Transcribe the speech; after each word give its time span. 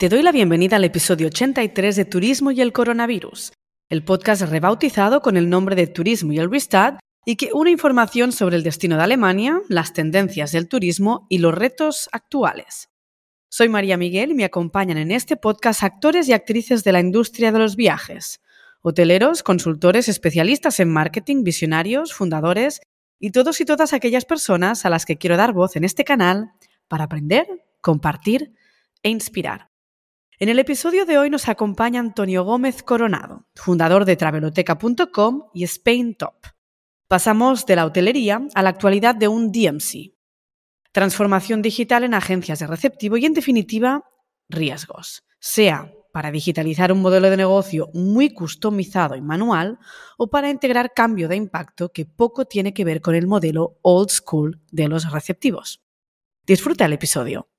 Te 0.00 0.08
doy 0.08 0.22
la 0.22 0.32
bienvenida 0.32 0.76
al 0.76 0.84
episodio 0.84 1.26
83 1.26 1.94
de 1.94 2.06
Turismo 2.06 2.52
y 2.52 2.62
el 2.62 2.72
Coronavirus, 2.72 3.52
el 3.90 4.02
podcast 4.02 4.40
rebautizado 4.40 5.20
con 5.20 5.36
el 5.36 5.50
nombre 5.50 5.76
de 5.76 5.88
Turismo 5.88 6.32
y 6.32 6.38
el 6.38 6.50
Restart 6.50 7.00
y 7.26 7.36
que 7.36 7.50
une 7.52 7.70
información 7.70 8.32
sobre 8.32 8.56
el 8.56 8.62
destino 8.62 8.96
de 8.96 9.02
Alemania, 9.02 9.60
las 9.68 9.92
tendencias 9.92 10.52
del 10.52 10.68
turismo 10.68 11.26
y 11.28 11.36
los 11.36 11.54
retos 11.54 12.08
actuales. 12.12 12.88
Soy 13.50 13.68
María 13.68 13.98
Miguel 13.98 14.30
y 14.30 14.34
me 14.34 14.44
acompañan 14.44 14.96
en 14.96 15.10
este 15.10 15.36
podcast 15.36 15.82
actores 15.82 16.26
y 16.30 16.32
actrices 16.32 16.82
de 16.82 16.92
la 16.92 17.00
industria 17.00 17.52
de 17.52 17.58
los 17.58 17.76
viajes, 17.76 18.40
hoteleros, 18.80 19.42
consultores, 19.42 20.08
especialistas 20.08 20.80
en 20.80 20.90
marketing, 20.90 21.44
visionarios, 21.44 22.14
fundadores 22.14 22.80
y 23.18 23.32
todos 23.32 23.60
y 23.60 23.66
todas 23.66 23.92
aquellas 23.92 24.24
personas 24.24 24.86
a 24.86 24.88
las 24.88 25.04
que 25.04 25.18
quiero 25.18 25.36
dar 25.36 25.52
voz 25.52 25.76
en 25.76 25.84
este 25.84 26.04
canal 26.04 26.52
para 26.88 27.04
aprender, 27.04 27.46
compartir 27.82 28.54
e 29.02 29.10
inspirar. 29.10 29.69
En 30.42 30.48
el 30.48 30.58
episodio 30.58 31.04
de 31.04 31.18
hoy 31.18 31.28
nos 31.28 31.50
acompaña 31.50 32.00
Antonio 32.00 32.44
Gómez 32.44 32.82
Coronado, 32.82 33.44
fundador 33.54 34.06
de 34.06 34.16
traveloteca.com 34.16 35.42
y 35.52 35.64
Spain 35.64 36.14
Top. 36.14 36.46
Pasamos 37.08 37.66
de 37.66 37.76
la 37.76 37.84
hotelería 37.84 38.48
a 38.54 38.62
la 38.62 38.70
actualidad 38.70 39.14
de 39.14 39.28
un 39.28 39.52
DMC. 39.52 40.14
Transformación 40.92 41.60
digital 41.60 42.04
en 42.04 42.14
agencias 42.14 42.60
de 42.60 42.66
receptivo 42.66 43.18
y, 43.18 43.26
en 43.26 43.34
definitiva, 43.34 44.04
riesgos. 44.48 45.24
Sea 45.40 45.92
para 46.10 46.30
digitalizar 46.30 46.90
un 46.90 47.02
modelo 47.02 47.28
de 47.28 47.36
negocio 47.36 47.90
muy 47.92 48.32
customizado 48.32 49.16
y 49.16 49.20
manual 49.20 49.78
o 50.16 50.30
para 50.30 50.48
integrar 50.48 50.94
cambio 50.94 51.28
de 51.28 51.36
impacto 51.36 51.90
que 51.90 52.06
poco 52.06 52.46
tiene 52.46 52.72
que 52.72 52.86
ver 52.86 53.02
con 53.02 53.14
el 53.14 53.26
modelo 53.26 53.78
old 53.82 54.08
school 54.08 54.58
de 54.70 54.88
los 54.88 55.12
receptivos. 55.12 55.82
Disfruta 56.46 56.86
el 56.86 56.94
episodio. 56.94 57.49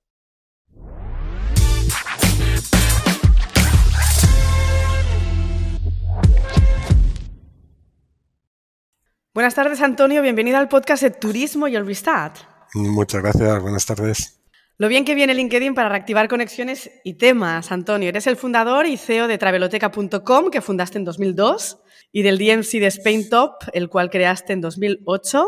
Buenas 9.33 9.55
tardes, 9.55 9.79
Antonio. 9.79 10.21
Bienvenido 10.21 10.57
al 10.57 10.67
podcast 10.67 11.03
de 11.03 11.09
Turismo 11.09 11.69
y 11.69 11.75
el 11.77 11.85
Restart. 11.85 12.35
Muchas 12.73 13.21
gracias. 13.21 13.61
Buenas 13.61 13.85
tardes. 13.85 14.41
Lo 14.77 14.89
bien 14.89 15.05
que 15.05 15.15
viene 15.15 15.33
LinkedIn 15.33 15.73
para 15.73 15.87
reactivar 15.87 16.27
conexiones 16.27 16.91
y 17.05 17.13
temas, 17.13 17.71
Antonio. 17.71 18.09
Eres 18.09 18.27
el 18.27 18.35
fundador 18.35 18.87
y 18.87 18.97
CEO 18.97 19.29
de 19.29 19.37
traveloteca.com, 19.37 20.51
que 20.51 20.59
fundaste 20.59 20.97
en 20.97 21.05
2002, 21.05 21.79
y 22.11 22.23
del 22.23 22.37
DMC 22.37 22.81
de 22.81 22.87
Spain 22.87 23.29
Top, 23.29 23.53
el 23.71 23.87
cual 23.87 24.09
creaste 24.09 24.51
en 24.51 24.59
2008. 24.59 25.47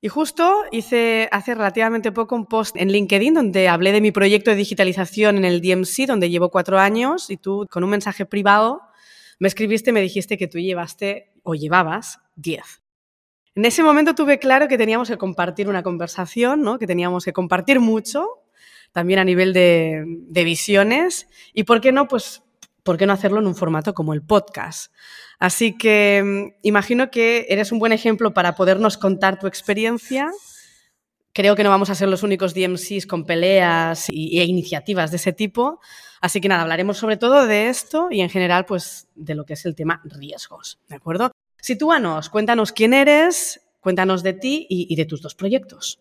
Y 0.00 0.08
justo 0.08 0.64
hice 0.72 1.28
hace 1.30 1.54
relativamente 1.54 2.10
poco 2.10 2.34
un 2.34 2.46
post 2.46 2.74
en 2.76 2.90
LinkedIn 2.90 3.34
donde 3.34 3.68
hablé 3.68 3.92
de 3.92 4.00
mi 4.00 4.10
proyecto 4.10 4.50
de 4.50 4.56
digitalización 4.56 5.36
en 5.36 5.44
el 5.44 5.60
DMC, 5.60 6.08
donde 6.08 6.28
llevo 6.28 6.50
cuatro 6.50 6.80
años, 6.80 7.30
y 7.30 7.36
tú, 7.36 7.68
con 7.70 7.84
un 7.84 7.90
mensaje 7.90 8.26
privado, 8.26 8.80
me 9.38 9.46
escribiste 9.46 9.90
y 9.90 9.92
me 9.92 10.00
dijiste 10.00 10.36
que 10.36 10.48
tú 10.48 10.58
llevaste 10.58 11.30
o 11.44 11.54
llevabas 11.54 12.18
diez. 12.34 12.82
En 13.56 13.64
ese 13.64 13.82
momento 13.82 14.14
tuve 14.14 14.38
claro 14.38 14.68
que 14.68 14.76
teníamos 14.76 15.08
que 15.08 15.16
compartir 15.16 15.70
una 15.70 15.82
conversación, 15.82 16.60
¿no? 16.60 16.78
que 16.78 16.86
teníamos 16.86 17.24
que 17.24 17.32
compartir 17.32 17.80
mucho, 17.80 18.26
también 18.92 19.18
a 19.18 19.24
nivel 19.24 19.54
de, 19.54 20.04
visiones, 20.44 21.26
y 21.54 21.64
por 21.64 21.80
qué 21.80 21.90
no, 21.90 22.06
pues, 22.06 22.42
¿por 22.82 22.98
qué 22.98 23.06
no 23.06 23.14
hacerlo 23.14 23.40
en 23.40 23.46
un 23.46 23.54
formato 23.54 23.94
como 23.94 24.12
el 24.12 24.20
podcast? 24.20 24.92
Así 25.38 25.74
que 25.74 26.22
mm, 26.22 26.66
imagino 26.66 27.10
que 27.10 27.46
eres 27.48 27.72
un 27.72 27.78
buen 27.78 27.92
ejemplo 27.92 28.34
para 28.34 28.54
podernos 28.54 28.98
contar 28.98 29.38
tu 29.38 29.46
experiencia. 29.46 30.30
Creo 31.32 31.56
que 31.56 31.64
no 31.64 31.70
vamos 31.70 31.88
a 31.88 31.94
ser 31.94 32.10
los 32.10 32.22
únicos 32.22 32.52
DMCs 32.52 33.06
con 33.06 33.24
peleas 33.24 34.10
e 34.10 34.44
iniciativas 34.44 35.10
de 35.10 35.16
ese 35.16 35.32
tipo. 35.32 35.80
Así 36.20 36.42
que 36.42 36.48
nada, 36.48 36.60
hablaremos 36.60 36.98
sobre 36.98 37.16
todo 37.16 37.46
de 37.46 37.70
esto 37.70 38.08
y 38.10 38.20
en 38.20 38.28
general, 38.28 38.66
pues, 38.66 39.08
de 39.14 39.34
lo 39.34 39.46
que 39.46 39.54
es 39.54 39.64
el 39.64 39.74
tema 39.74 40.02
riesgos, 40.04 40.78
¿de 40.88 40.96
acuerdo? 40.96 41.32
Sitúanos, 41.60 42.28
cuéntanos 42.28 42.72
quién 42.72 42.94
eres, 42.94 43.60
cuéntanos 43.80 44.22
de 44.22 44.32
ti 44.32 44.66
y, 44.68 44.94
de 44.96 45.04
tus 45.04 45.22
dos 45.22 45.34
proyectos. 45.34 46.00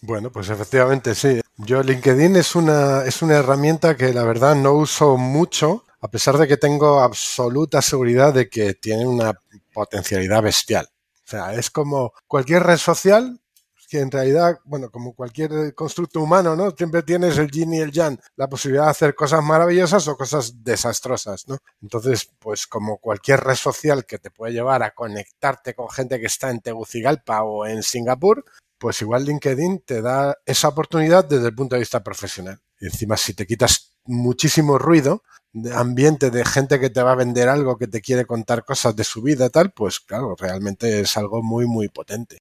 Bueno, 0.00 0.30
pues 0.30 0.48
efectivamente 0.50 1.14
sí. 1.14 1.40
Yo 1.56 1.82
LinkedIn 1.82 2.36
es 2.36 2.54
una, 2.54 3.04
es 3.04 3.22
una 3.22 3.34
herramienta 3.36 3.96
que 3.96 4.12
la 4.12 4.22
verdad 4.22 4.54
no 4.54 4.74
uso 4.74 5.16
mucho, 5.16 5.84
a 6.00 6.08
pesar 6.08 6.38
de 6.38 6.46
que 6.46 6.56
tengo 6.56 7.00
absoluta 7.00 7.82
seguridad 7.82 8.32
de 8.32 8.48
que 8.48 8.74
tiene 8.74 9.06
una 9.06 9.32
potencialidad 9.72 10.42
bestial. 10.42 10.88
O 11.24 11.30
sea, 11.30 11.54
es 11.54 11.70
como 11.70 12.12
cualquier 12.26 12.62
red 12.62 12.78
social, 12.78 13.40
que 13.88 14.00
en 14.00 14.10
realidad, 14.10 14.58
bueno, 14.64 14.90
como 14.90 15.14
cualquier 15.14 15.74
constructo 15.74 16.20
humano, 16.20 16.54
¿no? 16.54 16.70
Siempre 16.72 17.02
tienes 17.02 17.38
el 17.38 17.50
yin 17.50 17.72
y 17.72 17.78
el 17.80 17.90
yang, 17.90 18.20
la 18.36 18.48
posibilidad 18.48 18.84
de 18.84 18.90
hacer 18.90 19.14
cosas 19.14 19.42
maravillosas 19.42 20.06
o 20.08 20.16
cosas 20.16 20.62
desastrosas, 20.62 21.48
¿no? 21.48 21.58
Entonces, 21.80 22.30
pues 22.38 22.66
como 22.66 22.98
cualquier 22.98 23.40
red 23.40 23.54
social 23.54 24.04
que 24.04 24.18
te 24.18 24.30
puede 24.30 24.52
llevar 24.52 24.82
a 24.82 24.90
conectarte 24.90 25.74
con 25.74 25.88
gente 25.88 26.20
que 26.20 26.26
está 26.26 26.50
en 26.50 26.60
Tegucigalpa 26.60 27.42
o 27.42 27.66
en 27.66 27.82
Singapur, 27.82 28.44
pues 28.78 29.00
igual 29.00 29.24
LinkedIn 29.24 29.80
te 29.80 30.02
da 30.02 30.36
esa 30.44 30.68
oportunidad 30.68 31.24
desde 31.24 31.48
el 31.48 31.54
punto 31.54 31.74
de 31.74 31.80
vista 31.80 32.04
profesional. 32.04 32.60
Y 32.80 32.86
encima, 32.86 33.16
si 33.16 33.34
te 33.34 33.46
quitas 33.46 33.96
muchísimo 34.04 34.78
ruido, 34.78 35.22
de 35.52 35.74
ambiente 35.74 36.30
de 36.30 36.44
gente 36.44 36.78
que 36.78 36.90
te 36.90 37.02
va 37.02 37.12
a 37.12 37.16
vender 37.16 37.48
algo, 37.48 37.78
que 37.78 37.88
te 37.88 38.00
quiere 38.02 38.26
contar 38.26 38.64
cosas 38.64 38.94
de 38.94 39.04
su 39.04 39.22
vida, 39.22 39.48
tal, 39.48 39.72
pues 39.72 39.98
claro, 40.00 40.34
realmente 40.38 41.00
es 41.00 41.16
algo 41.16 41.42
muy, 41.42 41.66
muy 41.66 41.88
potente. 41.88 42.38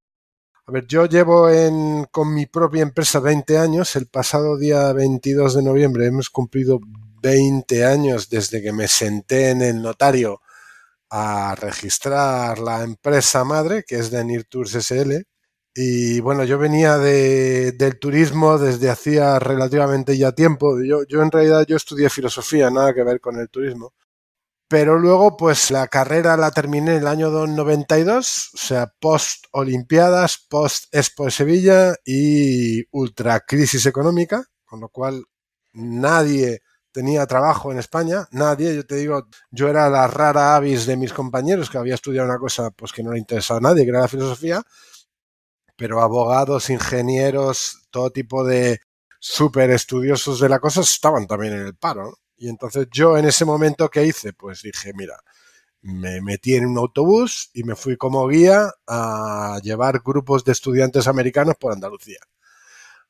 A 0.70 0.74
ver, 0.74 0.86
yo 0.86 1.06
llevo 1.06 1.50
en, 1.50 2.06
con 2.12 2.34
mi 2.34 2.46
propia 2.46 2.82
empresa 2.82 3.22
20 3.22 3.58
años. 3.58 3.96
El 3.96 4.08
pasado 4.08 4.58
día 4.58 4.92
22 4.92 5.56
de 5.56 5.64
noviembre 5.64 6.08
hemos 6.08 6.30
cumplido 6.30 6.80
20 7.22 7.86
años 7.86 8.30
desde 8.30 8.62
que 8.62 8.74
me 8.74 8.90
senté 8.90 9.52
en 9.52 9.62
el 9.62 9.82
notario 9.82 10.42
a 11.10 11.56
registrar 11.56 12.60
la 12.60 12.84
empresa 12.84 13.46
madre, 13.46 13.86
que 13.88 13.96
es 13.96 14.12
de 14.12 14.44
Tours 14.50 14.74
SL. 14.74 15.24
Y 15.74 16.20
bueno, 16.20 16.44
yo 16.44 16.58
venía 16.58 16.98
de, 16.98 17.72
del 17.72 17.98
turismo 18.00 18.58
desde 18.58 18.90
hacía 18.90 19.40
relativamente 19.40 20.18
ya 20.18 20.34
tiempo. 20.34 20.82
Yo, 20.84 21.06
yo 21.08 21.22
en 21.24 21.32
realidad 21.32 21.66
yo 21.66 21.78
estudié 21.78 22.10
filosofía, 22.10 22.70
nada 22.70 22.94
que 22.94 23.04
ver 23.04 23.22
con 23.22 23.40
el 23.40 23.50
turismo. 23.50 23.94
Pero 24.70 25.00
luego, 25.00 25.38
pues 25.38 25.72
la 25.72 25.88
carrera 25.88 26.36
la 26.36 26.52
terminé 26.52 26.92
en 26.96 27.02
el 27.04 27.08
año 27.08 27.30
92, 27.30 28.50
o 28.54 28.58
sea, 28.58 28.94
post 29.00 29.46
Olimpiadas, 29.52 30.46
post 30.50 30.94
Expo 30.94 31.26
de 31.26 31.32
Sevilla 31.32 31.96
y 32.06 32.84
ultra 32.92 33.40
crisis 33.42 33.86
económica, 33.86 34.44
con 34.66 34.82
lo 34.82 34.90
cual 34.90 35.24
nadie 35.74 36.62
tenía 36.92 37.26
trabajo 37.28 37.72
en 37.72 37.80
España, 37.80 38.28
nadie, 38.32 38.76
yo 38.76 38.86
te 38.86 38.96
digo, 38.96 39.28
yo 39.52 39.70
era 39.70 39.90
la 39.90 40.08
rara 40.08 40.56
avis 40.56 40.86
de 40.86 40.98
mis 40.98 41.14
compañeros 41.14 41.70
que 41.70 41.78
había 41.78 41.96
estudiado 41.96 42.28
una 42.28 42.40
cosa 42.40 42.72
pues 42.72 42.92
que 42.92 43.04
no 43.04 43.12
le 43.12 43.20
interesaba 43.20 43.60
a 43.60 43.62
nadie, 43.62 43.84
que 43.86 43.92
era 43.92 44.02
la 44.02 44.08
filosofía, 44.10 44.64
pero 45.78 46.02
abogados, 46.02 46.70
ingenieros, 46.70 47.88
todo 47.92 48.10
tipo 48.12 48.44
de 48.44 48.80
súper 49.20 49.72
estudiosos 49.72 50.40
de 50.40 50.50
la 50.50 50.60
cosa 50.60 50.82
estaban 50.82 51.28
también 51.28 51.54
en 51.54 51.68
el 51.68 51.76
paro. 51.76 52.04
¿no? 52.04 52.14
Y 52.38 52.50
entonces 52.50 52.88
yo 52.92 53.18
en 53.18 53.25
ese 53.25 53.46
momento, 53.46 53.90
¿qué 53.90 54.06
hice? 54.06 54.34
Pues 54.34 54.62
dije, 54.62 54.94
mira, 54.94 55.18
me 55.81 56.22
metí 56.22 56.56
en 56.56 56.66
un 56.66 56.78
autobús 56.78 57.50
y 57.53 57.64
me 57.64 57.75
fui 57.75 57.98
como 57.98 58.28
guía 58.28 58.72
a 58.88 59.59
llevar 59.64 60.02
grupos 60.03 60.44
de 60.44 60.52
estudiantes 60.52 61.08
americanos 61.08 61.56
por 61.59 61.74
Andalucía. 61.74 62.20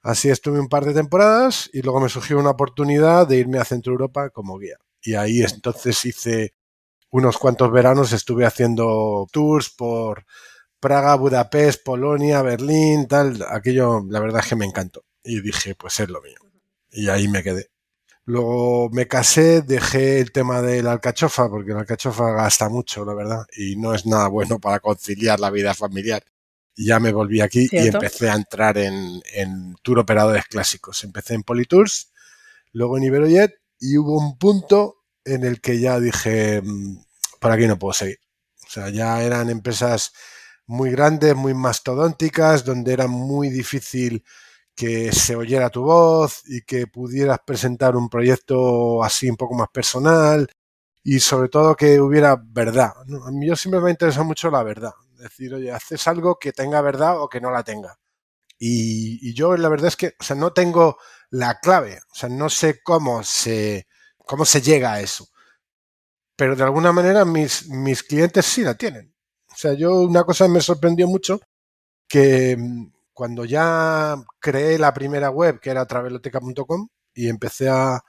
Así 0.02 0.30
estuve 0.30 0.60
un 0.60 0.70
par 0.70 0.86
de 0.86 0.94
temporadas 0.94 1.70
y 1.74 1.82
luego 1.82 2.00
me 2.00 2.10
surgió 2.10 2.40
una 2.40 2.52
oportunidad 2.52 3.28
de 3.28 3.38
irme 3.38 3.60
a 3.60 3.66
Centro 3.66 3.94
Europa 3.94 4.30
como 4.30 4.58
guía. 4.58 4.78
Y 5.02 5.16
ahí 5.16 5.42
entonces 5.42 6.06
hice 6.06 6.54
unos 7.10 7.38
cuantos 7.38 7.72
veranos, 7.72 8.14
estuve 8.14 8.46
haciendo 8.46 9.28
tours 9.32 9.70
por 9.70 10.26
Praga, 10.80 11.16
Budapest, 11.16 11.84
Polonia, 11.84 12.42
Berlín, 12.42 13.08
tal. 13.08 13.44
Aquello, 13.50 14.06
la 14.08 14.20
verdad 14.20 14.42
es 14.44 14.50
que 14.50 14.56
me 14.56 14.66
encantó. 14.66 15.04
Y 15.24 15.42
dije, 15.42 15.76
pues 15.76 16.00
es 16.00 16.10
lo 16.10 16.22
mío. 16.22 16.38
Y 16.92 17.10
ahí 17.10 17.28
me 17.28 17.44
quedé. 17.44 17.70
Luego 18.28 18.90
me 18.90 19.08
casé, 19.08 19.62
dejé 19.62 20.20
el 20.20 20.34
tema 20.34 20.62
de 20.62 20.84
la 20.84 20.92
alcachofa, 20.92 21.50
porque 21.50 21.72
la 21.72 21.80
alcachofa 21.80 22.30
gasta 22.34 22.68
mucho, 22.68 23.06
la 23.06 23.14
verdad, 23.14 23.46
y 23.56 23.78
no 23.78 23.94
es 23.94 24.06
nada 24.06 24.28
bueno 24.28 24.60
para 24.60 24.82
conciliar 24.82 25.40
la 25.40 25.50
vida 25.50 25.74
familiar. 25.74 26.22
Ya 26.76 27.00
me 27.00 27.14
volví 27.14 27.40
aquí 27.40 27.70
y 27.72 27.88
empecé 27.88 28.30
a 28.30 28.36
entrar 28.36 28.78
en, 28.78 29.22
en 29.34 29.76
tour 29.82 30.00
operadores 30.00 30.46
clásicos. 30.46 31.06
Empecé 31.06 31.36
en 31.36 31.44
Politours, 31.44 32.12
luego 32.74 32.98
en 32.98 33.06
Iberojet, 33.06 33.62
y 33.80 33.98
hubo 33.98 34.18
un 34.18 34.38
punto 34.38 35.06
en 35.24 35.46
el 35.46 35.62
que 35.62 35.80
ya 35.80 35.98
dije, 35.98 36.62
mm, 36.62 36.98
por 37.40 37.52
aquí 37.52 37.66
no 37.66 37.80
puedo 37.80 37.94
seguir. 37.94 38.20
O 38.68 38.70
sea, 38.70 38.90
ya 38.90 39.24
eran 39.24 39.50
empresas 39.50 40.12
muy 40.66 40.92
grandes, 40.92 41.34
muy 41.34 41.54
mastodónticas, 41.54 42.66
donde 42.66 42.92
era 42.92 43.08
muy 43.08 43.48
difícil 43.50 44.26
que 44.78 45.12
se 45.12 45.36
oyera 45.36 45.72
tu 45.72 45.82
voz 45.84 46.44
y 46.46 46.62
que 46.62 46.86
pudieras 46.86 47.40
presentar 47.44 47.96
un 47.96 48.10
proyecto 48.10 49.04
así 49.04 49.28
un 49.28 49.36
poco 49.36 49.56
más 49.56 49.70
personal 49.70 50.48
y 51.04 51.20
sobre 51.20 51.50
todo 51.50 51.76
que 51.76 52.00
hubiera 52.00 52.36
verdad. 52.40 52.94
A 53.26 53.32
mí 53.32 53.48
yo 53.48 53.56
siempre 53.56 53.82
me 53.82 53.90
interesa 53.90 54.22
mucho 54.22 54.52
la 54.52 54.62
verdad. 54.62 54.94
Decir, 55.18 55.54
oye, 55.56 55.72
haces 55.72 56.08
algo 56.08 56.38
que 56.38 56.54
tenga 56.54 56.80
verdad 56.82 57.20
o 57.20 57.28
que 57.28 57.42
no 57.42 57.50
la 57.50 57.64
tenga. 57.64 57.98
Y, 58.60 59.34
yo 59.34 59.58
la 59.58 59.70
verdad 59.70 59.88
es 59.88 59.96
que, 59.96 60.14
no 60.36 60.54
tengo 60.54 60.98
la 61.32 61.60
clave, 61.60 62.00
o 62.12 62.16
sea, 62.16 62.30
no 62.30 62.50
sé 62.50 62.82
cómo 62.84 63.24
se, 63.24 63.88
cómo 64.26 64.46
se 64.46 64.62
llega 64.62 64.94
a 64.94 65.02
eso. 65.02 65.28
Pero 66.36 66.56
de 66.56 66.64
alguna 66.64 66.92
manera 66.92 67.26
mis, 67.26 67.68
mis 67.68 68.04
clientes 68.04 68.46
sí 68.46 68.62
la 68.64 68.76
tienen. 68.76 69.14
O 69.52 69.56
sea, 69.56 69.74
yo 69.74 70.02
una 70.02 70.24
cosa 70.24 70.48
me 70.48 70.62
sorprendió 70.62 71.08
mucho 71.08 71.40
que 72.08 72.58
cuando 73.18 73.46
ya 73.46 74.16
creé 74.40 74.78
la 74.78 74.94
primera 74.94 75.32
web, 75.32 75.60
que 75.60 75.72
era 75.72 75.88
traveloteca.com, 75.88 76.88
y 77.16 77.30
empecé 77.30 77.68
a, 77.68 78.00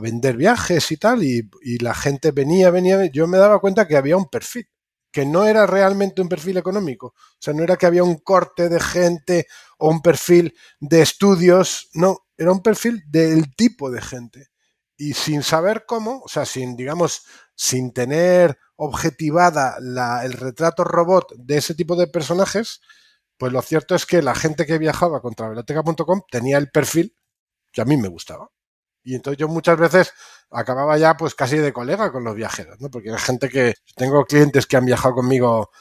vender 0.00 0.36
viajes 0.36 0.92
y 0.92 0.98
tal, 0.98 1.24
y, 1.24 1.50
la 1.80 1.94
gente 1.94 2.30
venía, 2.30 2.70
venía, 2.70 3.06
yo 3.06 3.26
me 3.26 3.38
daba 3.38 3.58
cuenta 3.58 3.88
que 3.88 3.96
había 3.96 4.16
un 4.16 4.26
perfil, 4.26 4.68
que 5.10 5.26
no 5.26 5.46
era 5.46 5.66
realmente 5.66 6.22
un 6.22 6.28
perfil 6.28 6.58
económico, 6.58 7.08
o 7.08 7.40
sea, 7.40 7.54
no 7.54 7.64
era 7.64 7.76
que 7.76 7.86
había 7.86 8.04
un 8.04 8.18
corte 8.18 8.68
de 8.68 8.78
gente 8.78 9.48
o 9.78 9.90
un 9.90 10.00
perfil 10.00 10.54
de 10.78 11.02
estudios, 11.02 11.88
no, 11.94 12.18
era 12.36 12.52
un 12.52 12.62
perfil 12.62 13.02
del 13.08 13.56
tipo 13.56 13.90
de 13.90 14.00
gente. 14.00 14.46
Y 14.96 15.14
sin 15.14 15.42
saber 15.42 15.86
cómo, 15.88 16.20
o 16.24 16.28
sea, 16.28 16.44
sin, 16.44 16.76
digamos, 16.76 17.24
sin 17.56 17.92
tener 17.92 18.56
objetivada 18.76 19.76
el 20.22 20.32
retrato 20.34 20.84
robot 20.84 21.32
de 21.36 21.56
ese 21.56 21.74
tipo 21.74 21.96
de 21.96 22.06
personajes, 22.06 22.80
pues 23.42 23.52
lo 23.52 23.60
cierto 23.60 23.96
es 23.96 24.06
que 24.06 24.22
la 24.22 24.36
gente 24.36 24.64
que 24.66 24.78
viajaba 24.78 25.20
con 25.20 25.34
traveloteca.com 25.34 26.20
tenía 26.30 26.58
el 26.58 26.70
perfil 26.70 27.16
que 27.72 27.80
a 27.80 27.84
mí 27.84 27.96
me 27.96 28.06
gustaba. 28.06 28.48
Y 29.02 29.16
entonces 29.16 29.36
yo 29.36 29.48
muchas 29.48 29.76
veces 29.76 30.12
acababa 30.48 30.96
ya 30.96 31.16
pues 31.16 31.34
casi 31.34 31.56
de 31.56 31.72
colega 31.72 32.12
con 32.12 32.22
los 32.22 32.36
viajeros, 32.36 32.80
¿no? 32.80 32.88
Porque 32.88 33.10
hay 33.10 33.18
gente 33.18 33.48
que 33.48 33.74
tengo 33.96 34.24
clientes 34.26 34.64
que 34.68 34.76
han 34.76 34.84
viajado 34.86 35.16
conmigo 35.16 35.72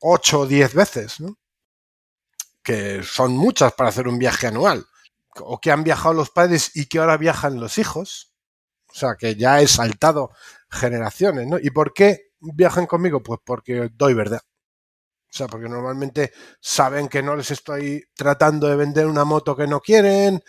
ocho 0.00 0.40
o 0.40 0.46
diez 0.46 0.74
veces, 0.74 1.18
¿no? 1.18 1.38
Que 2.62 3.02
son 3.02 3.34
muchas 3.34 3.72
para 3.72 3.88
hacer 3.88 4.06
un 4.06 4.18
viaje 4.18 4.46
anual. 4.46 4.84
O 5.36 5.58
que 5.58 5.72
han 5.72 5.82
viajado 5.82 6.12
los 6.12 6.28
padres 6.28 6.76
y 6.76 6.90
que 6.90 6.98
ahora 6.98 7.16
viajan 7.16 7.58
los 7.58 7.78
hijos. 7.78 8.34
O 8.90 8.94
sea, 8.94 9.14
que 9.18 9.34
ya 9.34 9.62
he 9.62 9.66
saltado 9.66 10.30
generaciones, 10.70 11.46
¿no? 11.46 11.58
¿Y 11.58 11.70
por 11.70 11.94
qué 11.94 12.32
viajan 12.38 12.84
conmigo? 12.84 13.22
Pues 13.22 13.40
porque 13.46 13.88
doy 13.94 14.12
verdad. 14.12 14.42
O 15.36 15.38
sea, 15.38 15.48
porque 15.48 15.68
normalmente 15.68 16.32
saben 16.58 17.08
que 17.08 17.22
no 17.22 17.36
les 17.36 17.50
estoy 17.50 18.02
tratando 18.14 18.68
de 18.68 18.76
vender 18.76 19.06
una 19.06 19.22
moto 19.26 19.54
que 19.54 19.66
no 19.66 19.80
quieren, 19.80 20.42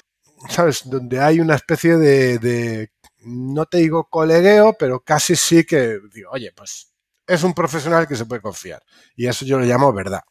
¿sabes? 0.49 0.83
Donde 0.85 1.19
hay 1.19 1.41
una 1.41 1.55
especie 1.55 1.97
de, 1.97 2.91
no 3.25 3.65
te 3.65 3.79
digo 3.79 4.07
colegueo, 4.09 4.77
pero 4.79 5.01
casi 5.01 5.35
sí 5.35 5.65
que 5.65 5.99
digo, 6.13 6.31
oye, 6.31 6.53
pues 6.55 6.93
es 7.27 7.43
un 7.43 7.53
profesional 7.53 8.07
que 8.07 8.15
se 8.15 8.25
puede 8.25 8.41
confiar. 8.41 8.81
Y 9.13 9.27
eso 9.27 9.43
yo 9.43 9.59
lo 9.59 9.65
llamo 9.65 9.91
verdad. 9.91 10.21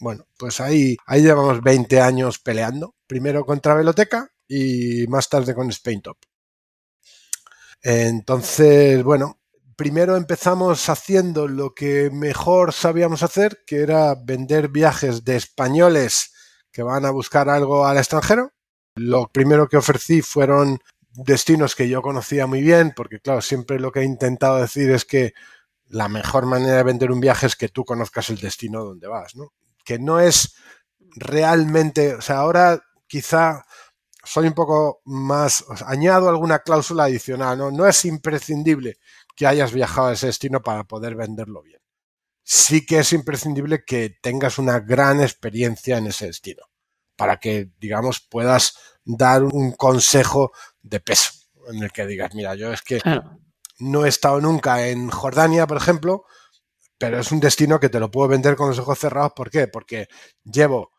Bueno, 0.00 0.26
pues 0.38 0.62
ahí, 0.62 0.96
ahí 1.04 1.20
llevamos 1.20 1.60
20 1.60 2.00
años 2.00 2.38
peleando. 2.38 2.94
Primero 3.06 3.44
contra 3.44 3.74
Veloteca 3.74 4.30
y 4.48 5.06
más 5.08 5.28
tarde 5.28 5.54
con 5.54 5.70
Spaintop. 5.70 6.16
Entonces, 7.82 9.02
bueno, 9.04 9.40
primero 9.76 10.16
empezamos 10.16 10.88
haciendo 10.88 11.48
lo 11.48 11.74
que 11.74 12.10
mejor 12.10 12.72
sabíamos 12.72 13.22
hacer, 13.22 13.62
que 13.66 13.80
era 13.80 14.14
vender 14.14 14.68
viajes 14.68 15.24
de 15.24 15.36
españoles 15.36 16.32
que 16.72 16.82
van 16.82 17.04
a 17.04 17.10
buscar 17.10 17.48
algo 17.48 17.86
al 17.86 17.98
extranjero 17.98 18.52
lo 18.96 19.28
primero 19.28 19.68
que 19.68 19.76
ofrecí 19.76 20.22
fueron 20.22 20.80
destinos 21.12 21.76
que 21.76 21.88
yo 21.88 22.02
conocía 22.02 22.46
muy 22.46 22.62
bien, 22.62 22.92
porque 22.96 23.20
claro, 23.20 23.42
siempre 23.42 23.78
lo 23.78 23.92
que 23.92 24.00
he 24.00 24.04
intentado 24.04 24.56
decir 24.56 24.90
es 24.90 25.04
que 25.04 25.34
la 25.88 26.08
mejor 26.08 26.46
manera 26.46 26.78
de 26.78 26.82
vender 26.82 27.12
un 27.12 27.20
viaje 27.20 27.46
es 27.46 27.56
que 27.56 27.68
tú 27.68 27.84
conozcas 27.84 28.30
el 28.30 28.38
destino 28.38 28.84
donde 28.84 29.06
vas, 29.06 29.36
¿no? 29.36 29.52
Que 29.84 29.98
no 29.98 30.18
es 30.18 30.56
realmente, 31.14 32.14
o 32.14 32.22
sea, 32.22 32.38
ahora 32.38 32.82
quizá 33.06 33.64
soy 34.24 34.48
un 34.48 34.54
poco 34.54 35.02
más, 35.04 35.64
añado 35.86 36.28
alguna 36.28 36.58
cláusula 36.60 37.04
adicional, 37.04 37.56
¿no? 37.56 37.70
No 37.70 37.86
es 37.86 38.04
imprescindible 38.04 38.98
que 39.36 39.46
hayas 39.46 39.72
viajado 39.72 40.08
a 40.08 40.14
ese 40.14 40.26
destino 40.26 40.62
para 40.62 40.84
poder 40.84 41.14
venderlo 41.14 41.62
bien. 41.62 41.80
Sí 42.42 42.86
que 42.86 43.00
es 43.00 43.12
imprescindible 43.12 43.84
que 43.84 44.18
tengas 44.22 44.58
una 44.58 44.80
gran 44.80 45.20
experiencia 45.20 45.98
en 45.98 46.06
ese 46.08 46.26
destino 46.26 46.64
para 47.16 47.38
que, 47.38 47.70
digamos, 47.78 48.20
puedas 48.20 48.76
dar 49.04 49.42
un 49.42 49.72
consejo 49.72 50.52
de 50.82 51.00
peso 51.00 51.30
en 51.68 51.82
el 51.82 51.92
que 51.92 52.06
digas, 52.06 52.34
mira, 52.34 52.54
yo 52.54 52.72
es 52.72 52.82
que 52.82 53.00
no 53.78 54.04
he 54.04 54.08
estado 54.08 54.40
nunca 54.40 54.88
en 54.88 55.10
Jordania, 55.10 55.66
por 55.66 55.76
ejemplo, 55.76 56.24
pero 56.98 57.20
es 57.20 57.32
un 57.32 57.40
destino 57.40 57.80
que 57.80 57.88
te 57.88 58.00
lo 58.00 58.10
puedo 58.10 58.28
vender 58.28 58.56
con 58.56 58.68
los 58.68 58.78
ojos 58.78 58.98
cerrados. 58.98 59.32
¿Por 59.34 59.50
qué? 59.50 59.68
Porque 59.68 60.08
llevo 60.44 60.92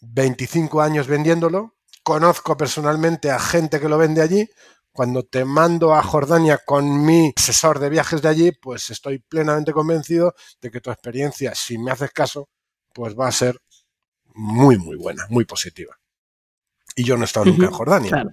25 0.00 0.82
años 0.82 1.06
vendiéndolo, 1.06 1.76
conozco 2.02 2.56
personalmente 2.56 3.30
a 3.30 3.38
gente 3.38 3.80
que 3.80 3.88
lo 3.88 3.98
vende 3.98 4.22
allí. 4.22 4.48
Cuando 4.92 5.24
te 5.24 5.44
mando 5.44 5.94
a 5.94 6.02
Jordania 6.02 6.58
con 6.64 7.04
mi 7.04 7.32
asesor 7.36 7.78
de 7.78 7.90
viajes 7.90 8.22
de 8.22 8.28
allí, 8.28 8.52
pues 8.52 8.90
estoy 8.90 9.18
plenamente 9.18 9.72
convencido 9.72 10.34
de 10.60 10.70
que 10.70 10.80
tu 10.80 10.90
experiencia, 10.90 11.54
si 11.54 11.78
me 11.78 11.90
haces 11.90 12.10
caso, 12.10 12.48
pues 12.92 13.18
va 13.18 13.28
a 13.28 13.32
ser 13.32 13.60
muy, 14.34 14.78
muy 14.78 14.96
buena, 14.96 15.26
muy 15.28 15.44
positiva. 15.44 15.96
Y 16.96 17.04
yo 17.04 17.16
no 17.16 17.22
he 17.22 17.26
estado 17.26 17.46
nunca 17.46 17.66
en 17.66 17.72
Jordania. 17.72 18.24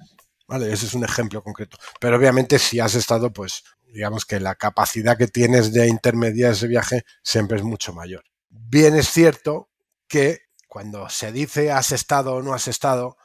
¿Vale? 0.47 0.71
Ese 0.71 0.85
es 0.85 0.93
un 0.93 1.03
ejemplo 1.03 1.43
concreto. 1.43 1.77
Pero 1.99 2.17
obviamente 2.17 2.57
si 2.57 2.79
has 2.79 2.95
estado, 2.95 3.31
pues 3.31 3.63
digamos 3.93 4.25
que 4.25 4.39
la 4.39 4.55
capacidad 4.55 5.17
que 5.17 5.27
tienes 5.27 5.73
de 5.73 5.87
intermediar 5.87 6.53
ese 6.53 6.67
viaje 6.67 7.03
siempre 7.21 7.57
es 7.57 7.63
mucho 7.63 7.93
mayor. 7.93 8.23
Bien 8.49 8.95
es 8.95 9.09
cierto 9.09 9.69
que 10.07 10.41
cuando 10.67 11.09
se 11.09 11.31
dice 11.31 11.71
has 11.71 11.91
estado 11.91 12.35
o 12.35 12.41
no 12.41 12.53
has 12.53 12.67
estado, 12.67 13.17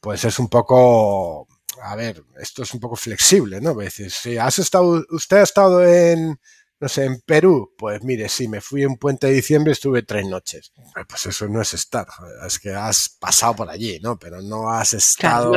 pues 0.00 0.24
es 0.24 0.38
un 0.38 0.48
poco, 0.48 1.48
a 1.82 1.96
ver, 1.96 2.24
esto 2.40 2.62
es 2.62 2.74
un 2.74 2.80
poco 2.80 2.96
flexible, 2.96 3.60
¿no? 3.60 3.74
Decir, 3.74 4.10
si 4.10 4.36
has 4.36 4.58
estado, 4.58 5.04
usted 5.10 5.38
ha 5.38 5.42
estado 5.42 5.84
en, 5.84 6.38
no 6.80 6.88
sé, 6.88 7.04
en 7.04 7.20
Perú, 7.20 7.72
pues 7.78 8.02
mire, 8.02 8.28
sí, 8.28 8.48
me 8.48 8.60
fui 8.60 8.82
en 8.82 8.96
Puente 8.96 9.28
de 9.28 9.34
Diciembre, 9.34 9.72
estuve 9.72 10.02
tres 10.02 10.26
noches. 10.26 10.72
Pues 11.08 11.26
eso 11.26 11.48
no 11.48 11.60
es 11.60 11.74
estar, 11.74 12.06
es 12.46 12.58
que 12.58 12.70
has 12.70 13.16
pasado 13.20 13.56
por 13.56 13.70
allí, 13.70 13.98
¿no? 14.00 14.18
Pero 14.18 14.42
no 14.42 14.70
has 14.70 14.92
estado. 14.94 15.52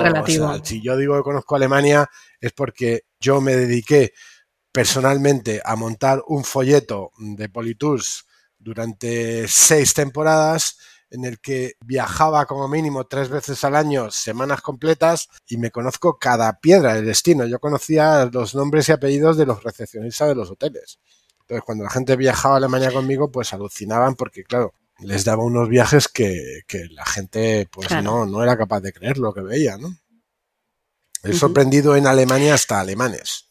si 0.63 0.81
yo 0.81 0.95
digo 0.97 1.15
que 1.15 1.23
conozco 1.23 1.55
Alemania 1.55 2.09
es 2.39 2.53
porque 2.53 3.05
yo 3.19 3.41
me 3.41 3.55
dediqué 3.55 4.13
personalmente 4.71 5.61
a 5.63 5.75
montar 5.75 6.21
un 6.27 6.43
folleto 6.43 7.11
de 7.17 7.49
Politours 7.49 8.25
durante 8.57 9.47
seis 9.47 9.93
temporadas 9.93 10.77
en 11.15 11.25
el 11.25 11.39
que 11.39 11.75
viajaba 11.85 12.45
como 12.45 12.67
mínimo 12.67 13.07
tres 13.07 13.29
veces 13.29 13.63
al 13.63 13.75
año, 13.75 14.11
semanas 14.11 14.61
completas, 14.61 15.29
y 15.47 15.57
me 15.57 15.71
conozco 15.71 16.17
cada 16.19 16.59
piedra 16.59 16.93
del 16.93 17.05
destino. 17.05 17.45
Yo 17.45 17.59
conocía 17.59 18.29
los 18.31 18.53
nombres 18.53 18.89
y 18.89 18.91
apellidos 18.91 19.37
de 19.37 19.45
los 19.45 19.63
recepcionistas 19.63 20.27
de 20.27 20.35
los 20.35 20.51
hoteles. 20.51 20.99
Entonces, 21.41 21.63
cuando 21.65 21.83
la 21.83 21.89
gente 21.89 22.15
viajaba 22.15 22.55
a 22.55 22.57
Alemania 22.57 22.91
conmigo, 22.91 23.31
pues 23.31 23.53
alucinaban 23.53 24.15
porque, 24.15 24.43
claro, 24.43 24.73
les 24.99 25.23
daba 25.23 25.43
unos 25.43 25.69
viajes 25.69 26.07
que, 26.07 26.63
la 26.91 27.05
gente 27.05 27.67
pues 27.71 27.89
no, 28.03 28.25
no 28.25 28.43
era 28.43 28.57
capaz 28.57 28.81
de 28.81 28.93
creer 28.93 29.17
lo 29.17 29.33
que 29.33 29.41
veía, 29.41 29.77
¿no? 29.77 29.95
He 31.23 31.33
sorprendido 31.33 31.95
en 31.95 32.05
Alemania 32.05 32.53
hasta 32.53 32.79
alemanes, 32.79 33.47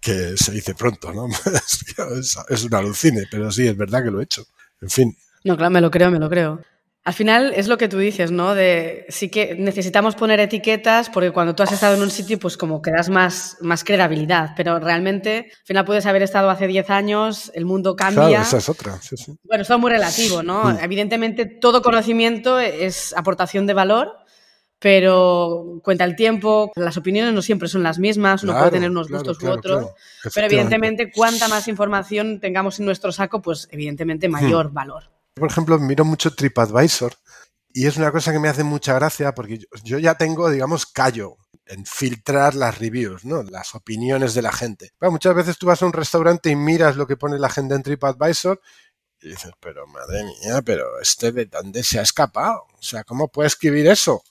que 0.00 0.36
se 0.36 0.52
dice 0.52 0.74
pronto, 0.74 1.12
¿no? 1.12 1.28
es, 2.18 2.36
es 2.48 2.64
un 2.64 2.74
alucine, 2.74 3.24
pero 3.30 3.50
sí, 3.50 3.66
es 3.66 3.76
verdad 3.76 4.04
que 4.04 4.10
lo 4.10 4.20
he 4.20 4.24
hecho. 4.24 4.46
En 4.80 4.90
fin. 4.90 5.16
No, 5.44 5.56
claro, 5.56 5.70
me 5.70 5.80
lo 5.80 5.90
creo, 5.90 6.10
me 6.10 6.18
lo 6.18 6.28
creo. 6.30 6.60
Al 7.04 7.12
final 7.12 7.52
es 7.54 7.68
lo 7.68 7.76
que 7.76 7.86
tú 7.86 7.98
dices, 7.98 8.30
¿no? 8.30 8.54
De 8.54 9.04
sí 9.10 9.28
que 9.28 9.54
necesitamos 9.56 10.14
poner 10.14 10.40
etiquetas 10.40 11.10
porque 11.10 11.32
cuando 11.32 11.54
tú 11.54 11.62
has 11.62 11.70
estado 11.70 11.96
en 11.96 12.02
un 12.02 12.10
sitio, 12.10 12.38
pues 12.38 12.56
como 12.56 12.80
que 12.80 12.90
das 12.90 13.10
más, 13.10 13.58
más 13.60 13.84
credibilidad. 13.84 14.52
Pero 14.56 14.80
realmente, 14.80 15.50
al 15.50 15.66
final 15.66 15.84
puedes 15.84 16.06
haber 16.06 16.22
estado 16.22 16.48
hace 16.48 16.66
10 16.66 16.88
años, 16.88 17.52
el 17.54 17.66
mundo 17.66 17.94
cambia. 17.94 18.28
Claro, 18.28 18.42
esa 18.42 18.56
es 18.56 18.68
otra. 18.70 18.98
Sí, 19.02 19.18
sí. 19.18 19.36
Bueno, 19.42 19.60
esto 19.60 19.74
es 19.74 19.80
muy 19.80 19.90
relativo, 19.90 20.42
¿no? 20.42 20.64
Mm. 20.64 20.78
Evidentemente, 20.82 21.44
todo 21.44 21.82
conocimiento 21.82 22.58
es 22.58 23.14
aportación 23.14 23.66
de 23.66 23.74
valor, 23.74 24.12
pero 24.78 25.80
cuenta 25.84 26.04
el 26.04 26.16
tiempo, 26.16 26.72
las 26.74 26.96
opiniones 26.96 27.34
no 27.34 27.42
siempre 27.42 27.68
son 27.68 27.82
las 27.82 27.98
mismas, 27.98 28.44
uno 28.44 28.54
puede 28.54 28.70
tener 28.70 28.88
unos 28.88 29.10
gustos 29.10 29.42
u 29.42 29.50
otros. 29.50 29.90
Pero 30.34 30.46
evidentemente, 30.46 31.12
cuanta 31.12 31.48
más 31.48 31.68
información 31.68 32.40
tengamos 32.40 32.78
en 32.80 32.86
nuestro 32.86 33.12
saco, 33.12 33.42
pues 33.42 33.68
evidentemente 33.70 34.26
mayor 34.26 34.70
hmm. 34.70 34.74
valor. 34.74 35.13
Por 35.34 35.50
ejemplo, 35.50 35.78
miro 35.78 36.04
mucho 36.04 36.34
TripAdvisor 36.34 37.14
y 37.72 37.86
es 37.86 37.96
una 37.96 38.12
cosa 38.12 38.32
que 38.32 38.38
me 38.38 38.48
hace 38.48 38.62
mucha 38.62 38.94
gracia 38.94 39.34
porque 39.34 39.66
yo 39.82 39.98
ya 39.98 40.14
tengo, 40.14 40.48
digamos, 40.48 40.86
callo 40.86 41.36
en 41.66 41.84
filtrar 41.84 42.54
las 42.54 42.78
reviews, 42.78 43.24
¿no? 43.24 43.42
Las 43.42 43.74
opiniones 43.74 44.34
de 44.34 44.42
la 44.42 44.52
gente. 44.52 44.92
muchas 45.00 45.34
veces 45.34 45.58
tú 45.58 45.66
vas 45.66 45.82
a 45.82 45.86
un 45.86 45.92
restaurante 45.92 46.50
y 46.50 46.56
miras 46.56 46.96
lo 46.96 47.06
que 47.06 47.16
pone 47.16 47.38
la 47.38 47.48
gente 47.48 47.74
en 47.74 47.82
TripAdvisor 47.82 48.60
y 49.20 49.30
dices, 49.30 49.52
pero 49.58 49.86
madre 49.86 50.22
mía, 50.24 50.62
pero 50.62 51.00
este 51.00 51.32
de 51.32 51.46
dónde 51.46 51.82
se 51.82 51.98
ha 51.98 52.02
escapado? 52.02 52.66
O 52.78 52.82
sea, 52.82 53.02
¿cómo 53.04 53.28
puede 53.28 53.48
escribir 53.48 53.86
eso? 53.88 54.22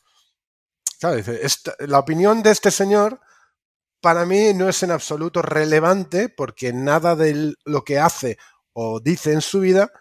Claro, 0.99 1.17
dice, 1.17 1.41
la 1.79 1.99
opinión 1.99 2.43
de 2.43 2.51
este 2.51 2.71
señor 2.71 3.19
para 3.99 4.25
mí 4.25 4.53
no 4.53 4.69
es 4.69 4.83
en 4.83 4.91
absoluto 4.91 5.41
relevante 5.41 6.29
porque 6.29 6.71
nada 6.71 7.15
de 7.15 7.55
lo 7.65 7.83
que 7.83 7.99
hace 7.99 8.37
o 8.71 8.99
dice 8.99 9.33
en 9.33 9.41
su 9.41 9.59
vida 9.61 9.91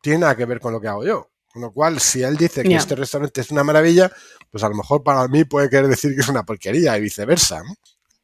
tiene 0.00 0.20
nada 0.20 0.36
que 0.36 0.44
ver 0.44 0.60
con 0.60 0.72
lo 0.72 0.80
que 0.80 0.88
hago 0.88 1.04
yo. 1.04 1.30
Con 1.52 1.62
lo 1.62 1.72
cual, 1.72 1.98
si 2.00 2.22
él 2.22 2.36
dice 2.36 2.62
que 2.62 2.76
este 2.76 2.94
restaurante 2.94 3.40
es 3.40 3.50
una 3.50 3.64
maravilla, 3.64 4.10
pues 4.50 4.62
a 4.62 4.68
lo 4.68 4.76
mejor 4.76 5.02
para 5.02 5.26
mí 5.26 5.44
puede 5.44 5.68
querer 5.68 5.88
decir 5.88 6.14
que 6.14 6.20
es 6.20 6.28
una 6.28 6.44
porquería 6.44 6.96
y 6.96 7.00
viceversa. 7.00 7.62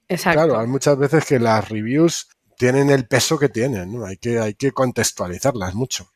Exacto. 0.09 0.39
Claro, 0.39 0.61
hay 0.61 0.69
muchas 0.69 0.97
veces 0.97 1.25
que 1.25 1.41
las 1.41 1.69
reviews 1.69 2.29
tienen 2.57 2.89
el 2.91 3.09
peso 3.09 3.37
que 3.39 3.49
tienen, 3.49 3.93
¿no? 3.93 4.07
Hay 4.07 4.17
que, 4.17 4.39
hay 4.39 4.55
que 4.55 4.71
contextualizarlas 4.71 5.75
mucho. 5.75 6.09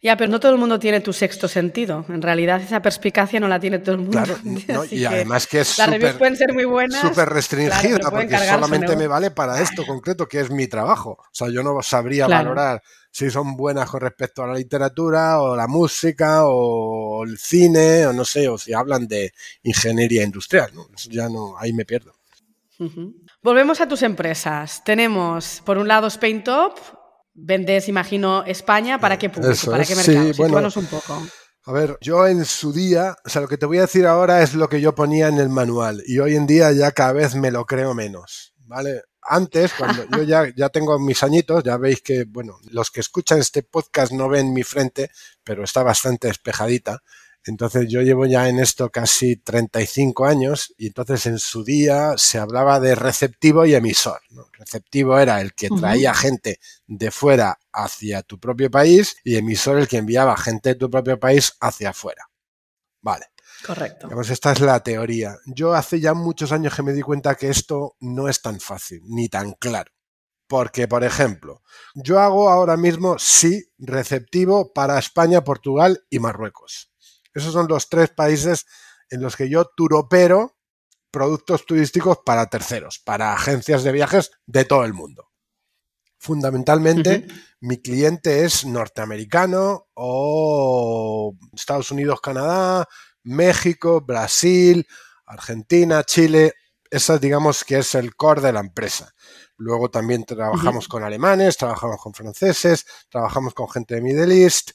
Ya, 0.00 0.16
pero 0.16 0.30
no 0.30 0.38
todo 0.38 0.52
el 0.52 0.58
mundo 0.58 0.78
tiene 0.78 1.00
tu 1.00 1.12
sexto 1.12 1.48
sentido. 1.48 2.04
En 2.08 2.22
realidad 2.22 2.60
esa 2.60 2.80
perspicacia 2.80 3.40
no 3.40 3.48
la 3.48 3.58
tiene 3.58 3.80
todo 3.80 3.96
el 3.96 4.02
mundo. 4.02 4.12
Claro, 4.12 4.38
y 4.90 5.04
además 5.04 5.48
que 5.48 5.60
es 5.60 5.76
las 5.76 5.90
reviews 5.90 6.14
pueden 6.14 6.36
ser 6.36 6.52
muy 6.54 6.64
buenas. 6.64 7.00
Súper 7.00 7.28
restringida, 7.28 8.10
porque 8.10 8.38
solamente 8.38 8.94
me 8.94 9.08
vale 9.08 9.32
para 9.32 9.60
esto 9.60 9.84
concreto, 9.84 10.28
que 10.28 10.40
es 10.40 10.50
mi 10.50 10.68
trabajo. 10.68 11.18
O 11.20 11.30
sea, 11.32 11.48
yo 11.48 11.64
no 11.64 11.82
sabría 11.82 12.28
valorar 12.28 12.80
si 13.10 13.28
son 13.30 13.56
buenas 13.56 13.90
con 13.90 14.00
respecto 14.00 14.44
a 14.44 14.46
la 14.46 14.54
literatura 14.54 15.40
o 15.40 15.56
la 15.56 15.66
música 15.66 16.42
o 16.44 17.24
el 17.24 17.36
cine 17.36 18.06
o 18.06 18.12
no 18.12 18.24
sé, 18.24 18.48
o 18.48 18.56
si 18.56 18.72
hablan 18.72 19.08
de 19.08 19.32
ingeniería 19.64 20.22
industrial. 20.22 20.70
¿no? 20.74 20.86
Eso 20.94 21.10
ya 21.10 21.28
no, 21.28 21.58
ahí 21.58 21.72
me 21.72 21.84
pierdo. 21.84 22.14
Volvemos 23.42 23.80
a 23.80 23.88
tus 23.88 24.02
empresas. 24.02 24.84
Tenemos, 24.84 25.60
por 25.64 25.78
un 25.78 25.88
lado, 25.88 26.06
Spain 26.06 26.44
Top, 26.44 26.78
vendes, 27.38 27.88
imagino, 27.88 28.44
España, 28.44 28.98
¿para 28.98 29.18
qué 29.18 29.30
público? 29.30 29.70
¿Para 29.70 29.84
qué 29.84 29.94
mercado? 29.94 30.70
un 30.76 30.86
poco. 30.86 31.26
A 31.64 31.72
ver, 31.72 31.98
yo 32.00 32.26
en 32.26 32.44
su 32.44 32.72
día, 32.72 33.14
o 33.24 33.28
sea, 33.28 33.42
lo 33.42 33.48
que 33.48 33.58
te 33.58 33.66
voy 33.66 33.78
a 33.78 33.82
decir 33.82 34.06
ahora 34.06 34.42
es 34.42 34.54
lo 34.54 34.68
que 34.68 34.80
yo 34.80 34.94
ponía 34.94 35.28
en 35.28 35.38
el 35.38 35.50
manual 35.50 36.02
y 36.06 36.18
hoy 36.18 36.34
en 36.34 36.46
día 36.46 36.72
ya 36.72 36.92
cada 36.92 37.12
vez 37.12 37.34
me 37.34 37.50
lo 37.50 37.66
creo 37.66 37.94
menos, 37.94 38.54
¿vale? 38.64 39.02
Antes, 39.20 39.74
cuando 39.74 40.04
yo 40.16 40.22
ya, 40.22 40.46
ya 40.56 40.70
tengo 40.70 40.98
mis 40.98 41.22
añitos, 41.22 41.62
ya 41.62 41.76
veis 41.76 42.00
que, 42.00 42.24
bueno, 42.24 42.58
los 42.70 42.90
que 42.90 43.00
escuchan 43.00 43.38
este 43.40 43.62
podcast 43.62 44.12
no 44.12 44.28
ven 44.28 44.54
mi 44.54 44.62
frente, 44.62 45.10
pero 45.44 45.62
está 45.62 45.82
bastante 45.82 46.28
despejadita. 46.28 47.02
Entonces 47.48 47.86
yo 47.88 48.02
llevo 48.02 48.26
ya 48.26 48.46
en 48.50 48.58
esto 48.58 48.90
casi 48.90 49.36
35 49.36 50.26
años 50.26 50.74
y 50.76 50.88
entonces 50.88 51.24
en 51.24 51.38
su 51.38 51.64
día 51.64 52.12
se 52.18 52.38
hablaba 52.38 52.78
de 52.78 52.94
receptivo 52.94 53.64
y 53.64 53.74
emisor. 53.74 54.20
Receptivo 54.52 55.18
era 55.18 55.40
el 55.40 55.54
que 55.54 55.70
traía 55.70 56.12
gente 56.12 56.60
de 56.86 57.10
fuera 57.10 57.58
hacia 57.72 58.22
tu 58.22 58.38
propio 58.38 58.70
país 58.70 59.16
y 59.24 59.36
emisor 59.36 59.78
el 59.78 59.88
que 59.88 59.96
enviaba 59.96 60.36
gente 60.36 60.70
de 60.70 60.74
tu 60.74 60.90
propio 60.90 61.18
país 61.18 61.54
hacia 61.60 61.90
afuera. 61.90 62.28
Vale. 63.00 63.26
Correcto. 63.66 64.08
esta 64.20 64.52
es 64.52 64.60
la 64.60 64.82
teoría. 64.82 65.38
Yo 65.46 65.74
hace 65.74 66.00
ya 66.00 66.12
muchos 66.12 66.52
años 66.52 66.74
que 66.74 66.82
me 66.82 66.92
di 66.92 67.00
cuenta 67.00 67.34
que 67.34 67.48
esto 67.48 67.96
no 68.00 68.28
es 68.28 68.42
tan 68.42 68.60
fácil 68.60 69.00
ni 69.06 69.30
tan 69.30 69.52
claro. 69.52 69.90
Porque, 70.46 70.86
por 70.86 71.02
ejemplo, 71.02 71.62
yo 71.94 72.20
hago 72.20 72.50
ahora 72.50 72.76
mismo 72.76 73.18
sí 73.18 73.70
receptivo 73.78 74.72
para 74.74 74.98
España, 74.98 75.44
Portugal 75.44 76.04
y 76.10 76.18
Marruecos. 76.18 76.92
Esos 77.38 77.52
son 77.52 77.68
los 77.68 77.88
tres 77.88 78.10
países 78.10 78.66
en 79.10 79.22
los 79.22 79.36
que 79.36 79.48
yo 79.48 79.64
turopero 79.64 80.56
productos 81.10 81.64
turísticos 81.64 82.18
para 82.24 82.46
terceros, 82.46 82.98
para 82.98 83.32
agencias 83.32 83.82
de 83.82 83.92
viajes 83.92 84.30
de 84.46 84.64
todo 84.64 84.84
el 84.84 84.92
mundo. 84.92 85.30
Fundamentalmente, 86.18 87.28
mi 87.60 87.80
cliente 87.80 88.44
es 88.44 88.66
norteamericano 88.66 89.86
o 89.94 91.32
Estados 91.52 91.90
Unidos, 91.92 92.20
Canadá, 92.20 92.88
México, 93.22 94.00
Brasil, 94.00 94.86
Argentina, 95.24 96.02
Chile. 96.02 96.54
Esa 96.90 97.18
digamos 97.18 97.64
que 97.64 97.78
es 97.78 97.94
el 97.94 98.16
core 98.16 98.40
de 98.40 98.52
la 98.52 98.60
empresa. 98.60 99.14
Luego 99.56 99.90
también 99.90 100.24
trabajamos 100.24 100.88
con 100.88 101.04
alemanes, 101.04 101.56
trabajamos 101.56 102.00
con 102.00 102.14
franceses, 102.14 102.84
trabajamos 103.08 103.54
con 103.54 103.68
gente 103.68 103.94
de 103.94 104.00
Middle 104.00 104.42
East, 104.42 104.70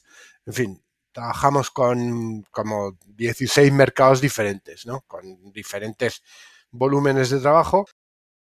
en 0.46 0.52
fin, 0.52 0.83
trabajamos 1.14 1.70
con 1.70 2.42
como 2.50 2.98
16 3.06 3.72
mercados 3.72 4.20
diferentes, 4.20 4.84
¿no? 4.84 5.02
Con 5.06 5.52
diferentes 5.52 6.22
volúmenes 6.70 7.30
de 7.30 7.40
trabajo. 7.40 7.86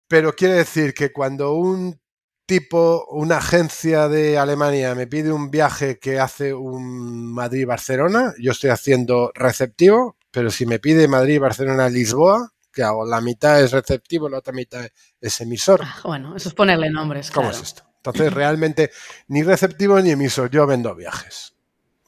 Pero 0.07 0.33
quiere 0.33 0.55
decir 0.55 0.93
que 0.93 1.11
cuando 1.11 1.53
un 1.53 1.99
tipo, 2.45 3.05
una 3.09 3.37
agencia 3.37 4.07
de 4.07 4.37
Alemania 4.37 4.95
me 4.95 5.07
pide 5.07 5.31
un 5.31 5.51
viaje 5.51 5.99
que 5.99 6.19
hace 6.19 6.53
un 6.53 7.33
Madrid-Barcelona, 7.33 8.33
yo 8.39 8.51
estoy 8.51 8.69
haciendo 8.69 9.31
receptivo, 9.35 10.17
pero 10.31 10.49
si 10.49 10.65
me 10.65 10.79
pide 10.79 11.07
Madrid-Barcelona-Lisboa, 11.07 12.53
que 12.73 12.83
hago? 12.83 13.05
La 13.05 13.21
mitad 13.21 13.61
es 13.61 13.71
receptivo, 13.71 14.29
la 14.29 14.39
otra 14.39 14.53
mitad 14.53 14.87
es 15.21 15.41
emisor. 15.41 15.81
Ah, 15.83 15.99
bueno, 16.03 16.35
eso 16.35 16.49
es 16.49 16.55
ponerle 16.55 16.89
nombres. 16.89 17.29
¿Cómo 17.29 17.51
es 17.51 17.61
esto? 17.61 17.83
Entonces, 17.97 18.33
realmente, 18.33 18.91
ni 19.27 19.43
receptivo 19.43 19.99
ni 20.01 20.11
emisor, 20.11 20.49
yo 20.49 20.65
vendo 20.65 20.95
viajes. 20.95 21.52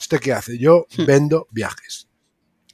¿Usted 0.05 0.19
qué 0.19 0.33
hace? 0.33 0.59
Yo 0.59 0.85
hmm. 0.97 1.05
vendo 1.07 1.47
viajes. 1.50 2.07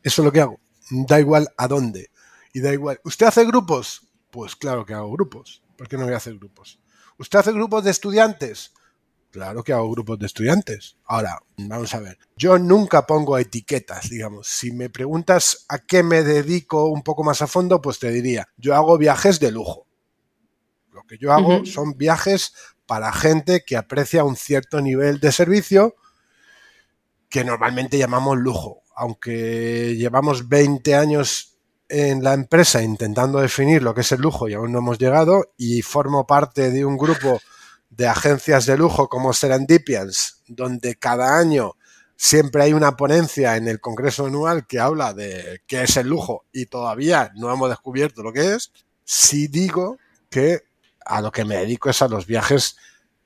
Eso 0.03 0.21
es 0.21 0.25
lo 0.25 0.33
que 0.33 0.41
hago. 0.41 0.59
Da 0.89 1.17
igual 1.17 1.47
a 1.55 1.69
dónde. 1.69 2.11
Y 2.51 2.59
da 2.59 2.73
igual. 2.73 2.99
¿Usted 3.05 3.25
hace 3.25 3.45
grupos? 3.45 4.11
Pues 4.31 4.57
claro 4.57 4.85
que 4.85 4.93
hago 4.93 5.09
grupos. 5.13 5.63
¿Por 5.77 5.87
qué 5.87 5.95
no 5.95 6.03
voy 6.03 6.13
a 6.13 6.17
hacer 6.17 6.35
grupos? 6.35 6.81
¿Usted 7.17 7.39
hace 7.39 7.53
grupos 7.53 7.85
de 7.85 7.91
estudiantes? 7.91 8.73
Claro 9.31 9.63
que 9.63 9.71
hago 9.71 9.89
grupos 9.91 10.19
de 10.19 10.25
estudiantes. 10.25 10.97
Ahora, 11.05 11.39
vamos 11.55 11.95
a 11.95 12.01
ver. 12.01 12.17
Yo 12.35 12.59
nunca 12.59 13.07
pongo 13.07 13.37
etiquetas, 13.37 14.09
digamos. 14.09 14.47
Si 14.47 14.73
me 14.73 14.89
preguntas 14.89 15.65
a 15.69 15.79
qué 15.79 16.03
me 16.03 16.23
dedico 16.23 16.87
un 16.87 17.01
poco 17.01 17.23
más 17.23 17.41
a 17.41 17.47
fondo, 17.47 17.81
pues 17.81 17.97
te 17.97 18.11
diría, 18.11 18.49
yo 18.57 18.75
hago 18.75 18.97
viajes 18.97 19.39
de 19.39 19.51
lujo. 19.51 19.87
Lo 20.91 21.03
que 21.03 21.17
yo 21.17 21.31
hago 21.31 21.65
son 21.65 21.97
viajes 21.97 22.53
para 22.85 23.13
gente 23.13 23.63
que 23.65 23.77
aprecia 23.77 24.25
un 24.25 24.35
cierto 24.35 24.81
nivel 24.81 25.21
de 25.21 25.31
servicio 25.31 25.95
que 27.31 27.43
normalmente 27.45 27.97
llamamos 27.97 28.37
lujo. 28.37 28.83
Aunque 28.95 29.95
llevamos 29.97 30.49
20 30.49 30.93
años 30.93 31.57
en 31.87 32.23
la 32.23 32.33
empresa 32.33 32.83
intentando 32.83 33.39
definir 33.39 33.81
lo 33.81 33.95
que 33.95 34.01
es 34.01 34.11
el 34.11 34.21
lujo 34.21 34.47
y 34.47 34.53
aún 34.53 34.71
no 34.71 34.79
hemos 34.79 34.99
llegado 34.99 35.53
y 35.57 35.81
formo 35.81 36.27
parte 36.27 36.69
de 36.71 36.85
un 36.85 36.97
grupo 36.97 37.41
de 37.89 38.07
agencias 38.07 38.65
de 38.65 38.77
lujo 38.77 39.09
como 39.09 39.33
Serendipians, 39.33 40.43
donde 40.47 40.95
cada 40.95 41.37
año 41.39 41.75
siempre 42.15 42.63
hay 42.63 42.73
una 42.73 42.95
ponencia 42.95 43.57
en 43.57 43.67
el 43.67 43.79
Congreso 43.79 44.27
Anual 44.27 44.67
que 44.67 44.79
habla 44.79 45.13
de 45.13 45.61
qué 45.67 45.83
es 45.83 45.97
el 45.97 46.07
lujo 46.07 46.45
y 46.51 46.67
todavía 46.67 47.31
no 47.35 47.51
hemos 47.51 47.69
descubierto 47.69 48.23
lo 48.23 48.31
que 48.31 48.55
es, 48.55 48.71
sí 49.03 49.47
digo 49.47 49.97
que 50.29 50.63
a 51.05 51.21
lo 51.21 51.31
que 51.31 51.45
me 51.45 51.57
dedico 51.57 51.89
es 51.89 52.01
a 52.01 52.07
los 52.07 52.25
viajes 52.25 52.77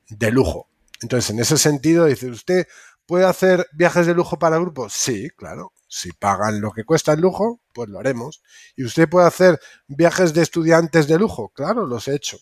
de 0.09 0.31
lujo. 0.31 0.69
Entonces, 1.01 1.31
en 1.31 1.39
ese 1.39 1.57
sentido, 1.57 2.05
dice 2.05 2.29
usted, 2.29 2.67
¿Puede 3.05 3.25
hacer 3.25 3.67
viajes 3.73 4.07
de 4.07 4.15
lujo 4.15 4.39
para 4.39 4.57
grupos? 4.57 4.93
Sí, 4.93 5.29
claro. 5.37 5.73
Si 5.87 6.11
pagan 6.11 6.59
lo 6.59 6.71
que 6.71 6.83
cuesta 6.83 7.13
el 7.13 7.21
lujo, 7.21 7.61
pues 7.73 7.87
lo 7.89 7.99
haremos. 7.99 8.41
¿Y 8.75 8.83
usted 8.83 9.07
puede 9.07 9.27
hacer 9.27 9.59
viajes 9.87 10.33
de 10.33 10.41
estudiantes 10.41 11.07
de 11.07 11.19
lujo? 11.19 11.49
Claro, 11.49 11.85
los 11.85 12.07
he 12.07 12.15
hecho. 12.15 12.37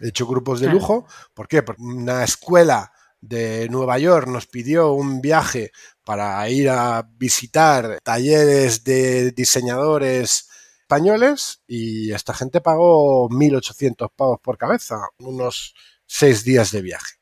He 0.00 0.08
hecho 0.08 0.26
grupos 0.26 0.60
de 0.60 0.68
lujo. 0.68 1.06
¿Por 1.32 1.48
qué? 1.48 1.62
Porque 1.62 1.82
una 1.82 2.24
escuela 2.24 2.92
de 3.20 3.68
Nueva 3.70 3.98
York 3.98 4.28
nos 4.28 4.46
pidió 4.46 4.92
un 4.92 5.20
viaje 5.20 5.72
para 6.04 6.48
ir 6.50 6.68
a 6.68 7.08
visitar 7.16 7.98
talleres 8.02 8.84
de 8.84 9.32
diseñadores 9.32 10.48
españoles 10.82 11.62
y 11.66 12.12
esta 12.12 12.34
gente 12.34 12.60
pagó 12.60 13.28
1.800 13.30 14.12
pavos 14.14 14.38
por 14.40 14.58
cabeza, 14.58 15.08
unos 15.18 15.74
seis 16.06 16.44
días 16.44 16.70
de 16.70 16.82
viaje. 16.82 17.14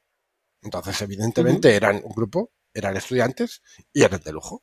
Entonces, 0.62 1.00
evidentemente, 1.02 1.74
eran 1.74 2.00
un 2.04 2.12
grupo 2.12 2.50
eran 2.74 2.96
estudiantes 2.96 3.62
y 3.92 4.02
eran 4.02 4.20
de 4.20 4.32
lujo. 4.32 4.62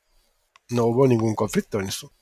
No 0.69 0.85
hubo 0.85 1.07
ningún 1.07 1.33
conflicto 1.33 1.79
en 1.79 1.87
eso. 1.87 2.13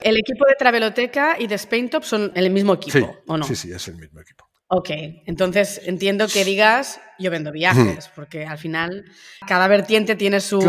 ¿El 0.00 0.16
equipo 0.16 0.44
de 0.46 0.54
Traveloteca 0.54 1.36
y 1.38 1.46
de 1.46 1.58
Spaintop 1.58 2.02
son 2.04 2.32
el 2.34 2.50
mismo 2.50 2.74
equipo, 2.74 3.18
¿o 3.26 3.36
no? 3.36 3.44
Sí, 3.44 3.56
sí, 3.56 3.72
es 3.72 3.88
el 3.88 3.96
mismo 3.96 4.20
equipo. 4.20 4.48
Ok, 4.70 4.90
entonces 5.24 5.80
entiendo 5.84 6.28
que 6.28 6.44
digas 6.44 7.00
yo 7.18 7.30
vendo 7.30 7.50
viajes, 7.50 8.10
porque 8.14 8.44
al 8.44 8.58
final 8.58 9.06
cada 9.46 9.66
vertiente 9.66 10.14
tiene 10.14 10.40
su 10.40 10.60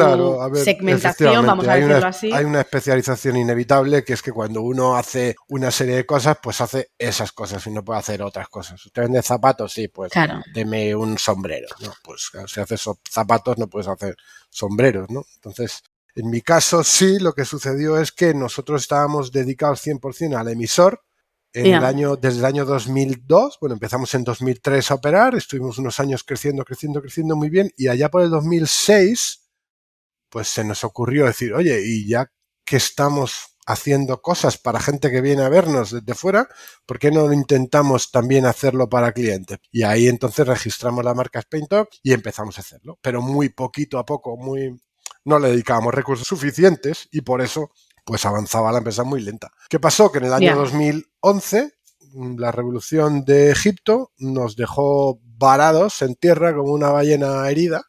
segmentación, 0.64 1.46
vamos 1.46 1.68
a 1.68 1.76
decirlo 1.76 2.08
así. 2.08 2.32
Hay 2.32 2.46
una 2.46 2.62
especialización 2.62 3.36
inevitable 3.36 4.06
que 4.06 4.14
es 4.14 4.22
que 4.22 4.32
cuando 4.32 4.62
uno 4.62 4.96
hace 4.96 5.36
una 5.50 5.70
serie 5.70 5.98
de 5.98 6.06
cosas, 6.06 6.38
pues 6.42 6.62
hace 6.62 6.92
esas 6.98 7.34
cosas 7.34 7.68
y 7.68 7.72
no 7.72 7.84
puede 7.84 8.00
hacer 8.00 8.22
otras 8.22 8.48
cosas. 8.48 8.84
¿Usted 8.86 9.02
vende 9.02 9.22
zapatos? 9.22 9.74
Sí, 9.74 9.90
pues 9.90 10.14
deme 10.54 10.96
un 10.96 11.18
sombrero. 11.18 11.68
¿no? 11.82 11.94
Pues 12.02 12.32
si 12.48 12.62
haces 12.62 12.82
zapatos 13.10 13.58
no 13.58 13.68
puedes 13.68 13.90
hacer 13.90 14.16
sombreros, 14.50 15.10
¿no? 15.10 15.26
Entonces, 15.36 15.84
en 16.16 16.30
mi 16.30 16.42
caso 16.42 16.86
sí, 16.86 17.20
lo 17.20 17.34
que 17.34 17.44
sucedió 17.44 18.00
es 18.00 18.14
que 18.14 18.34
nosotros 18.34 18.82
estábamos 18.82 19.34
dedicados 19.34 19.86
100% 19.86 20.38
al 20.38 20.48
emisor 20.48 21.04
en 21.54 21.74
el 21.74 21.84
año, 21.84 22.16
desde 22.16 22.40
el 22.40 22.46
año 22.46 22.66
2002, 22.66 23.58
bueno, 23.60 23.74
empezamos 23.74 24.14
en 24.14 24.24
2003 24.24 24.92
a 24.92 24.96
operar, 24.96 25.36
estuvimos 25.36 25.78
unos 25.78 26.00
años 26.00 26.24
creciendo, 26.24 26.64
creciendo, 26.64 27.02
creciendo 27.02 27.36
muy 27.36 27.50
bien, 27.50 27.72
y 27.76 27.88
allá 27.88 28.10
por 28.10 28.22
el 28.22 28.30
2006, 28.30 29.50
pues 30.30 30.48
se 30.48 30.64
nos 30.64 30.84
ocurrió 30.84 31.26
decir, 31.26 31.54
oye, 31.54 31.82
y 31.84 32.08
ya 32.08 32.32
que 32.66 32.78
estamos 32.78 33.58
haciendo 33.66 34.22
cosas 34.22 34.58
para 34.58 34.80
gente 34.80 35.12
que 35.12 35.22
viene 35.22 35.44
a 35.44 35.50
vernos 35.50 35.92
desde 35.92 36.14
fuera, 36.16 36.48
¿por 36.86 36.98
qué 36.98 37.12
no 37.12 37.32
intentamos 37.32 38.12
también 38.12 38.46
hacerlo 38.46 38.90
para 38.90 39.12
clientes? 39.12 39.60
Y 39.72 39.84
ahí 39.84 40.08
entonces 40.08 40.48
registramos 40.48 41.06
la 41.06 41.14
marca 41.14 41.42
SpainTalk 41.42 41.90
y 42.02 42.14
empezamos 42.14 42.58
a 42.58 42.62
hacerlo, 42.62 42.98
pero 43.02 43.22
muy 43.22 43.50
poquito 43.50 44.00
a 44.00 44.06
poco, 44.06 44.38
muy 44.38 44.80
no 45.26 45.40
le 45.40 45.50
dedicábamos 45.50 45.94
recursos 45.94 46.28
suficientes 46.28 47.08
y 47.12 47.22
por 47.22 47.42
eso 47.42 47.72
pues 48.10 48.26
avanzaba 48.26 48.72
la 48.72 48.80
empresa 48.80 49.04
muy 49.04 49.22
lenta. 49.22 49.52
¿Qué 49.70 49.80
pasó? 49.80 50.12
Que 50.12 50.18
en 50.18 50.26
el 50.26 50.34
año 50.34 50.56
2011 50.56 51.74
la 52.40 52.52
revolución 52.52 53.24
de 53.24 53.52
Egipto 53.52 54.14
nos 54.18 54.56
dejó 54.56 55.20
varados 55.24 56.02
en 56.02 56.16
tierra 56.16 56.56
como 56.56 56.74
una 56.74 56.90
ballena 56.90 57.48
herida 57.48 57.84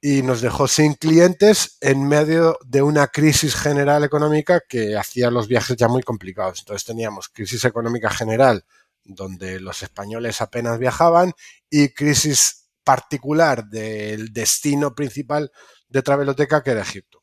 y 0.00 0.22
nos 0.22 0.40
dejó 0.40 0.66
sin 0.66 0.94
clientes 0.94 1.78
en 1.80 2.04
medio 2.04 2.58
de 2.66 2.82
una 2.82 3.06
crisis 3.06 3.54
general 3.54 4.02
económica 4.02 4.60
que 4.68 4.96
hacía 4.96 5.30
los 5.30 5.46
viajes 5.46 5.76
ya 5.76 5.86
muy 5.86 6.02
complicados. 6.02 6.58
Entonces 6.58 6.84
teníamos 6.84 7.28
crisis 7.28 7.64
económica 7.64 8.10
general 8.10 8.64
donde 9.04 9.60
los 9.60 9.84
españoles 9.84 10.40
apenas 10.40 10.80
viajaban 10.80 11.32
y 11.70 11.90
crisis 11.90 12.70
particular 12.82 13.66
del 13.66 14.32
destino 14.32 14.96
principal 14.96 15.52
de 15.88 16.02
Traveloteca 16.02 16.60
que 16.64 16.72
era 16.72 16.82
Egipto. 16.82 17.19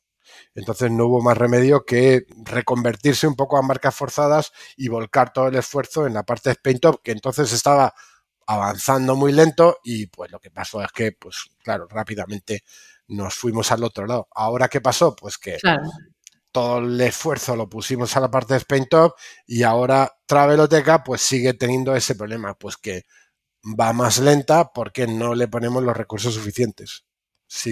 Entonces 0.58 0.90
no 0.90 1.06
hubo 1.06 1.22
más 1.22 1.38
remedio 1.38 1.86
que 1.86 2.26
reconvertirse 2.44 3.28
un 3.28 3.36
poco 3.36 3.58
a 3.58 3.62
marcas 3.62 3.94
forzadas 3.94 4.52
y 4.76 4.88
volcar 4.88 5.32
todo 5.32 5.50
el 5.50 5.56
esfuerzo 5.56 6.08
en 6.08 6.16
la 6.16 6.24
parte 6.24 6.50
de 6.50 6.56
Paintop, 6.56 7.04
que 7.04 7.12
entonces 7.12 7.54
estaba 7.54 7.94
avanzando 8.48 9.16
muy 9.16 9.34
lento 9.34 9.78
y 9.84 10.08
pues 10.08 10.32
lo 10.32 10.40
que 10.40 10.50
pasó 10.50 10.82
es 10.82 10.92
que, 10.92 11.12
pues 11.12 11.46
claro, 11.64 11.88
rápidamente 11.88 12.64
nos 13.08 13.36
fuimos 13.36 13.72
al 13.72 13.84
otro 13.84 14.08
lado. 14.08 14.28
Ahora, 14.34 14.68
¿qué 14.68 14.82
pasó? 14.82 15.16
Pues 15.16 15.38
que 15.38 15.60
todo 16.52 16.80
el 16.80 17.00
esfuerzo 17.02 17.56
lo 17.56 17.70
pusimos 17.70 18.18
a 18.18 18.20
la 18.20 18.32
parte 18.32 18.56
de 18.56 18.62
Paintop 18.62 19.14
y 19.46 19.62
ahora 19.62 20.12
Traveloteca 20.26 21.04
pues 21.04 21.22
sigue 21.22 21.54
teniendo 21.54 21.96
ese 21.96 22.16
problema, 22.16 22.56
pues 22.56 22.78
que 22.78 23.04
va 23.80 23.94
más 23.94 24.18
lenta 24.18 24.72
porque 24.74 25.06
no 25.06 25.36
le 25.36 25.48
ponemos 25.48 25.84
los 25.84 25.96
recursos 25.96 26.34
suficientes. 26.34 27.07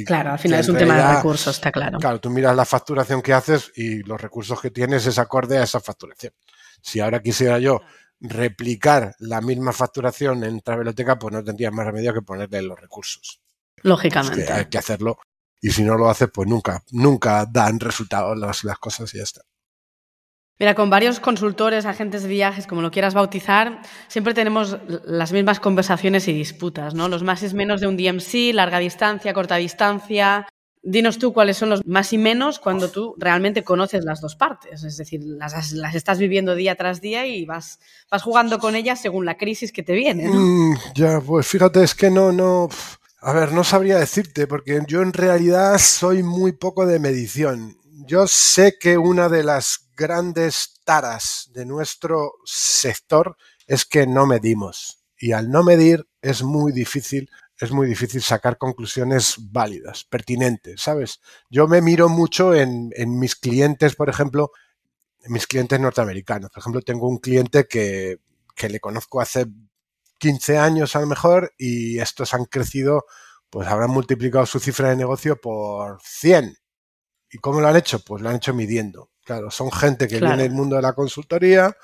Claro, 0.06 0.32
al 0.32 0.40
final 0.40 0.60
es 0.60 0.70
un 0.70 0.78
tema 0.78 0.96
de 0.96 1.16
recursos, 1.16 1.56
está 1.56 1.72
claro. 1.72 2.00
Claro, 2.00 2.20
tú 2.20 2.30
miras 2.30 2.56
la 2.56 2.66
facturación 2.66 3.22
que 3.22 3.34
haces 3.34 3.72
y 3.76 4.04
los 4.04 4.20
recursos 4.20 4.60
que 4.62 4.72
tienes 4.72 5.06
es 5.06 5.20
acorde 5.20 5.58
a 5.58 5.64
esa 5.64 5.80
facturación. 5.80 6.34
Si 6.82 7.00
ahora 7.00 7.22
quisiera 7.22 7.60
yo 7.60 7.82
replicar 8.20 9.16
la 9.20 9.42
misma 9.42 9.74
facturación 9.74 10.44
en 10.44 10.62
Traveloteca, 10.62 11.20
pues 11.20 11.34
no 11.34 11.44
tendría 11.44 11.72
más 11.72 11.86
remedio 11.86 12.14
que 12.14 12.22
ponerle 12.22 12.62
los 12.62 12.80
recursos. 12.80 13.42
Lógicamente. 13.82 14.52
hay 14.52 14.66
que 14.66 14.78
hacerlo 14.78 15.20
y 15.62 15.72
si 15.72 15.84
no 15.84 15.98
lo 15.98 16.10
haces, 16.10 16.30
pues 16.34 16.48
nunca, 16.48 16.84
nunca 16.92 17.46
dan 17.46 17.80
resultados 17.80 18.38
las, 18.38 18.64
las 18.64 18.78
cosas 18.78 19.14
y 19.14 19.18
ya 19.18 19.24
está. 19.24 19.42
Mira, 20.58 20.74
con 20.74 20.90
varios 20.90 21.20
consultores, 21.20 21.86
agentes 21.86 22.24
de 22.24 22.30
viajes, 22.30 22.66
como 22.66 22.82
lo 22.82 22.90
quieras 22.90 23.14
bautizar, 23.14 23.82
siempre 24.08 24.34
tenemos 24.34 24.78
las 25.06 25.34
mismas 25.34 25.60
conversaciones 25.60 26.30
y 26.30 26.34
disputas, 26.34 26.94
¿no? 26.94 27.10
Los 27.10 27.24
más 27.24 27.44
y 27.44 27.54
menos 27.54 27.82
de 27.82 27.88
un 27.88 27.98
DMC, 27.98 28.54
larga 28.54 28.80
distancia, 28.80 29.34
corta 29.34 29.58
distancia. 29.58 30.48
Dinos 30.82 31.18
tú 31.18 31.34
cuáles 31.34 31.58
son 31.58 31.72
los 31.72 31.86
más 31.86 32.14
y 32.14 32.18
menos 32.18 32.60
cuando 32.60 32.90
tú 32.90 33.16
realmente 33.18 33.66
conoces 33.66 34.06
las 34.06 34.22
dos 34.22 34.38
partes. 34.38 34.84
Es 34.84 34.96
decir, 34.96 35.20
las, 35.26 35.74
estás 35.94 36.20
viviendo 36.20 36.56
día 36.56 36.76
tras 36.76 37.02
día 37.02 37.26
y 37.26 37.44
vas, 37.44 37.80
vas 38.10 38.24
jugando 38.24 38.58
con 38.58 38.76
ellas 38.76 39.02
según 39.02 39.26
la 39.26 39.36
crisis 39.36 39.74
que 39.74 39.84
te 39.84 39.94
viene. 39.94 40.30
Mm, 40.30 40.76
ya, 40.96 41.20
pues 41.20 41.48
fíjate, 41.48 41.84
es 41.84 41.96
que 41.96 42.10
no, 42.10 42.32
no. 42.32 42.70
A 43.20 43.34
ver, 43.34 43.52
no 43.52 43.66
sabría 43.66 43.98
decirte, 43.98 44.48
porque 44.48 44.80
yo 44.88 45.02
en 45.02 45.12
realidad 45.12 45.80
soy 45.80 46.24
muy 46.24 46.54
poco 46.54 46.86
de 46.86 47.00
medición. 47.00 47.78
Yo 48.06 48.28
sé 48.28 48.78
que 48.80 48.98
una 48.98 49.28
de 49.28 49.44
las 49.44 49.85
grandes 49.96 50.82
taras 50.84 51.50
de 51.54 51.66
nuestro 51.66 52.34
sector 52.46 53.38
es 53.68 53.86
que 53.86 54.08
no 54.08 54.26
medimos. 54.26 55.04
Y 55.18 55.32
al 55.32 55.50
no 55.50 55.64
medir 55.64 56.08
es 56.22 56.44
muy 56.44 56.72
difícil, 56.72 57.30
es 57.60 57.72
muy 57.72 57.88
difícil 57.88 58.22
sacar 58.22 58.58
conclusiones 58.58 59.36
válidas, 59.40 60.04
pertinentes, 60.04 60.82
¿sabes? 60.82 61.22
Yo 61.50 61.68
me 61.68 61.82
miro 61.82 62.10
mucho 62.10 62.54
en, 62.54 62.92
mis 63.18 63.36
clientes, 63.36 63.96
por 63.96 64.10
ejemplo, 64.10 64.52
en 65.24 65.32
mis 65.34 65.48
clientes 65.48 65.80
norteamericanos. 65.80 66.52
Por 66.52 66.60
ejemplo, 66.60 66.82
tengo 66.82 67.08
un 67.08 67.18
cliente 67.18 67.66
que, 67.66 68.18
que 68.56 68.70
le 68.70 68.80
conozco 68.80 69.22
hace 69.22 69.48
15 70.20 70.58
años 70.58 70.96
a 70.96 71.02
lo 71.02 71.08
mejor 71.08 71.54
y 71.58 72.00
estos 72.00 72.34
han 72.34 72.46
crecido, 72.46 73.06
pues 73.50 73.68
habrán 73.68 73.92
multiplicado 73.92 74.46
su 74.46 74.60
cifra 74.60 74.90
de 74.90 74.98
negocio 74.98 75.40
por 75.40 76.00
100. 76.04 76.58
¿Y 77.32 77.38
cómo 77.40 77.62
lo 77.62 77.68
han 77.68 77.76
hecho? 77.78 78.00
Pues 78.00 78.22
lo 78.22 78.30
han 78.30 78.36
hecho 78.36 78.54
midiendo. 78.54 79.10
Claro, 79.26 79.50
son 79.50 79.72
gente 79.72 80.08
que 80.08 80.20
viene 80.20 80.44
del 80.44 80.52
mundo 80.52 80.76
de 80.76 80.84
la 80.84 80.94
consultoría 80.94 81.76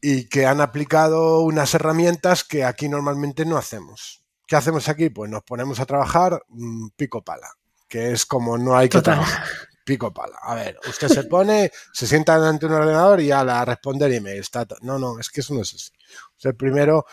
y 0.00 0.28
que 0.28 0.46
han 0.46 0.62
aplicado 0.62 1.40
unas 1.40 1.74
herramientas 1.74 2.42
que 2.42 2.64
aquí 2.64 2.88
normalmente 2.88 3.44
no 3.44 3.58
hacemos. 3.58 4.24
¿Qué 4.46 4.56
hacemos 4.56 4.88
aquí? 4.88 5.10
Pues 5.10 5.30
nos 5.30 5.42
ponemos 5.42 5.78
a 5.78 5.84
trabajar 5.84 6.42
mm, 6.48 6.88
pico 6.96 7.22
pala, 7.22 7.48
que 7.86 8.12
es 8.12 8.24
como 8.24 8.56
no 8.56 8.76
hay 8.76 8.88
que 8.88 9.02
trabajar. 9.02 9.44
Pico 9.84 10.12
pala. 10.12 10.38
A 10.40 10.54
ver, 10.54 10.78
usted 10.88 11.08
se 11.08 11.24
pone, 11.24 11.70
se 11.92 12.06
sienta 12.06 12.36
ante 12.48 12.64
un 12.64 12.72
ordenador 12.72 13.20
y 13.20 13.26
ya 13.26 13.44
la 13.44 13.62
responder 13.64 14.10
email. 14.12 14.40
Está 14.40 14.66
no, 14.80 14.98
no, 14.98 15.18
es 15.18 15.28
que 15.28 15.42
eso 15.42 15.52
no 15.52 15.60
es 15.60 15.74
así. 15.74 15.90
Usted 16.36 16.54
primero 16.54 17.04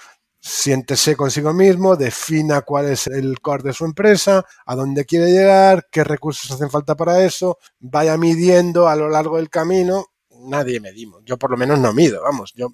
siéntese 0.48 1.16
consigo 1.16 1.54
mismo, 1.54 1.96
defina 1.96 2.62
cuál 2.62 2.90
es 2.90 3.08
el 3.08 3.40
core 3.42 3.64
de 3.64 3.74
su 3.74 3.86
empresa, 3.86 4.46
a 4.66 4.76
dónde 4.76 5.06
quiere 5.06 5.32
llegar, 5.32 5.88
qué 5.92 6.04
recursos 6.04 6.50
hacen 6.50 6.70
falta 6.70 6.96
para 6.96 7.24
eso, 7.24 7.58
vaya 7.80 8.18
midiendo 8.18 8.88
a 8.88 8.96
lo 8.96 9.10
largo 9.10 9.38
del 9.38 9.50
camino. 9.50 10.06
Nadie 10.40 10.80
medimos, 10.80 11.22
yo 11.26 11.38
por 11.38 11.52
lo 11.52 11.58
menos 11.58 11.80
no 11.80 11.94
mido, 11.94 12.22
vamos, 12.24 12.54
yo... 12.56 12.70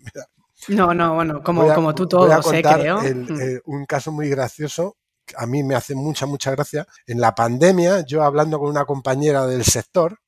No, 0.70 0.94
no, 0.94 1.16
bueno, 1.16 1.44
como, 1.44 1.74
como 1.74 1.94
tú 1.94 2.08
todo, 2.08 2.42
sé, 2.42 2.62
creo. 2.62 3.02
Mm. 3.02 3.42
Eh, 3.42 3.62
un 3.66 3.86
caso 3.86 4.14
muy 4.14 4.30
gracioso 4.30 4.96
a 5.38 5.46
mí 5.46 5.64
me 5.64 5.76
hace 5.76 5.96
mucha, 5.96 6.26
mucha 6.26 6.52
gracia. 6.52 6.86
En 7.08 7.20
la 7.22 7.34
pandemia, 7.34 8.06
yo 8.06 8.24
hablando 8.24 8.60
con 8.60 8.70
una 8.70 8.86
compañera 8.86 9.46
del 9.46 9.64
sector, 9.64 10.20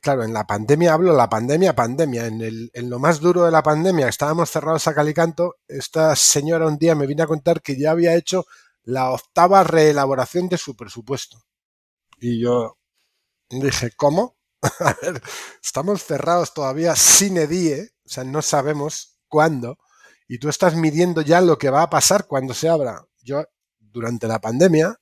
claro, 0.00 0.24
en 0.24 0.32
la 0.32 0.46
pandemia 0.46 0.94
hablo, 0.94 1.14
la 1.14 1.28
pandemia, 1.28 1.74
pandemia, 1.74 2.26
en, 2.26 2.90
lo 2.90 2.98
más 2.98 3.20
duro 3.20 3.44
de 3.44 3.50
la 3.50 3.62
pandemia, 3.62 4.08
estábamos 4.08 4.50
cerrados 4.50 4.86
a 4.86 4.94
calicanto, 4.94 5.56
esta 5.68 6.14
señora 6.16 6.66
un 6.66 6.78
día 6.78 6.94
me 6.94 7.06
vino 7.06 7.22
a 7.24 7.26
contar 7.26 7.62
que 7.62 7.78
ya 7.78 7.90
había 7.90 8.14
hecho 8.14 8.46
la 8.82 9.10
octava 9.10 9.64
reelaboración 9.64 10.48
de 10.48 10.58
su 10.58 10.76
presupuesto. 10.76 11.42
Y 12.18 12.40
yo 12.40 12.78
dije, 13.50 13.90
¿cómo? 13.96 14.36
a 14.80 14.96
ver, 15.02 15.22
estamos 15.62 16.04
cerrados 16.04 16.54
todavía 16.54 16.96
sin 16.96 17.36
edie, 17.36 17.90
o 18.04 18.08
sea, 18.08 18.24
no 18.24 18.42
sabemos 18.42 19.18
cuándo, 19.28 19.78
y 20.28 20.38
tú 20.38 20.48
estás 20.48 20.74
midiendo 20.74 21.22
ya 21.22 21.40
lo 21.40 21.58
que 21.58 21.70
va 21.70 21.82
a 21.82 21.90
pasar 21.90 22.26
cuando 22.26 22.54
se 22.54 22.68
abra. 22.68 23.04
Yo, 23.22 23.44
durante 23.78 24.26
la 24.28 24.40
pandemia, 24.40 24.96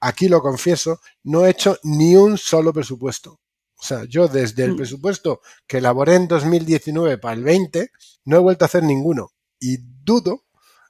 aquí 0.00 0.28
lo 0.28 0.40
confieso, 0.40 1.00
no 1.22 1.46
he 1.46 1.50
hecho 1.50 1.78
ni 1.82 2.16
un 2.16 2.38
solo 2.38 2.72
presupuesto. 2.72 3.40
O 3.76 3.82
sea, 3.86 4.04
yo 4.04 4.28
desde 4.28 4.64
el 4.64 4.72
mm. 4.72 4.76
presupuesto 4.76 5.40
que 5.66 5.78
elaboré 5.78 6.14
en 6.14 6.28
2019 6.28 7.18
para 7.18 7.34
el 7.34 7.44
20, 7.44 7.90
no 8.24 8.36
he 8.36 8.40
vuelto 8.40 8.64
a 8.64 8.66
hacer 8.66 8.82
ninguno. 8.82 9.32
Y 9.60 9.78
dudo 10.04 10.44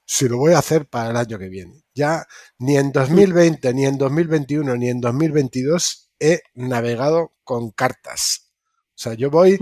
si 0.05 0.29
lo 0.29 0.37
voy 0.37 0.53
a 0.53 0.59
hacer 0.59 0.87
para 0.87 1.09
el 1.09 1.17
año 1.17 1.39
que 1.39 1.49
viene. 1.49 1.83
Ya 1.93 2.25
ni 2.59 2.77
en 2.77 2.91
2020, 2.91 3.73
ni 3.73 3.85
en 3.85 3.97
2021, 3.97 4.75
ni 4.75 4.89
en 4.89 5.01
2022 5.01 6.11
he 6.19 6.41
navegado 6.53 7.31
con 7.43 7.71
cartas. 7.71 8.51
O 8.89 8.97
sea, 8.97 9.13
yo 9.13 9.29
voy, 9.29 9.59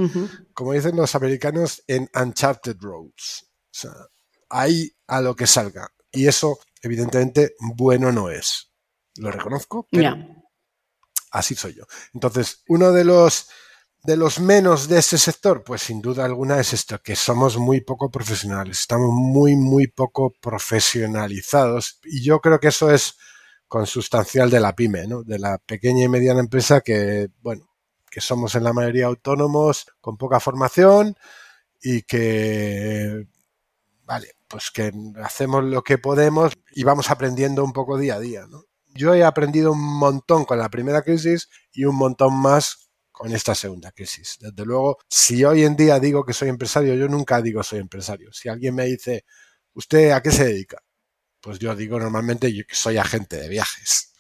como 0.54 0.74
dicen 0.74 0.96
los 0.96 1.16
americanos, 1.16 1.84
en 1.88 2.08
uncharted 2.14 2.78
roads. 2.80 3.48
O 3.48 3.72
sea, 3.72 3.92
ahí 4.50 4.92
a 5.08 5.22
lo 5.22 5.36
que 5.36 5.48
salga. 5.48 5.92
Y 6.12 6.28
eso, 6.28 6.60
evidentemente, 6.84 7.56
bueno 7.76 8.12
no 8.12 8.30
es. 8.30 8.70
Lo 9.16 9.32
reconozco, 9.32 9.88
pero 9.90 10.16
así 11.34 11.56
soy 11.56 11.74
yo. 11.74 11.84
Entonces, 12.14 12.64
uno 12.68 12.92
de 12.94 13.04
los 13.04 13.50
de 14.04 14.18
los 14.18 14.40
menos 14.40 14.90
de 14.90 15.00
ese 15.00 15.18
sector, 15.18 15.64
pues 15.64 15.84
sin 15.84 16.02
duda 16.02 16.26
alguna 16.26 16.60
es 16.60 16.74
esto, 16.74 17.02
que 17.02 17.16
somos 17.16 17.58
muy 17.58 17.80
poco 17.82 18.12
profesionales, 18.12 18.82
estamos 18.82 19.12
muy, 19.14 19.56
muy 19.56 19.88
poco 19.88 20.34
profesionalizados 20.42 22.00
y 22.04 22.22
yo 22.22 22.42
creo 22.42 22.60
que 22.60 22.68
eso 22.68 22.92
es 22.92 23.16
consustancial 23.68 24.50
de 24.50 24.60
la 24.60 24.76
pyme, 24.76 25.08
¿no? 25.08 25.24
De 25.24 25.40
la 25.40 25.58
pequeña 25.58 26.04
y 26.04 26.10
mediana 26.10 26.42
empresa 26.42 26.82
que, 26.82 27.30
bueno, 27.42 27.70
que 28.12 28.20
somos 28.22 28.56
en 28.56 28.66
la 28.66 28.74
mayoría 28.74 29.06
autónomos, 29.08 29.88
con 30.02 30.18
poca 30.18 30.40
formación 30.42 31.16
y 31.82 32.02
que, 32.04 33.26
vale, 34.04 34.36
pues 34.50 34.70
que 34.72 34.92
hacemos 35.24 35.64
lo 35.64 35.82
que 35.82 35.98
podemos 35.98 36.54
y 36.76 36.84
vamos 36.84 37.10
aprendiendo 37.10 37.64
un 37.64 37.74
poco 37.74 37.98
día 37.98 38.16
a 38.16 38.20
día, 38.20 38.46
¿no? 38.50 38.66
Yo 38.96 39.14
he 39.16 39.24
aprendido 39.24 39.72
un 39.72 39.82
montón 39.82 40.46
con 40.46 40.60
la 40.60 40.70
primera 40.70 41.02
crisis 41.02 41.50
y 41.72 41.86
un 41.86 41.96
montón 41.96 42.36
más 42.36 42.90
con 43.12 43.32
esta 43.32 43.56
segunda 43.56 43.92
crisis. 43.92 44.38
Desde 44.40 44.66
luego, 44.66 44.98
si 45.08 45.44
hoy 45.46 45.64
en 45.64 45.76
día 45.76 46.00
digo 46.00 46.26
que 46.26 46.34
soy 46.34 46.50
empresario, 46.50 46.96
yo 46.96 47.08
nunca 47.08 47.42
digo 47.42 47.64
soy 47.64 47.80
empresario. 47.80 48.34
Si 48.34 48.50
alguien 48.50 48.76
me 48.76 48.86
dice, 48.86 49.26
¿usted 49.74 50.12
a 50.12 50.22
qué 50.22 50.32
se 50.32 50.46
dedica? 50.46 50.80
Pues 51.40 51.60
yo 51.60 51.76
digo 51.76 52.00
normalmente 52.00 52.52
que 52.52 52.76
soy 52.76 52.98
agente 52.98 53.38
de 53.38 53.50
viajes. 53.50 54.14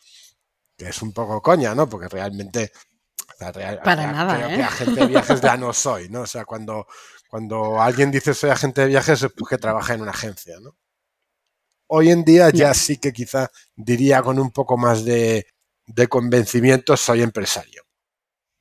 Que 0.77 0.89
es 0.89 1.01
un 1.01 1.13
poco 1.13 1.41
coña, 1.41 1.73
¿no? 1.75 1.89
Porque 1.89 2.07
realmente... 2.07 2.71
Para 3.83 4.11
nada, 4.11 4.35
creo 4.37 4.49
¿eh? 4.49 4.55
que 4.55 4.63
agente 4.63 5.01
de 5.01 5.07
viajes 5.07 5.41
ya 5.41 5.57
no 5.57 5.73
soy, 5.73 6.09
¿no? 6.09 6.21
O 6.21 6.27
sea, 6.27 6.45
cuando, 6.45 6.87
cuando 7.27 7.81
alguien 7.81 8.11
dice 8.11 8.33
soy 8.33 8.51
agente 8.51 8.81
de 8.81 8.87
viajes 8.87 9.23
es 9.23 9.31
porque 9.33 9.57
trabaja 9.57 9.95
en 9.95 10.01
una 10.01 10.11
agencia, 10.11 10.59
¿no? 10.61 10.77
Hoy 11.95 12.09
en 12.09 12.23
día 12.23 12.49
ya 12.49 12.73
sí 12.73 12.97
que 12.97 13.13
quizá 13.13 13.51
diría 13.75 14.21
con 14.21 14.39
un 14.39 14.51
poco 14.51 14.77
más 14.77 15.05
de 15.05 15.45
de 15.87 16.07
convencimiento 16.07 16.95
soy 16.97 17.21
empresario. 17.21 17.83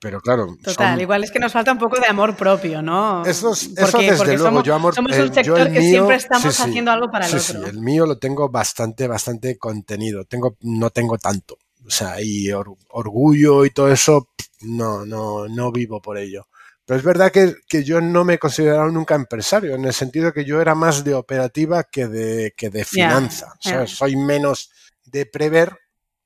Pero 0.01 0.21
claro. 0.21 0.57
Total, 0.63 1.01
igual 1.01 1.23
es 1.23 1.31
que 1.31 1.39
nos 1.39 1.53
falta 1.53 1.71
un 1.71 1.79
poco 1.79 2.01
de 2.01 2.09
amor 2.09 2.37
propio, 2.37 2.83
¿no? 2.83 3.25
Eso, 3.25 3.55
desde 3.55 4.37
luego. 4.37 4.45
Somos, 4.45 4.65
yo 4.65 4.75
amor, 4.75 4.95
somos 4.97 5.17
un 5.17 5.33
sector 5.33 5.73
que 5.73 5.81
siempre 5.81 6.17
estamos 6.17 6.59
haciendo 6.61 6.91
algo 6.91 7.09
para 7.09 7.27
el 7.27 7.37
otro. 7.37 7.41
Sí, 7.41 7.71
el 7.71 7.81
mío 7.81 8.05
lo 8.05 8.19
tengo 8.19 8.49
bastante, 8.49 9.07
bastante 9.07 9.57
contenido. 9.59 10.25
Tengo, 10.25 10.57
no 10.63 10.91
tengo 10.91 11.19
tanto. 11.19 11.57
O 11.87 11.91
sea, 11.91 12.21
y 12.21 12.51
orgullo 12.51 13.65
y 13.65 13.71
todo 13.71 13.93
eso, 13.93 14.29
no, 14.63 15.07
no, 15.07 15.47
no 15.49 15.71
vivo 15.71 16.03
por 16.03 16.19
ello. 16.19 16.49
Pero 16.93 17.01
es 17.01 17.07
verdad 17.07 17.33
que, 17.33 17.55
que, 17.67 17.85
yo 17.85 18.03
no 18.03 18.23
me 18.23 18.35
he 18.35 18.39
considerado 18.39 18.87
nunca 18.91 19.15
empresario, 19.15 19.77
en 19.77 19.87
el 19.87 19.95
sentido 19.95 20.31
que 20.31 20.45
yo 20.45 20.61
era 20.61 20.75
más 20.75 21.05
de 21.05 21.15
operativa 21.15 21.85
que 21.85 22.07
de, 22.07 22.53
que 22.55 22.69
de 22.69 22.85
finanza. 22.85 23.55
Soy 23.87 24.15
menos 24.15 24.71
de 25.07 25.25
prever 25.25 25.75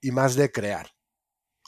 y 0.01 0.11
más 0.11 0.35
de 0.35 0.51
crear. 0.51 0.89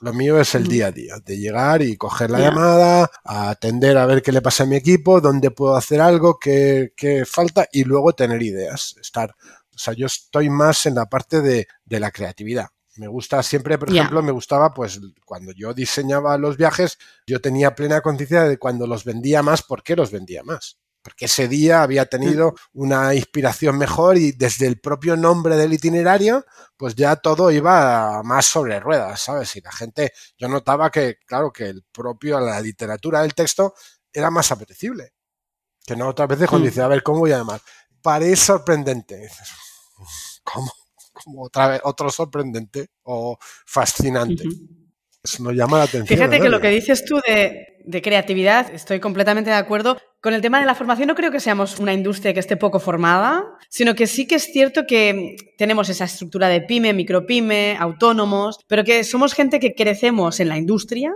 Lo 0.01 0.13
mío 0.13 0.41
es 0.41 0.53
el 0.57 0.67
día 0.67 0.89
a 0.89 0.91
día, 0.91 1.15
de 1.25 1.39
llegar 1.39 1.81
y 1.81 1.97
coger 1.97 2.29
la 2.31 2.41
llamada, 2.41 3.09
a 3.23 3.51
atender 3.51 3.97
a 3.97 4.05
ver 4.05 4.21
qué 4.21 4.33
le 4.33 4.43
pasa 4.43 4.65
a 4.65 4.67
mi 4.67 4.75
equipo, 4.75 5.21
dónde 5.21 5.53
puedo 5.53 5.77
hacer 5.77 6.01
algo, 6.01 6.37
qué, 6.37 6.93
qué, 6.97 7.25
falta 7.25 7.69
y 7.71 7.85
luego 7.85 8.15
tener 8.15 8.43
ideas. 8.43 8.97
Estar, 9.01 9.31
o 9.31 9.79
sea, 9.79 9.95
yo 9.95 10.07
estoy 10.07 10.51
más 10.51 10.87
en 10.87 10.97
la 10.97 11.07
parte 11.07 11.41
de, 11.41 11.69
de 11.85 12.01
la 12.01 12.11
creatividad. 12.11 12.67
Me 12.99 13.09
gusta 13.09 13.43
siempre, 13.43 13.79
por 13.79 13.91
ejemplo, 13.91 14.23
me 14.23 14.33
gustaba, 14.33 14.75
pues 14.75 15.01
cuando 15.25 15.53
yo 15.53 15.73
diseñaba 15.73 16.37
los 16.37 16.57
viajes, 16.57 16.99
yo 17.27 17.41
tenía 17.41 17.75
plena 17.75 18.01
conciencia 18.01 18.45
de 18.45 18.59
cuando 18.59 18.87
los 18.87 19.05
vendía 19.05 19.43
más, 19.43 19.63
por 19.63 19.83
qué 19.83 19.97
los 19.97 20.11
vendía 20.11 20.43
más 20.43 20.79
porque 21.09 21.25
ese 21.25 21.49
día 21.49 21.83
había 21.83 22.05
tenido 22.05 22.55
una 22.75 23.15
inspiración 23.15 23.79
mejor 23.79 24.19
y 24.19 24.33
desde 24.33 24.67
el 24.67 24.79
propio 24.79 25.17
nombre 25.17 25.57
del 25.57 25.73
itinerario, 25.73 26.45
pues 26.77 26.95
ya 26.97 27.17
todo 27.17 27.51
iba 27.51 28.23
más 28.23 28.45
sobre 28.45 28.79
ruedas, 28.79 29.23
¿sabes? 29.23 29.57
Y 29.57 29.63
la 29.63 29.73
gente, 29.73 30.13
yo 30.37 30.49
notaba 30.49 30.91
que, 30.91 31.17
claro, 31.27 31.51
que 31.51 31.65
el 31.65 31.83
propio, 31.91 32.39
la 32.41 32.61
literatura 32.61 33.23
del 33.23 33.35
texto 33.35 33.75
era 34.13 34.31
más 34.31 34.53
apetecible. 34.53 35.15
Que 35.87 35.97
no 35.97 36.09
otras 36.09 36.29
veces 36.29 36.47
cuando 36.49 36.67
mm. 36.67 36.69
dice, 36.69 36.83
a 36.83 36.89
ver, 36.89 37.03
¿cómo 37.03 37.21
voy 37.21 37.33
a 37.33 37.39
llamar? 37.39 37.63
Parece 38.03 38.37
sorprendente. 38.37 39.31
¿Cómo? 40.45 40.71
Como 41.25 41.45
otra 41.45 41.69
vez, 41.69 41.81
otro 41.85 42.11
sorprendente 42.11 42.89
o 43.03 43.39
fascinante. 43.41 44.45
Eso 45.23 45.43
nos 45.43 45.55
llama 45.55 45.79
la 45.79 45.85
atención. 45.85 46.19
Fíjate 46.19 46.41
que 46.41 46.49
lo 46.49 46.61
que 46.61 46.69
dices 46.69 47.05
tú 47.05 47.21
de, 47.27 47.79
de 47.85 48.03
creatividad, 48.03 48.73
estoy 48.73 49.01
completamente 49.01 49.51
de 49.51 49.57
acuerdo. 49.57 49.99
Con 50.21 50.35
el 50.35 50.41
tema 50.41 50.61
de 50.61 50.67
la 50.67 50.75
formación 50.75 51.09
no 51.09 51.15
creo 51.15 51.31
que 51.31 51.41
seamos 51.41 51.79
una 51.79 51.93
industria 51.93 52.35
que 52.35 52.41
esté 52.41 52.57
poco 52.57 52.81
formada, 52.81 53.45
sino 53.69 53.95
que 53.95 54.07
sí 54.07 54.27
que 54.27 54.37
es 54.37 54.45
cierto 54.45 54.85
que 54.87 55.37
tenemos 55.57 55.89
esa 55.89 56.05
estructura 56.05 56.49
de 56.49 56.61
pyme, 56.61 56.93
micropyme, 56.93 57.77
autónomos, 57.79 58.59
pero 58.67 58.85
que 58.85 59.05
somos 59.05 59.33
gente 59.35 59.61
que 59.61 59.75
crecemos 59.75 60.41
en 60.41 60.49
la 60.49 60.59
industria 60.59 61.15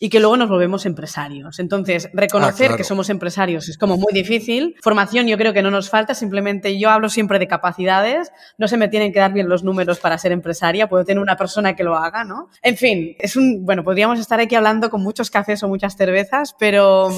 y 0.00 0.08
que 0.08 0.20
luego 0.20 0.36
nos 0.36 0.48
volvemos 0.48 0.86
empresarios. 0.86 1.58
Entonces, 1.58 2.08
reconocer 2.12 2.72
ah, 2.72 2.76
que 2.76 2.84
somos 2.84 3.10
empresarios 3.10 3.68
es 3.68 3.78
como 3.78 3.96
muy 3.96 4.12
difícil. 4.12 4.76
Formación 4.82 5.26
yo 5.26 5.36
creo 5.38 5.52
que 5.52 5.62
no 5.62 5.70
nos 5.70 5.90
falta, 5.90 6.14
simplemente 6.14 6.78
yo 6.78 6.90
hablo 6.90 7.08
siempre 7.08 7.38
de 7.38 7.48
capacidades, 7.48 8.32
no 8.58 8.68
se 8.68 8.76
me 8.76 8.88
tienen 8.88 9.12
que 9.12 9.20
dar 9.20 9.32
bien 9.32 9.48
los 9.48 9.64
números 9.64 9.98
para 9.98 10.18
ser 10.18 10.32
empresaria, 10.32 10.88
puedo 10.88 11.04
tener 11.04 11.22
una 11.22 11.36
persona 11.36 11.76
que 11.76 11.84
lo 11.84 11.96
haga, 11.96 12.24
¿no? 12.24 12.48
En 12.62 12.76
fin, 12.76 13.16
es 13.18 13.36
un, 13.36 13.64
bueno, 13.64 13.84
podríamos 13.84 14.18
estar 14.18 14.40
aquí 14.40 14.54
hablando 14.54 14.90
con 14.90 15.02
muchos 15.02 15.30
cafés 15.30 15.62
o 15.62 15.68
muchas 15.68 15.96
cervezas, 15.96 16.54
pero 16.58 17.10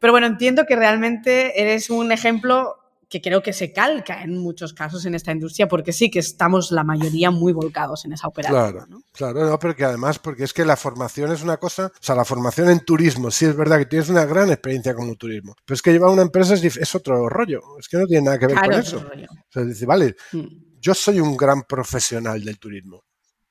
pero 0.00 0.14
bueno, 0.14 0.26
entiendo 0.26 0.64
que 0.64 0.76
realmente 0.76 1.60
eres 1.60 1.90
un 1.90 2.10
ejemplo 2.10 2.79
que 3.10 3.20
creo 3.20 3.42
que 3.42 3.52
se 3.52 3.72
calca 3.72 4.22
en 4.22 4.38
muchos 4.38 4.72
casos 4.72 5.04
en 5.04 5.16
esta 5.16 5.32
industria, 5.32 5.66
porque 5.66 5.92
sí 5.92 6.10
que 6.10 6.20
estamos 6.20 6.70
la 6.70 6.84
mayoría 6.84 7.32
muy 7.32 7.52
volcados 7.52 8.04
en 8.04 8.12
esa 8.12 8.28
operación. 8.28 8.70
Claro, 8.70 8.86
¿no? 8.86 9.02
claro, 9.12 9.50
no, 9.50 9.58
porque 9.58 9.84
además, 9.84 10.20
porque 10.20 10.44
es 10.44 10.52
que 10.52 10.64
la 10.64 10.76
formación 10.76 11.32
es 11.32 11.42
una 11.42 11.56
cosa, 11.56 11.86
o 11.86 12.02
sea, 12.02 12.14
la 12.14 12.24
formación 12.24 12.70
en 12.70 12.80
turismo, 12.80 13.32
sí 13.32 13.46
es 13.46 13.56
verdad 13.56 13.78
que 13.78 13.86
tienes 13.86 14.08
una 14.10 14.24
gran 14.24 14.48
experiencia 14.50 14.94
como 14.94 15.16
turismo, 15.16 15.56
pero 15.64 15.74
es 15.74 15.82
que 15.82 15.90
llevar 15.90 16.10
una 16.10 16.22
empresa 16.22 16.54
es, 16.54 16.94
otro 16.94 17.28
rollo, 17.28 17.60
es 17.80 17.88
que 17.88 17.98
no 17.98 18.06
tiene 18.06 18.26
nada 18.26 18.38
que 18.38 18.46
ver 18.46 18.56
con 18.56 18.72
eso. 18.72 18.98
O 18.98 19.52
sea, 19.52 19.64
dice, 19.64 19.86
vale, 19.86 20.14
mm. 20.30 20.46
yo 20.78 20.94
soy 20.94 21.18
un 21.18 21.36
gran 21.36 21.64
profesional 21.64 22.44
del 22.44 22.60
turismo, 22.60 23.02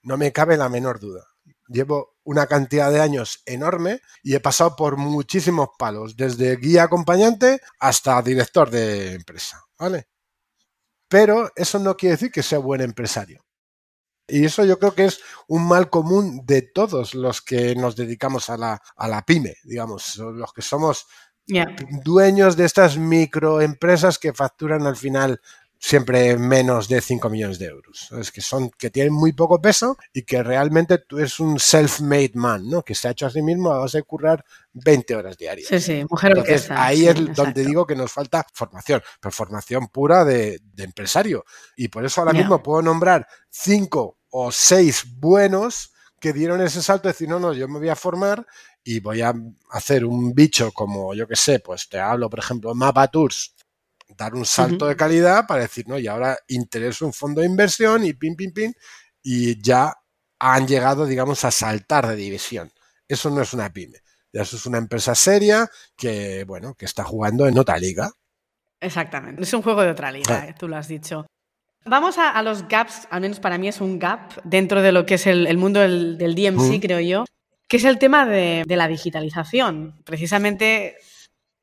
no 0.03 0.15
me 0.15 0.31
cabe 0.31 0.55
la 0.55 0.69
menor 0.69 1.01
duda 1.01 1.25
llevo 1.69 2.17
una 2.29 2.45
cantidad 2.45 2.91
de 2.91 3.01
años 3.01 3.41
enorme 3.47 4.01
y 4.21 4.35
he 4.35 4.39
pasado 4.39 4.75
por 4.75 4.97
muchísimos 4.97 5.69
palos, 5.79 6.15
desde 6.15 6.57
guía 6.57 6.83
acompañante 6.83 7.59
hasta 7.79 8.21
director 8.21 8.69
de 8.69 9.15
empresa, 9.15 9.63
¿vale? 9.79 10.09
Pero 11.07 11.51
eso 11.55 11.79
no 11.79 11.97
quiere 11.97 12.17
decir 12.17 12.31
que 12.31 12.43
sea 12.43 12.59
buen 12.59 12.81
empresario. 12.81 13.43
Y 14.27 14.45
eso 14.45 14.63
yo 14.63 14.77
creo 14.77 14.93
que 14.93 15.05
es 15.05 15.21
un 15.47 15.67
mal 15.67 15.89
común 15.89 16.45
de 16.45 16.61
todos 16.61 17.15
los 17.15 17.41
que 17.41 17.73
nos 17.75 17.95
dedicamos 17.95 18.51
a 18.51 18.57
la, 18.57 18.79
a 18.95 19.07
la 19.07 19.23
pyme, 19.23 19.55
digamos, 19.63 20.17
los 20.17 20.53
que 20.53 20.61
somos 20.61 21.07
dueños 22.03 22.55
de 22.55 22.65
estas 22.65 22.95
microempresas 22.99 24.19
que 24.19 24.33
facturan 24.33 24.85
al 24.85 24.95
final 24.95 25.41
siempre 25.79 26.37
menos 26.37 26.89
de 26.89 26.99
5 26.99 27.29
millones 27.29 27.57
de 27.57 27.67
euros. 27.67 28.11
Es 28.11 28.31
que 28.31 28.41
son, 28.41 28.69
que 28.69 28.89
tienen 28.89 29.13
muy 29.13 29.31
poco 29.31 29.61
peso 29.61 29.97
y 30.13 30.23
que 30.23 30.43
realmente 30.43 30.97
tú 30.97 31.17
eres 31.17 31.39
un 31.39 31.57
self-made 31.57 32.31
man, 32.33 32.69
¿no? 32.69 32.83
Que 32.83 32.93
se 32.93 33.07
ha 33.07 33.11
hecho 33.11 33.25
a 33.25 33.29
sí 33.29 33.41
mismo 33.41 33.71
a 33.71 33.79
base 33.79 33.99
de 33.99 34.03
currar 34.03 34.43
20 34.73 35.15
horas 35.15 35.37
diarias. 35.37 35.69
Sí, 35.69 35.79
sí, 35.79 36.05
mujer 36.09 36.31
Entonces, 36.31 36.69
Ahí 36.69 37.07
es 37.07 37.33
donde 37.33 37.65
digo 37.65 37.87
que 37.87 37.95
nos 37.95 38.11
falta 38.11 38.45
formación, 38.53 39.01
pero 39.21 39.31
formación 39.31 39.87
pura 39.87 40.25
de, 40.25 40.61
empresario. 40.77 41.45
Y 41.77 41.87
por 41.87 42.05
eso 42.05 42.21
ahora 42.21 42.33
mismo 42.33 42.61
puedo 42.61 42.81
nombrar 42.81 43.25
5 43.49 44.17
o 44.31 44.51
6 44.51 45.05
buenos 45.17 45.93
que 46.19 46.33
dieron 46.33 46.61
ese 46.61 46.81
salto 46.81 47.07
de 47.07 47.13
decir, 47.13 47.29
no, 47.29 47.39
no, 47.39 47.53
yo 47.53 47.69
me 47.69 47.79
voy 47.79 47.89
a 47.89 47.95
formar 47.95 48.45
y 48.83 48.99
voy 48.99 49.21
a 49.21 49.33
hacer 49.71 50.03
un 50.03 50.33
bicho 50.33 50.71
como, 50.73 51.13
yo 51.13 51.25
que 51.27 51.37
sé, 51.37 51.59
pues 51.59 51.87
te 51.87 51.99
hablo, 51.99 52.29
por 52.29 52.39
ejemplo, 52.39 52.75
Mapa 52.75 53.07
Tours, 53.07 53.55
dar 54.17 54.35
un 54.35 54.45
salto 54.45 54.87
de 54.87 54.95
calidad 54.95 55.45
para 55.47 55.61
decir, 55.61 55.87
no, 55.87 55.97
y 55.97 56.07
ahora 56.07 56.37
intereso 56.47 57.05
un 57.05 57.13
fondo 57.13 57.41
de 57.41 57.47
inversión 57.47 58.03
y 58.03 58.13
pin, 58.13 58.35
pin, 58.35 58.51
pin, 58.51 58.73
y 59.21 59.61
ya 59.61 59.93
han 60.39 60.67
llegado, 60.67 61.05
digamos, 61.05 61.43
a 61.45 61.51
saltar 61.51 62.07
de 62.07 62.15
división. 62.15 62.71
Eso 63.07 63.29
no 63.29 63.41
es 63.41 63.53
una 63.53 63.71
pyme. 63.71 63.99
Eso 64.31 64.55
es 64.55 64.65
una 64.65 64.77
empresa 64.77 65.15
seria 65.15 65.69
que, 65.97 66.43
bueno, 66.45 66.75
que 66.75 66.85
está 66.85 67.03
jugando 67.03 67.47
en 67.47 67.57
otra 67.57 67.77
liga. 67.77 68.11
Exactamente. 68.79 69.41
Es 69.43 69.53
un 69.53 69.61
juego 69.61 69.81
de 69.81 69.89
otra 69.89 70.11
liga, 70.11 70.45
eh, 70.45 70.55
tú 70.57 70.67
lo 70.67 70.77
has 70.77 70.87
dicho. 70.87 71.25
Vamos 71.85 72.17
a, 72.17 72.41
los 72.43 72.67
gaps, 72.67 73.07
al 73.09 73.21
menos 73.21 73.39
para 73.39 73.57
mí 73.57 73.67
es 73.67 73.81
un 73.81 73.99
gap 73.99 74.33
dentro 74.43 74.81
de 74.81 74.91
lo 74.91 75.05
que 75.05 75.15
es 75.15 75.25
el, 75.27 75.57
mundo 75.57 75.79
del, 75.79 76.17
DMC, 76.17 76.79
creo 76.81 76.99
yo, 76.99 77.25
que 77.67 77.77
es 77.77 77.83
el 77.85 77.97
tema 77.97 78.25
de, 78.25 78.63
de 78.67 78.75
la 78.75 78.87
digitalización. 78.87 80.01
Precisamente 80.05 80.97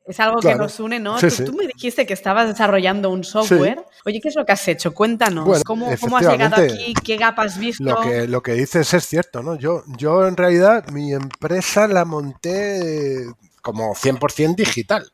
es 0.07 0.21
algo 0.21 0.41
que 0.41 0.55
nos 0.55 0.79
une, 0.79 1.01
¿no? 1.01 1.19
tú, 1.19 1.53
me 1.53 1.67
dijiste 1.67 2.07
que 2.07 2.15
estabas 2.15 2.47
desarrollando 2.47 3.11
un 3.11 3.25
software. 3.25 3.85
Oye, 4.05 4.21
¿qué 4.21 4.29
es 4.29 4.37
lo 4.37 4.47
que 4.47 4.53
has 4.53 4.69
hecho? 4.69 4.95
Cuéntanos. 4.95 5.65
¿Cómo, 5.65 5.89
has 5.89 6.01
llegado 6.29 6.63
aquí? 6.63 6.95
¿Qué 7.05 7.17
gap 7.17 7.39
has 7.41 7.59
visto? 7.59 7.83
Lo 7.83 8.01
que, 8.01 8.29
lo 8.29 8.43
que 8.43 8.53
dices 8.53 8.95
es 8.95 9.07
cierto, 9.07 9.43
¿no? 9.43 9.57
Yo, 9.57 9.83
yo 9.99 10.29
en 10.29 10.37
realidad 10.37 10.87
mi 10.91 11.13
empresa 11.13 11.89
la 11.89 12.05
monté 12.05 13.27
como 13.63 13.95
100% 13.95 14.55
digital. 14.55 15.11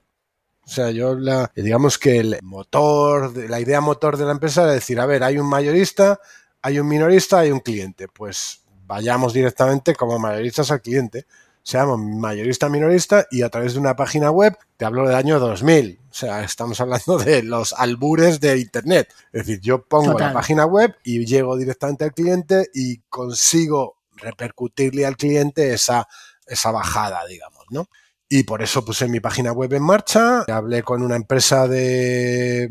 O 0.65 0.69
sea, 0.69 0.91
yo 0.91 1.15
la, 1.15 1.51
digamos 1.57 1.99
que 1.99 2.19
el 2.19 2.39
motor, 2.43 3.35
la 3.49 3.61
idea 3.61 3.81
motor 3.81 4.19
de 4.19 4.27
la 4.27 4.33
empresa 4.33 4.65
era 4.65 4.73
decir, 4.73 5.01
a 5.01 5.07
ver, 5.07 5.25
hay 5.25 5.39
un 5.39 5.49
mayorista, 5.49 6.21
hay 6.61 6.79
un 6.79 6.87
minorista, 6.87 7.39
hay 7.39 7.51
un 7.51 7.61
cliente. 7.61 8.09
Pues 8.09 8.61
vayamos 8.87 9.33
directamente 9.33 9.95
como 9.95 10.19
mayoristas 10.19 10.71
al 10.71 10.83
cliente 10.83 11.25
se 11.63 11.79
llama 11.79 11.97
mayorista 11.97 12.69
minorista 12.69 13.27
y 13.31 13.43
a 13.43 13.49
través 13.49 13.75
de 13.75 13.81
una 13.81 13.95
página 13.95 14.31
web, 14.31 14.57
te 14.77 14.85
hablo 14.85 15.07
del 15.07 15.17
año 15.17 15.39
2000, 15.39 16.01
o 16.11 16.15
sea, 16.15 16.43
estamos 16.43 16.81
hablando 16.81 17.19
de 17.19 17.43
los 17.43 17.73
albures 17.73 18.41
de 18.41 18.59
Internet. 18.59 19.09
Es 19.33 19.47
decir, 19.47 19.61
yo 19.61 19.83
pongo 19.83 20.19
la 20.19 20.33
página 20.33 20.67
web 20.67 20.95
y 21.05 21.25
llego 21.25 21.57
directamente 21.57 22.05
al 22.05 22.13
cliente 22.13 22.69
y 22.75 22.99
consigo 23.09 23.97
repercutirle 24.17 25.07
al 25.07 25.17
cliente 25.17 25.73
esa, 25.73 26.09
esa 26.47 26.71
bajada, 26.71 27.25
digamos, 27.27 27.65
¿no? 27.71 27.89
Y 28.29 28.45
por 28.45 28.63
eso 28.63 28.85
puse 28.85 29.09
mi 29.09 29.21
página 29.21 29.53
web 29.53 29.73
en 29.75 29.83
marcha, 29.83 30.43
hablé 30.49 30.83
con 30.83 31.03
una 31.03 31.17
empresa 31.17 31.69
de, 31.69 32.69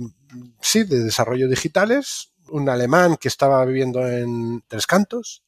sí, 0.60 0.84
de 0.84 1.04
desarrollo 1.04 1.48
digitales, 1.48 2.34
un 2.50 2.68
alemán 2.68 3.18
que 3.18 3.28
estaba 3.28 3.64
viviendo 3.66 4.08
en 4.08 4.64
Tres 4.68 4.88
Cantos, 4.88 5.44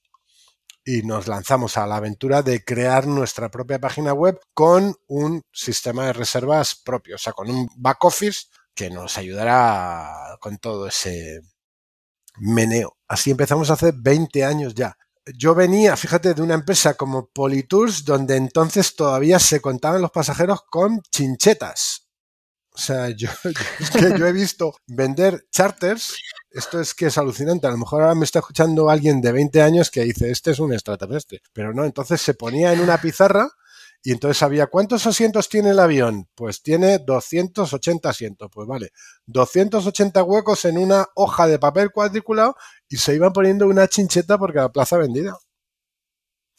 y 0.86 1.02
nos 1.04 1.28
lanzamos 1.28 1.78
a 1.78 1.88
la 1.88 1.98
aventura 1.98 2.42
de 2.42 2.64
crear 2.64 3.08
nuestra 3.08 3.50
propia 3.50 3.80
página 3.80 4.14
web 4.14 4.40
con 4.54 4.96
un 5.08 5.42
sistema 5.52 6.06
de 6.06 6.14
reservas 6.14 6.76
propio, 6.76 7.16
o 7.16 7.20
sea, 7.20 7.34
con 7.34 7.50
un 7.50 7.70
back 7.76 8.04
office 8.04 8.48
que 8.76 8.90
nos 8.90 9.18
ayudará 9.18 10.38
con 10.40 10.58
todo 10.58 10.88
ese 10.88 11.42
meneo. 12.38 12.98
Así 13.08 13.32
empezamos 13.32 13.70
hace 13.70 13.94
20 13.96 14.44
años 14.44 14.74
ya. 14.74 14.98
Yo 15.38 15.56
venía, 15.56 15.96
fíjate, 15.96 16.34
de 16.34 16.42
una 16.42 16.56
empresa 16.56 16.96
como 16.96 17.28
Politours, 17.28 18.04
donde 18.04 18.36
entonces 18.36 18.96
todavía 18.96 19.40
se 19.40 19.62
contaban 19.62 20.02
los 20.02 20.12
pasajeros 20.12 20.64
con 20.70 21.02
chinchetas. 21.12 22.10
O 22.72 22.78
sea, 22.78 23.10
yo, 23.10 23.30
yo 24.18 24.28
he 24.28 24.34
visto 24.34 24.76
vender 24.88 25.46
charters 25.52 26.16
esto 26.54 26.80
es 26.80 26.94
que 26.94 27.08
es 27.08 27.18
alucinante. 27.18 27.68
A 27.68 27.72
lo 27.72 27.78
mejor 27.78 28.02
ahora 28.02 28.16
me 28.16 28.26
está 28.26 28.40
escuchando 28.40 28.90
alguien 28.90 29.22
de 29.22 29.32
20 29.32 29.62
años 29.62 29.90
que 29.90 30.04
dice, 30.04 30.30
este 30.32 30.52
es 30.52 30.60
un 30.60 30.72
extraterrestre. 30.72 31.42
Pero 31.52 31.74
no, 31.74 31.84
entonces 31.84 32.22
se 32.22 32.36
ponía 32.36 32.72
en 32.74 32.80
una 32.80 33.00
pizarra 33.02 33.50
y 34.04 34.12
entonces 34.12 34.38
sabía 34.38 34.68
cuántos 34.68 35.08
asientos 35.08 35.50
tiene 35.50 35.72
el 35.72 35.80
avión. 35.80 36.30
Pues 36.36 36.62
tiene 36.62 37.00
280 37.00 38.08
asientos. 38.10 38.50
Pues 38.54 38.68
vale, 38.68 38.92
280 39.26 40.24
huecos 40.24 40.66
en 40.66 40.78
una 40.78 41.08
hoja 41.16 41.48
de 41.48 41.58
papel 41.58 41.92
cuadriculado 41.92 42.56
y 42.88 42.98
se 42.98 43.16
iban 43.16 43.34
poniendo 43.34 43.68
una 43.68 43.88
chincheta 43.88 44.38
porque 44.38 44.60
la 44.60 44.72
plaza 44.72 44.98
vendida. 44.98 45.38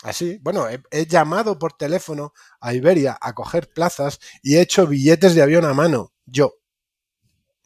Así, 0.02 0.38
bueno, 0.42 0.66
he, 0.90 1.06
llamado 1.06 1.58
por 1.58 1.72
teléfono 1.74 2.34
a 2.60 2.74
Iberia 2.74 3.16
a 3.18 3.32
coger 3.32 3.72
plazas 3.72 4.18
y 4.42 4.56
he 4.56 4.60
hecho 4.60 4.86
billetes 4.86 5.34
de 5.34 5.42
avión 5.42 5.64
a 5.64 5.72
mano. 5.72 6.12
Yo. 6.26 6.56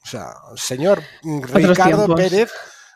O 0.03 0.07
sea, 0.07 0.33
señor 0.57 1.03
Ricardo 1.23 2.15
Pérez, 2.15 2.51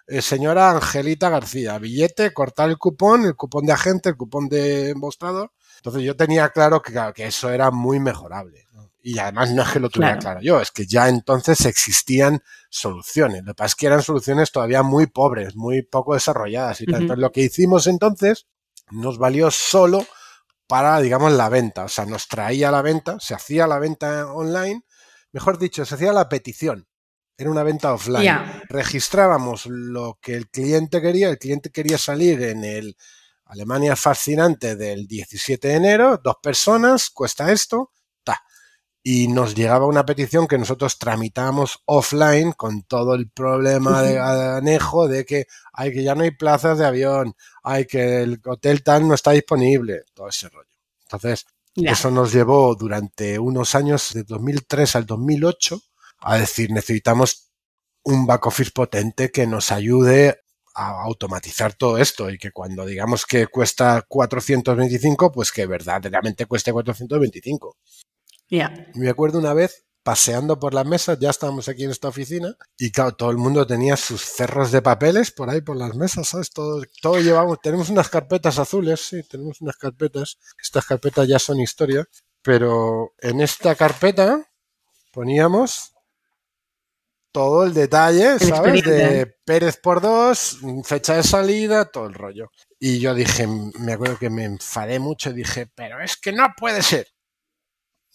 eh, 0.06 0.22
señora 0.22 0.70
Angelita 0.70 1.28
García, 1.28 1.78
billete, 1.78 2.32
cortar 2.32 2.70
el 2.70 2.78
cupón, 2.78 3.24
el 3.24 3.36
cupón 3.36 3.66
de 3.66 3.72
agente, 3.72 4.08
el 4.08 4.16
cupón 4.16 4.48
de 4.48 4.94
mostrador 4.96 5.52
entonces 5.82 6.04
yo 6.04 6.14
tenía 6.14 6.48
claro 6.50 6.80
que, 6.80 6.92
que 7.12 7.26
eso 7.26 7.50
era 7.50 7.72
muy 7.72 7.98
mejorable. 7.98 8.68
Y 9.02 9.18
además 9.18 9.50
no 9.50 9.62
es 9.62 9.68
que 9.70 9.80
lo 9.80 9.90
tuviera 9.90 10.16
claro. 10.16 10.40
yo, 10.40 10.60
es 10.60 10.70
que 10.70 10.86
ya 10.86 11.08
entonces 11.08 11.66
existían 11.66 12.40
soluciones. 12.70 13.42
Lo 13.42 13.52
que 13.52 13.56
pasa 13.56 13.66
es 13.66 13.74
que 13.74 13.86
eran 13.86 14.00
soluciones 14.00 14.52
todavía 14.52 14.84
muy 14.84 15.08
pobres, 15.08 15.56
muy 15.56 15.82
poco 15.82 16.14
desarrolladas. 16.14 16.82
Y 16.82 16.86
tanto 16.86 17.16
lo 17.16 17.32
que 17.32 17.40
hicimos 17.40 17.88
entonces 17.88 18.46
nos 18.92 19.18
valió 19.18 19.50
solo 19.50 20.06
para, 20.68 21.00
digamos, 21.00 21.32
la 21.32 21.48
venta. 21.48 21.82
O 21.82 21.88
sea, 21.88 22.06
nos 22.06 22.28
traía 22.28 22.70
la 22.70 22.80
venta, 22.80 23.18
se 23.18 23.34
hacía 23.34 23.66
la 23.66 23.80
venta 23.80 24.32
online, 24.32 24.84
mejor 25.32 25.58
dicho, 25.58 25.84
se 25.84 25.96
hacía 25.96 26.12
la 26.12 26.28
petición. 26.28 26.86
Era 27.36 27.50
una 27.50 27.62
venta 27.62 27.92
offline. 27.92 28.62
Registrábamos 28.68 29.66
lo 29.66 30.18
que 30.20 30.34
el 30.34 30.48
cliente 30.48 31.00
quería, 31.00 31.28
el 31.28 31.38
cliente 31.38 31.70
quería 31.70 31.98
salir 31.98 32.42
en 32.42 32.64
el 32.64 32.96
Alemania 33.52 33.96
fascinante 33.96 34.76
del 34.76 35.06
17 35.06 35.68
de 35.68 35.74
enero, 35.74 36.20
dos 36.22 36.36
personas, 36.42 37.10
cuesta 37.10 37.52
esto, 37.52 37.90
ta. 38.24 38.42
Y 39.02 39.28
nos 39.28 39.54
llegaba 39.54 39.86
una 39.86 40.06
petición 40.06 40.46
que 40.46 40.56
nosotros 40.56 40.98
tramitamos 40.98 41.80
offline 41.84 42.52
con 42.52 42.82
todo 42.84 43.14
el 43.14 43.30
problema 43.30 44.02
de 44.02 44.18
anejo 44.18 45.06
de 45.06 45.26
que 45.26 45.46
hay 45.72 45.92
que 45.92 46.02
ya 46.02 46.14
no 46.14 46.22
hay 46.22 46.30
plazas 46.30 46.78
de 46.78 46.86
avión, 46.86 47.34
hay 47.62 47.86
que 47.86 48.22
el 48.22 48.40
hotel 48.44 48.82
tal 48.82 49.06
no 49.06 49.14
está 49.14 49.32
disponible, 49.32 50.04
todo 50.14 50.28
ese 50.28 50.48
rollo. 50.48 50.70
Entonces, 51.04 51.46
eso 51.74 52.10
nos 52.10 52.32
llevó 52.32 52.74
durante 52.74 53.38
unos 53.38 53.74
años, 53.74 54.12
de 54.14 54.24
2003 54.24 54.96
al 54.96 55.06
2008, 55.06 55.80
a 56.22 56.38
decir, 56.38 56.70
necesitamos 56.70 57.52
un 58.04 58.26
back 58.26 58.46
office 58.46 58.70
potente 58.72 59.30
que 59.30 59.46
nos 59.46 59.72
ayude 59.72 60.40
a 60.74 61.02
automatizar 61.02 61.74
todo 61.74 61.98
esto 61.98 62.30
y 62.30 62.38
que 62.38 62.50
cuando 62.50 62.86
digamos 62.86 63.26
que 63.26 63.46
cuesta 63.46 64.02
425, 64.08 65.32
pues 65.32 65.52
que 65.52 65.66
verdaderamente 65.66 66.46
cueste 66.46 66.72
425. 66.72 67.76
Ya. 68.48 68.88
Me 68.94 69.08
acuerdo 69.08 69.38
una 69.38 69.54
vez 69.54 69.84
paseando 70.02 70.58
por 70.58 70.74
las 70.74 70.84
mesas, 70.84 71.18
ya 71.20 71.30
estábamos 71.30 71.68
aquí 71.68 71.84
en 71.84 71.90
esta 71.90 72.08
oficina 72.08 72.56
y 72.76 72.90
claro, 72.90 73.14
todo 73.14 73.30
el 73.30 73.36
mundo 73.36 73.66
tenía 73.66 73.96
sus 73.96 74.22
cerros 74.22 74.72
de 74.72 74.82
papeles 74.82 75.30
por 75.30 75.48
ahí 75.48 75.60
por 75.60 75.76
las 75.76 75.94
mesas, 75.94 76.28
¿sabes? 76.28 76.50
Todo, 76.50 76.82
todo 77.00 77.20
llevamos, 77.20 77.60
tenemos 77.60 77.88
unas 77.88 78.08
carpetas 78.08 78.58
azules, 78.58 79.00
sí, 79.00 79.22
tenemos 79.22 79.60
unas 79.60 79.76
carpetas, 79.76 80.38
estas 80.60 80.86
carpetas 80.86 81.28
ya 81.28 81.38
son 81.38 81.60
historia, 81.60 82.08
pero 82.42 83.14
en 83.20 83.40
esta 83.40 83.76
carpeta 83.76 84.50
poníamos 85.12 85.91
todo 87.32 87.64
el 87.64 87.74
detalle, 87.74 88.38
¿sabes? 88.38 88.84
De 88.84 89.34
Pérez 89.44 89.78
por 89.82 90.00
dos, 90.00 90.58
fecha 90.84 91.16
de 91.16 91.22
salida, 91.22 91.86
todo 91.86 92.06
el 92.06 92.14
rollo. 92.14 92.50
Y 92.78 93.00
yo 93.00 93.14
dije, 93.14 93.46
me 93.46 93.94
acuerdo 93.94 94.18
que 94.18 94.30
me 94.30 94.44
enfadé 94.44 94.98
mucho 94.98 95.30
y 95.30 95.34
dije, 95.34 95.66
pero 95.74 96.00
es 96.02 96.16
que 96.16 96.32
no 96.32 96.46
puede 96.56 96.82
ser. 96.82 97.08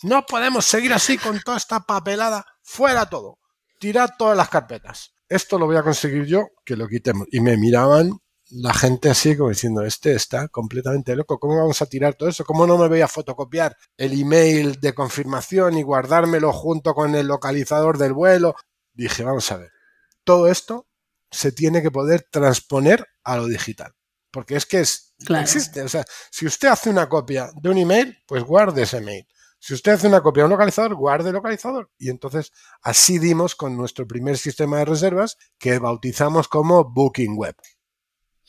No 0.04 0.26
podemos 0.26 0.66
seguir 0.66 0.94
así 0.94 1.18
con 1.18 1.40
toda 1.42 1.58
esta 1.58 1.80
papelada. 1.80 2.46
Fuera 2.62 3.10
todo. 3.10 3.40
Tirad 3.80 4.12
todas 4.18 4.38
las 4.38 4.50
carpetas. 4.50 5.14
Esto 5.28 5.58
lo 5.58 5.66
voy 5.66 5.76
a 5.76 5.84
conseguir 5.84 6.26
yo, 6.26 6.50
que 6.64 6.76
lo 6.76 6.88
quitemos. 6.88 7.28
Y 7.32 7.42
me 7.42 7.58
miraban 7.58 8.20
la 8.50 8.74
gente 8.74 9.10
así 9.10 9.36
como 9.36 9.50
diciendo, 9.50 9.84
este 9.84 10.14
está 10.14 10.48
completamente 10.48 11.16
loco, 11.16 11.40
¿cómo 11.40 11.58
vamos 11.58 11.82
a 11.82 11.86
tirar 11.86 12.16
todo 12.16 12.30
eso? 12.30 12.46
¿Cómo 12.46 12.66
no 12.66 12.78
me 12.78 12.88
voy 12.88 13.02
a 13.02 13.08
fotocopiar 13.08 13.76
el 13.98 14.20
email 14.20 14.80
de 14.80 14.94
confirmación 14.94 15.78
y 15.78 15.84
guardármelo 15.84 16.54
junto 16.54 16.94
con 16.94 17.16
el 17.16 17.28
localizador 17.28 17.98
del 17.98 18.14
vuelo? 18.14 18.56
Dije, 18.98 19.24
vamos 19.24 19.52
a 19.52 19.58
ver, 19.58 19.72
todo 20.24 20.48
esto 20.48 20.88
se 21.32 21.52
tiene 21.52 21.82
que 21.82 21.92
poder 21.92 22.28
transponer 22.30 23.06
a 23.24 23.38
lo 23.38 23.48
digital. 23.48 23.94
Porque 24.32 24.56
es 24.56 24.66
que 24.66 24.82
es, 24.82 25.16
existe. 25.30 25.82
O 25.82 25.90
sea, 25.90 26.06
si 26.32 26.46
usted 26.46 26.68
hace 26.68 26.90
una 26.90 27.08
copia 27.08 27.50
de 27.56 27.70
un 27.70 27.78
email, 27.78 28.18
pues 28.28 28.44
guarde 28.44 28.84
ese 28.84 28.98
email. 28.98 29.28
Si 29.60 29.74
usted 29.74 29.94
hace 29.94 30.08
una 30.08 30.22
copia 30.22 30.42
de 30.42 30.46
un 30.46 30.52
localizador, 30.52 30.96
guarde 30.96 31.30
el 31.30 31.36
localizador. 31.36 31.90
Y 31.98 32.10
entonces 32.10 32.52
así 32.82 33.18
dimos 33.20 33.56
con 33.56 33.76
nuestro 33.76 34.06
primer 34.08 34.38
sistema 34.38 34.78
de 34.78 34.86
reservas 34.86 35.38
que 35.58 35.80
bautizamos 35.80 36.48
como 36.48 36.84
Booking 36.84 37.36
Web. 37.36 37.56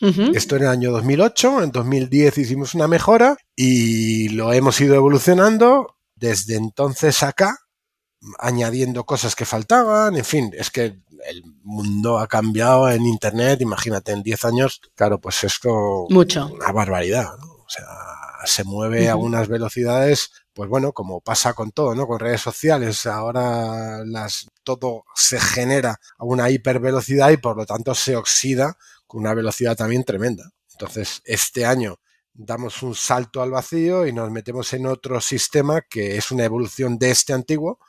Esto 0.01 0.55
en 0.55 0.63
el 0.63 0.69
año 0.69 0.93
2008, 0.93 1.65
en 1.65 1.73
2010 1.73 2.39
hicimos 2.39 2.75
una 2.77 2.87
mejora 2.87 3.37
y 3.57 4.29
lo 4.29 4.53
hemos 4.53 4.81
ido 4.81 4.95
evolucionando 4.95 5.97
desde 6.15 6.55
entonces 6.55 7.25
acá 7.25 7.59
añadiendo 8.39 9.05
cosas 9.05 9.35
que 9.35 9.45
faltaban, 9.45 10.17
en 10.17 10.25
fin, 10.25 10.51
es 10.57 10.71
que 10.71 11.01
el 11.27 11.45
mundo 11.63 12.19
ha 12.19 12.27
cambiado 12.27 12.91
en 12.91 13.07
Internet, 13.07 13.61
imagínate, 13.61 14.13
en 14.13 14.23
10 14.23 14.45
años, 14.45 14.81
claro, 14.95 15.21
pues 15.21 15.45
esto 15.45 16.07
Mucho. 16.11 16.47
una 16.47 16.73
barbaridad, 16.73 17.37
¿no? 17.39 17.47
O 17.47 17.71
sea, 17.71 17.87
se 18.45 18.65
mueve 18.65 19.09
a 19.09 19.17
unas 19.17 19.49
velocidades, 19.49 20.31
pues 20.55 20.71
bueno, 20.71 20.93
como 20.93 21.21
pasa 21.21 21.53
con 21.53 21.71
todo, 21.71 21.95
¿no? 21.95 22.07
Con 22.07 22.19
redes 22.19 22.41
sociales, 22.41 23.05
ahora 23.07 24.05
las, 24.05 24.49
todo 24.63 25.05
se 25.15 25.39
genera 25.39 26.01
a 26.17 26.25
una 26.25 26.51
hipervelocidad 26.51 27.31
y 27.31 27.37
por 27.37 27.57
lo 27.57 27.67
tanto 27.67 27.95
se 27.95 28.17
oxida 28.17 28.77
con 29.07 29.21
una 29.21 29.35
velocidad 29.35 29.77
también 29.77 30.05
tremenda. 30.05 30.51
Entonces, 30.73 31.21
este 31.25 31.67
año 31.67 31.99
damos 32.33 32.83
un 32.83 32.95
salto 32.95 33.43
al 33.43 33.51
vacío 33.51 34.07
y 34.07 34.13
nos 34.13 34.31
metemos 34.31 34.73
en 34.73 34.87
otro 34.87 35.21
sistema 35.21 35.83
que 35.83 36.17
es 36.17 36.31
una 36.31 36.45
evolución 36.45 36.97
de 36.97 37.11
este 37.11 37.33
antiguo, 37.33 37.81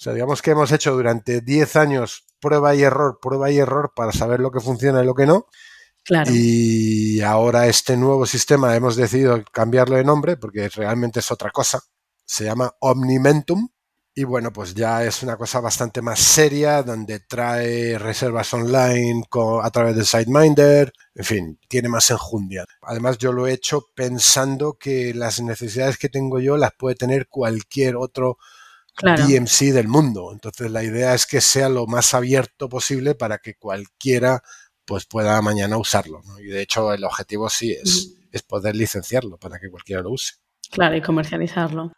o 0.00 0.02
sea, 0.02 0.14
digamos 0.14 0.40
que 0.40 0.52
hemos 0.52 0.72
hecho 0.72 0.94
durante 0.94 1.42
10 1.42 1.76
años 1.76 2.24
prueba 2.40 2.74
y 2.74 2.82
error, 2.82 3.18
prueba 3.20 3.50
y 3.50 3.58
error 3.58 3.92
para 3.94 4.12
saber 4.12 4.40
lo 4.40 4.50
que 4.50 4.60
funciona 4.60 5.02
y 5.02 5.04
lo 5.04 5.14
que 5.14 5.26
no. 5.26 5.44
Claro. 6.04 6.30
Y 6.34 7.20
ahora 7.20 7.66
este 7.66 7.98
nuevo 7.98 8.24
sistema 8.24 8.74
hemos 8.74 8.96
decidido 8.96 9.44
cambiarlo 9.52 9.96
de 9.96 10.04
nombre 10.04 10.38
porque 10.38 10.70
realmente 10.70 11.20
es 11.20 11.30
otra 11.30 11.50
cosa. 11.50 11.82
Se 12.24 12.44
llama 12.44 12.74
Omnimentum. 12.80 13.68
Y 14.14 14.24
bueno, 14.24 14.50
pues 14.54 14.74
ya 14.74 15.04
es 15.04 15.22
una 15.22 15.36
cosa 15.36 15.60
bastante 15.60 16.00
más 16.00 16.18
seria, 16.18 16.82
donde 16.82 17.20
trae 17.20 17.98
reservas 17.98 18.54
online 18.54 19.24
a 19.62 19.70
través 19.70 19.96
del 19.96 20.06
SiteMinder, 20.06 20.92
en 21.14 21.24
fin, 21.24 21.60
tiene 21.68 21.88
más 21.90 22.10
enjundia. 22.10 22.64
Además, 22.82 23.18
yo 23.18 23.32
lo 23.32 23.46
he 23.46 23.52
hecho 23.52 23.86
pensando 23.94 24.78
que 24.78 25.12
las 25.14 25.40
necesidades 25.40 25.96
que 25.96 26.08
tengo 26.08 26.40
yo 26.40 26.56
las 26.56 26.72
puede 26.72 26.96
tener 26.96 27.28
cualquier 27.28 27.96
otro 27.96 28.38
DMC 29.02 29.72
del 29.72 29.88
mundo. 29.88 30.30
Entonces 30.32 30.70
la 30.70 30.82
idea 30.82 31.14
es 31.14 31.26
que 31.26 31.40
sea 31.40 31.68
lo 31.68 31.86
más 31.86 32.14
abierto 32.14 32.68
posible 32.68 33.14
para 33.14 33.38
que 33.38 33.54
cualquiera 33.54 34.42
pues 34.84 35.06
pueda 35.06 35.40
mañana 35.40 35.76
usarlo. 35.76 36.22
Y 36.40 36.46
de 36.46 36.62
hecho 36.62 36.92
el 36.92 37.04
objetivo 37.04 37.48
sí 37.48 37.72
es, 37.72 38.14
es 38.32 38.42
poder 38.42 38.76
licenciarlo 38.76 39.36
para 39.38 39.58
que 39.58 39.70
cualquiera 39.70 40.02
lo 40.02 40.10
use. 40.10 40.34
Claro, 40.70 40.96
y 40.96 41.00
comercializarlo. 41.00 41.92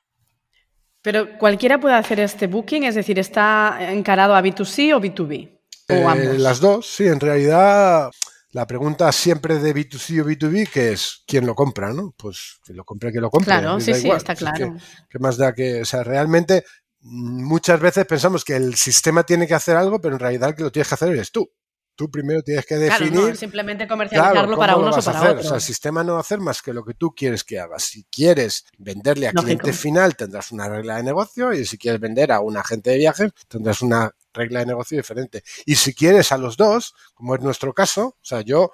Pero 1.02 1.36
cualquiera 1.38 1.80
puede 1.80 1.96
hacer 1.96 2.20
este 2.20 2.46
booking, 2.46 2.84
es 2.84 2.94
decir, 2.94 3.18
¿está 3.18 3.92
encarado 3.92 4.34
a 4.34 4.42
B2C 4.42 4.94
o 4.94 5.00
B2B? 5.00 5.58
¿O 5.88 5.94
eh, 5.94 6.38
las 6.38 6.60
dos, 6.60 6.86
sí, 6.86 7.06
en 7.06 7.18
realidad 7.18 8.10
la 8.52 8.66
pregunta 8.66 9.10
siempre 9.10 9.58
de 9.58 9.74
B2C 9.74 10.20
o 10.20 10.26
B2B, 10.26 10.68
que 10.68 10.92
es 10.92 11.24
quién 11.26 11.46
lo 11.46 11.54
compra, 11.54 11.92
¿no? 11.92 12.14
Pues 12.16 12.60
que 12.64 12.72
lo 12.72 12.84
compre, 12.84 13.10
que 13.10 13.20
lo 13.20 13.30
compre. 13.30 13.46
Claro, 13.46 13.80
sí, 13.80 13.94
sí, 13.94 14.10
está 14.10 14.34
claro. 14.36 14.76
¿Qué 15.08 15.18
más 15.18 15.38
da 15.38 15.54
que, 15.54 15.80
o 15.80 15.84
sea, 15.84 16.04
realmente 16.04 16.64
muchas 17.02 17.80
veces 17.80 18.06
pensamos 18.06 18.44
que 18.44 18.56
el 18.56 18.74
sistema 18.76 19.24
tiene 19.24 19.46
que 19.46 19.54
hacer 19.54 19.76
algo, 19.76 20.00
pero 20.00 20.14
en 20.14 20.20
realidad 20.20 20.50
el 20.50 20.54
que 20.54 20.62
lo 20.62 20.72
tienes 20.72 20.88
que 20.88 20.94
hacer 20.94 21.08
eres 21.10 21.32
tú. 21.32 21.50
Tú 21.94 22.10
primero 22.10 22.42
tienes 22.42 22.64
que 22.64 22.76
definir. 22.76 23.12
Claro, 23.12 23.28
no, 23.28 23.34
simplemente 23.34 23.86
comercializarlo 23.86 24.56
para 24.56 24.76
unos 24.76 24.96
o 24.96 25.12
para 25.12 25.30
otros. 25.30 25.44
O 25.44 25.48
sea, 25.48 25.56
el 25.56 25.62
sistema 25.62 26.02
no 26.02 26.12
va 26.12 26.18
a 26.18 26.22
hacer 26.22 26.40
más 26.40 26.62
que 26.62 26.72
lo 26.72 26.84
que 26.84 26.94
tú 26.94 27.14
quieres 27.14 27.44
que 27.44 27.60
haga. 27.60 27.78
Si 27.78 28.04
quieres 28.04 28.64
venderle 28.78 29.28
a 29.28 29.32
cliente 29.32 29.74
final, 29.74 30.16
tendrás 30.16 30.52
una 30.52 30.68
regla 30.68 30.96
de 30.96 31.02
negocio. 31.02 31.52
Y 31.52 31.66
si 31.66 31.76
quieres 31.76 32.00
vender 32.00 32.32
a 32.32 32.40
un 32.40 32.56
agente 32.56 32.90
de 32.90 32.96
viajes, 32.96 33.32
tendrás 33.46 33.82
una 33.82 34.10
regla 34.32 34.60
de 34.60 34.66
negocio 34.66 34.96
diferente. 34.96 35.44
Y 35.66 35.74
si 35.74 35.94
quieres 35.94 36.32
a 36.32 36.38
los 36.38 36.56
dos, 36.56 36.94
como 37.12 37.34
es 37.34 37.42
nuestro 37.42 37.74
caso, 37.74 38.06
o 38.06 38.24
sea, 38.24 38.40
yo 38.40 38.72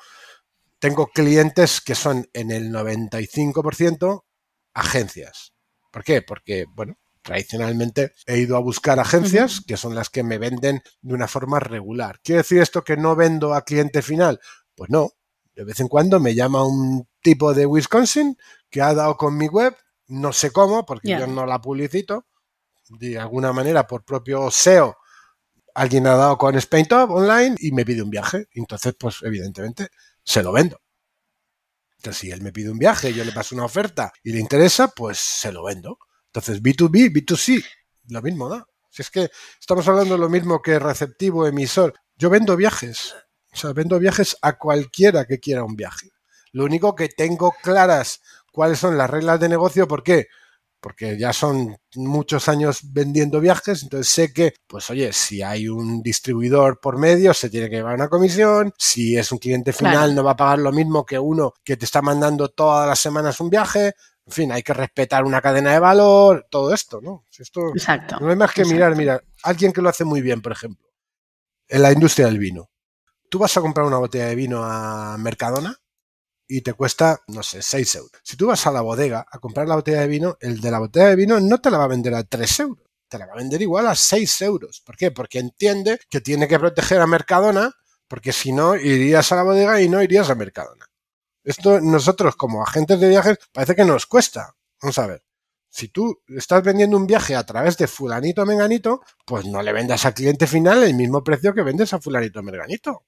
tengo 0.78 1.08
clientes 1.08 1.80
que 1.80 1.96
son 1.96 2.28
en 2.32 2.52
el 2.52 2.70
95% 2.70 4.22
agencias. 4.74 5.54
¿Por 5.90 6.04
qué? 6.04 6.22
Porque, 6.22 6.66
bueno, 6.72 6.96
tradicionalmente 7.28 8.14
he 8.24 8.38
ido 8.38 8.56
a 8.56 8.60
buscar 8.60 8.98
agencias 8.98 9.60
que 9.60 9.76
son 9.76 9.94
las 9.94 10.08
que 10.08 10.22
me 10.22 10.38
venden 10.38 10.82
de 11.02 11.14
una 11.14 11.28
forma 11.28 11.60
regular. 11.60 12.20
¿Quiere 12.24 12.38
decir 12.38 12.62
esto 12.62 12.82
que 12.82 12.96
no 12.96 13.14
vendo 13.16 13.52
a 13.52 13.66
cliente 13.66 14.00
final? 14.00 14.40
Pues 14.74 14.88
no. 14.88 15.10
De 15.54 15.62
vez 15.64 15.78
en 15.80 15.88
cuando 15.88 16.20
me 16.20 16.34
llama 16.34 16.64
un 16.64 17.06
tipo 17.20 17.52
de 17.52 17.66
Wisconsin 17.66 18.38
que 18.70 18.80
ha 18.80 18.94
dado 18.94 19.18
con 19.18 19.36
mi 19.36 19.46
web, 19.46 19.76
no 20.06 20.32
sé 20.32 20.52
cómo, 20.52 20.86
porque 20.86 21.10
yo 21.10 21.26
no 21.26 21.44
la 21.44 21.60
publicito, 21.60 22.24
de 22.88 23.18
alguna 23.18 23.52
manera 23.52 23.86
por 23.86 24.06
propio 24.06 24.50
SEO. 24.50 24.96
Alguien 25.74 26.06
ha 26.06 26.14
dado 26.14 26.38
con 26.38 26.58
SpainTop 26.58 27.10
online 27.10 27.56
y 27.58 27.72
me 27.72 27.84
pide 27.84 28.00
un 28.00 28.08
viaje. 28.08 28.48
Entonces, 28.52 28.94
pues 28.98 29.16
evidentemente, 29.22 29.88
se 30.24 30.42
lo 30.42 30.50
vendo. 30.52 30.80
Entonces, 31.98 32.20
si 32.20 32.30
él 32.30 32.40
me 32.40 32.52
pide 32.52 32.70
un 32.70 32.78
viaje, 32.78 33.12
yo 33.12 33.22
le 33.22 33.32
paso 33.32 33.54
una 33.54 33.66
oferta 33.66 34.14
y 34.22 34.32
le 34.32 34.40
interesa, 34.40 34.88
pues 34.88 35.18
se 35.18 35.52
lo 35.52 35.64
vendo. 35.64 35.98
Entonces, 36.28 36.62
B2B, 36.62 37.12
B2C, 37.12 37.64
lo 38.08 38.22
mismo, 38.22 38.48
¿no? 38.48 38.66
Si 38.90 39.02
es 39.02 39.10
que 39.10 39.30
estamos 39.60 39.86
hablando 39.88 40.14
de 40.14 40.20
lo 40.20 40.28
mismo 40.28 40.62
que 40.62 40.78
receptivo, 40.78 41.46
emisor. 41.46 41.94
Yo 42.16 42.30
vendo 42.30 42.56
viajes. 42.56 43.14
O 43.52 43.56
sea, 43.56 43.72
vendo 43.72 43.98
viajes 43.98 44.36
a 44.42 44.58
cualquiera 44.58 45.24
que 45.24 45.40
quiera 45.40 45.64
un 45.64 45.76
viaje. 45.76 46.10
Lo 46.52 46.64
único 46.64 46.94
que 46.94 47.08
tengo 47.08 47.54
claras 47.62 48.20
cuáles 48.52 48.78
son 48.78 48.98
las 48.98 49.08
reglas 49.08 49.38
de 49.40 49.48
negocio, 49.48 49.86
¿por 49.86 50.02
qué? 50.02 50.26
Porque 50.80 51.18
ya 51.18 51.32
son 51.32 51.76
muchos 51.96 52.48
años 52.48 52.80
vendiendo 52.92 53.40
viajes, 53.40 53.82
entonces 53.82 54.12
sé 54.12 54.32
que, 54.32 54.54
pues 54.66 54.90
oye, 54.90 55.12
si 55.12 55.42
hay 55.42 55.68
un 55.68 56.02
distribuidor 56.02 56.80
por 56.80 56.98
medio, 56.98 57.34
se 57.34 57.50
tiene 57.50 57.68
que 57.68 57.76
llevar 57.76 57.94
una 57.94 58.08
comisión, 58.08 58.72
si 58.78 59.16
es 59.16 59.32
un 59.32 59.38
cliente 59.38 59.72
final, 59.72 60.14
no 60.14 60.22
va 60.22 60.32
a 60.32 60.36
pagar 60.36 60.60
lo 60.60 60.72
mismo 60.72 61.04
que 61.04 61.18
uno 61.18 61.54
que 61.64 61.76
te 61.76 61.84
está 61.84 62.00
mandando 62.00 62.48
todas 62.48 62.86
las 62.86 62.98
semanas 62.98 63.40
un 63.40 63.50
viaje, 63.50 63.94
en 64.28 64.32
fin, 64.32 64.52
hay 64.52 64.62
que 64.62 64.74
respetar 64.74 65.24
una 65.24 65.40
cadena 65.40 65.72
de 65.72 65.78
valor, 65.78 66.46
todo 66.50 66.74
esto, 66.74 67.00
¿no? 67.00 67.24
Esto 67.38 67.70
exacto. 67.70 68.18
No 68.20 68.28
hay 68.28 68.36
más 68.36 68.52
que 68.52 68.66
mirar, 68.66 68.94
mira, 68.94 69.22
alguien 69.42 69.72
que 69.72 69.80
lo 69.80 69.88
hace 69.88 70.04
muy 70.04 70.20
bien, 70.20 70.42
por 70.42 70.52
ejemplo, 70.52 70.86
en 71.66 71.80
la 71.80 71.92
industria 71.92 72.26
del 72.26 72.38
vino. 72.38 72.68
Tú 73.30 73.38
vas 73.38 73.56
a 73.56 73.62
comprar 73.62 73.86
una 73.86 73.96
botella 73.96 74.26
de 74.26 74.34
vino 74.34 74.62
a 74.62 75.16
Mercadona 75.16 75.74
y 76.46 76.60
te 76.60 76.74
cuesta, 76.74 77.22
no 77.28 77.42
sé, 77.42 77.62
6 77.62 77.94
euros. 77.94 78.12
Si 78.22 78.36
tú 78.36 78.48
vas 78.48 78.66
a 78.66 78.70
la 78.70 78.82
bodega 78.82 79.24
a 79.30 79.38
comprar 79.38 79.66
la 79.66 79.76
botella 79.76 80.02
de 80.02 80.08
vino, 80.08 80.36
el 80.40 80.60
de 80.60 80.70
la 80.70 80.78
botella 80.78 81.06
de 81.06 81.16
vino 81.16 81.40
no 81.40 81.58
te 81.58 81.70
la 81.70 81.78
va 81.78 81.84
a 81.84 81.88
vender 81.88 82.14
a 82.14 82.22
3 82.22 82.60
euros, 82.60 82.86
te 83.08 83.18
la 83.18 83.24
va 83.24 83.32
a 83.32 83.36
vender 83.36 83.62
igual 83.62 83.86
a 83.86 83.94
6 83.94 84.42
euros. 84.42 84.82
¿Por 84.84 84.98
qué? 84.98 85.10
Porque 85.10 85.38
entiende 85.38 85.98
que 86.10 86.20
tiene 86.20 86.46
que 86.48 86.58
proteger 86.58 87.00
a 87.00 87.06
Mercadona, 87.06 87.72
porque 88.06 88.34
si 88.34 88.52
no, 88.52 88.76
irías 88.76 89.32
a 89.32 89.36
la 89.36 89.42
bodega 89.42 89.80
y 89.80 89.88
no 89.88 90.02
irías 90.02 90.28
a 90.28 90.34
Mercadona. 90.34 90.84
Esto 91.48 91.80
nosotros 91.80 92.36
como 92.36 92.62
agentes 92.62 93.00
de 93.00 93.08
viajes 93.08 93.38
parece 93.54 93.74
que 93.74 93.86
nos 93.86 94.04
cuesta. 94.04 94.54
Vamos 94.82 94.98
a 94.98 95.06
ver. 95.06 95.24
Si 95.70 95.88
tú 95.88 96.20
estás 96.26 96.62
vendiendo 96.62 96.94
un 96.98 97.06
viaje 97.06 97.34
a 97.34 97.46
través 97.46 97.78
de 97.78 97.86
fulanito 97.86 98.44
menganito, 98.44 99.00
pues 99.24 99.46
no 99.46 99.62
le 99.62 99.72
vendas 99.72 100.04
al 100.04 100.12
cliente 100.12 100.46
final 100.46 100.82
el 100.82 100.92
mismo 100.92 101.24
precio 101.24 101.54
que 101.54 101.62
vendes 101.62 101.94
a 101.94 102.00
fulanito 102.02 102.42
menganito. 102.42 103.06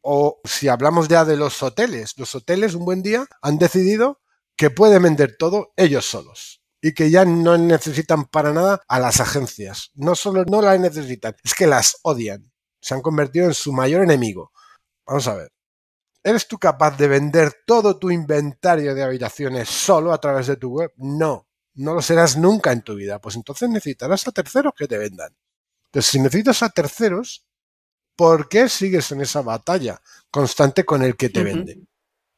O 0.00 0.40
si 0.44 0.68
hablamos 0.68 1.08
ya 1.08 1.24
de 1.24 1.36
los 1.36 1.60
hoteles, 1.60 2.12
los 2.18 2.32
hoteles 2.36 2.74
un 2.74 2.84
buen 2.84 3.02
día 3.02 3.26
han 3.40 3.58
decidido 3.58 4.20
que 4.56 4.70
pueden 4.70 5.02
vender 5.02 5.34
todo 5.36 5.72
ellos 5.76 6.06
solos 6.08 6.62
y 6.80 6.94
que 6.94 7.10
ya 7.10 7.24
no 7.24 7.58
necesitan 7.58 8.26
para 8.26 8.52
nada 8.52 8.80
a 8.86 9.00
las 9.00 9.18
agencias. 9.18 9.90
No 9.94 10.14
solo 10.14 10.44
no 10.44 10.62
las 10.62 10.78
necesitan, 10.78 11.34
es 11.42 11.52
que 11.52 11.66
las 11.66 11.96
odian. 12.04 12.52
Se 12.80 12.94
han 12.94 13.02
convertido 13.02 13.46
en 13.46 13.54
su 13.54 13.72
mayor 13.72 14.04
enemigo. 14.04 14.52
Vamos 15.04 15.26
a 15.26 15.34
ver. 15.34 15.52
¿Eres 16.24 16.46
tú 16.46 16.58
capaz 16.58 16.96
de 16.96 17.08
vender 17.08 17.62
todo 17.66 17.98
tu 17.98 18.10
inventario 18.10 18.94
de 18.94 19.02
habitaciones 19.02 19.68
solo 19.68 20.12
a 20.12 20.20
través 20.20 20.46
de 20.46 20.56
tu 20.56 20.70
web? 20.70 20.92
No, 20.96 21.48
no 21.74 21.94
lo 21.94 22.02
serás 22.02 22.36
nunca 22.36 22.70
en 22.70 22.82
tu 22.82 22.94
vida. 22.94 23.20
Pues 23.20 23.34
entonces 23.34 23.68
necesitarás 23.68 24.26
a 24.28 24.32
terceros 24.32 24.72
que 24.76 24.86
te 24.86 24.98
vendan. 24.98 25.34
Entonces, 25.86 26.10
si 26.10 26.20
necesitas 26.20 26.62
a 26.62 26.70
terceros, 26.70 27.44
¿por 28.16 28.48
qué 28.48 28.68
sigues 28.68 29.10
en 29.10 29.20
esa 29.20 29.42
batalla 29.42 30.00
constante 30.30 30.84
con 30.84 31.02
el 31.02 31.16
que 31.16 31.28
te 31.28 31.42
vende? 31.42 31.82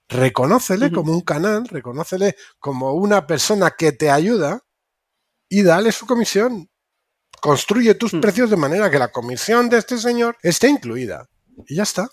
Reconócele 0.08 0.90
como 0.90 1.12
un 1.12 1.20
canal, 1.20 1.66
reconócele 1.68 2.36
como 2.58 2.94
una 2.94 3.26
persona 3.26 3.70
que 3.70 3.92
te 3.92 4.10
ayuda 4.10 4.60
y 5.48 5.62
dale 5.62 5.92
su 5.92 6.06
comisión. 6.06 6.70
Construye 7.40 7.94
tus 7.94 8.14
mm. 8.14 8.20
precios 8.20 8.50
de 8.50 8.56
manera 8.56 8.90
que 8.90 8.98
la 8.98 9.12
comisión 9.12 9.68
de 9.68 9.78
este 9.78 9.98
señor 9.98 10.36
esté 10.42 10.68
incluida. 10.68 11.28
Y 11.68 11.76
ya 11.76 11.82
está. 11.82 12.08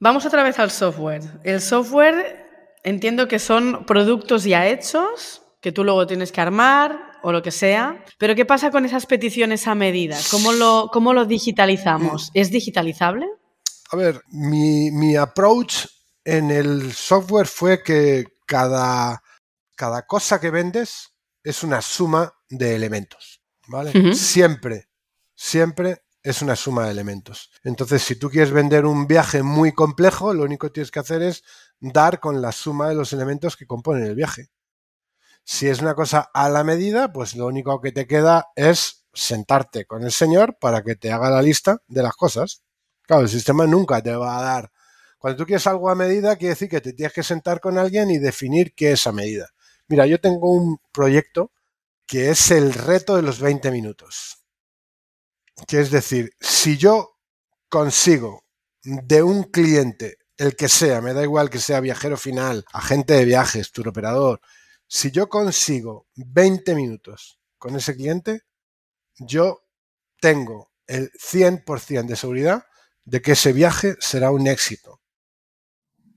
Vamos 0.00 0.24
otra 0.26 0.42
vez 0.42 0.58
al 0.58 0.70
software. 0.70 1.22
El 1.42 1.60
software 1.60 2.46
entiendo 2.84 3.26
que 3.26 3.38
son 3.38 3.84
productos 3.84 4.44
ya 4.44 4.66
hechos 4.68 5.42
que 5.60 5.72
tú 5.72 5.82
luego 5.82 6.06
tienes 6.06 6.30
que 6.30 6.40
armar 6.40 7.18
o 7.22 7.32
lo 7.32 7.42
que 7.42 7.50
sea. 7.50 8.04
Pero 8.16 8.34
¿qué 8.36 8.44
pasa 8.44 8.70
con 8.70 8.84
esas 8.84 9.06
peticiones 9.06 9.66
a 9.66 9.74
medida? 9.74 10.16
¿Cómo 10.30 10.52
lo, 10.52 10.88
cómo 10.92 11.12
lo 11.12 11.24
digitalizamos? 11.24 12.30
¿Es 12.34 12.50
digitalizable? 12.50 13.26
A 13.90 13.96
ver, 13.96 14.22
mi, 14.28 14.90
mi 14.92 15.16
approach 15.16 15.86
en 16.24 16.50
el 16.50 16.92
software 16.92 17.46
fue 17.46 17.82
que 17.82 18.24
cada, 18.46 19.22
cada 19.74 20.06
cosa 20.06 20.40
que 20.40 20.50
vendes 20.50 21.14
es 21.42 21.62
una 21.64 21.82
suma 21.82 22.32
de 22.48 22.76
elementos. 22.76 23.40
¿Vale? 23.66 24.14
Siempre, 24.14 24.88
siempre 25.34 26.02
es 26.22 26.42
una 26.42 26.56
suma 26.56 26.84
de 26.84 26.90
elementos. 26.90 27.50
Entonces, 27.62 28.02
si 28.02 28.16
tú 28.16 28.30
quieres 28.30 28.50
vender 28.50 28.84
un 28.86 29.06
viaje 29.06 29.42
muy 29.42 29.72
complejo, 29.72 30.34
lo 30.34 30.44
único 30.44 30.66
que 30.66 30.74
tienes 30.74 30.90
que 30.90 31.00
hacer 31.00 31.22
es 31.22 31.42
dar 31.80 32.20
con 32.20 32.42
la 32.42 32.52
suma 32.52 32.88
de 32.88 32.94
los 32.94 33.12
elementos 33.12 33.56
que 33.56 33.66
componen 33.66 34.04
el 34.04 34.14
viaje. 34.14 34.50
Si 35.44 35.68
es 35.68 35.80
una 35.80 35.94
cosa 35.94 36.30
a 36.34 36.48
la 36.48 36.64
medida, 36.64 37.12
pues 37.12 37.34
lo 37.34 37.46
único 37.46 37.80
que 37.80 37.92
te 37.92 38.06
queda 38.06 38.48
es 38.56 39.06
sentarte 39.14 39.86
con 39.86 40.02
el 40.04 40.12
señor 40.12 40.58
para 40.60 40.82
que 40.82 40.96
te 40.96 41.10
haga 41.10 41.30
la 41.30 41.42
lista 41.42 41.78
de 41.86 42.02
las 42.02 42.14
cosas. 42.14 42.62
Claro, 43.02 43.22
el 43.22 43.28
sistema 43.28 43.66
nunca 43.66 44.02
te 44.02 44.14
va 44.14 44.38
a 44.38 44.42
dar. 44.42 44.70
Cuando 45.18 45.38
tú 45.38 45.46
quieres 45.46 45.66
algo 45.66 45.88
a 45.88 45.94
medida, 45.94 46.36
quiere 46.36 46.50
decir 46.50 46.68
que 46.68 46.80
te 46.80 46.92
tienes 46.92 47.12
que 47.12 47.22
sentar 47.22 47.60
con 47.60 47.78
alguien 47.78 48.10
y 48.10 48.18
definir 48.18 48.74
qué 48.74 48.92
es 48.92 49.06
a 49.06 49.12
medida. 49.12 49.48
Mira, 49.88 50.06
yo 50.06 50.20
tengo 50.20 50.52
un 50.52 50.78
proyecto 50.92 51.52
que 52.06 52.30
es 52.30 52.50
el 52.50 52.74
reto 52.74 53.16
de 53.16 53.22
los 53.22 53.40
20 53.40 53.70
minutos 53.70 54.37
que 55.66 55.80
es 55.80 55.90
decir, 55.90 56.30
si 56.40 56.76
yo 56.76 57.16
consigo 57.68 58.44
de 58.82 59.22
un 59.22 59.44
cliente, 59.44 60.18
el 60.36 60.54
que 60.54 60.68
sea, 60.68 61.00
me 61.00 61.12
da 61.12 61.22
igual 61.22 61.50
que 61.50 61.58
sea 61.58 61.80
viajero 61.80 62.16
final, 62.16 62.64
agente 62.72 63.14
de 63.14 63.24
viajes, 63.24 63.72
operador, 63.84 64.40
si 64.86 65.10
yo 65.10 65.28
consigo 65.28 66.06
20 66.14 66.74
minutos 66.74 67.40
con 67.58 67.76
ese 67.76 67.96
cliente, 67.96 68.42
yo 69.18 69.64
tengo 70.20 70.70
el 70.86 71.10
100% 71.12 72.06
de 72.06 72.16
seguridad 72.16 72.64
de 73.04 73.20
que 73.20 73.32
ese 73.32 73.52
viaje 73.52 73.96
será 74.00 74.30
un 74.30 74.46
éxito. 74.46 75.00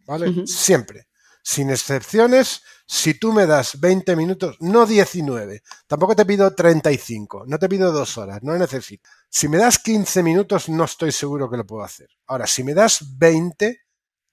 ¿Vale? 0.06 0.46
Siempre 0.46 1.08
sin 1.44 1.70
excepciones, 1.70 2.62
si 2.94 3.14
tú 3.14 3.32
me 3.32 3.46
das 3.46 3.80
20 3.80 4.18
minutos, 4.18 4.58
no 4.60 4.86
19, 4.86 5.64
tampoco 5.88 6.14
te 6.14 6.26
pido 6.26 6.54
35, 6.54 7.46
no 7.48 7.58
te 7.58 7.70
pido 7.70 7.90
dos 7.94 8.18
horas, 8.18 8.44
no 8.44 8.58
necesito. 8.58 9.10
Si 9.30 9.48
me 9.48 9.58
das 9.58 9.80
15 9.80 10.22
minutos, 10.22 10.68
no 10.68 10.84
estoy 10.84 11.14
seguro 11.14 11.50
que 11.50 11.56
lo 11.56 11.66
puedo 11.66 11.86
hacer. 11.86 12.10
Ahora, 12.28 12.48
si 12.48 12.66
me 12.66 12.74
das 12.74 13.18
20, 13.18 13.80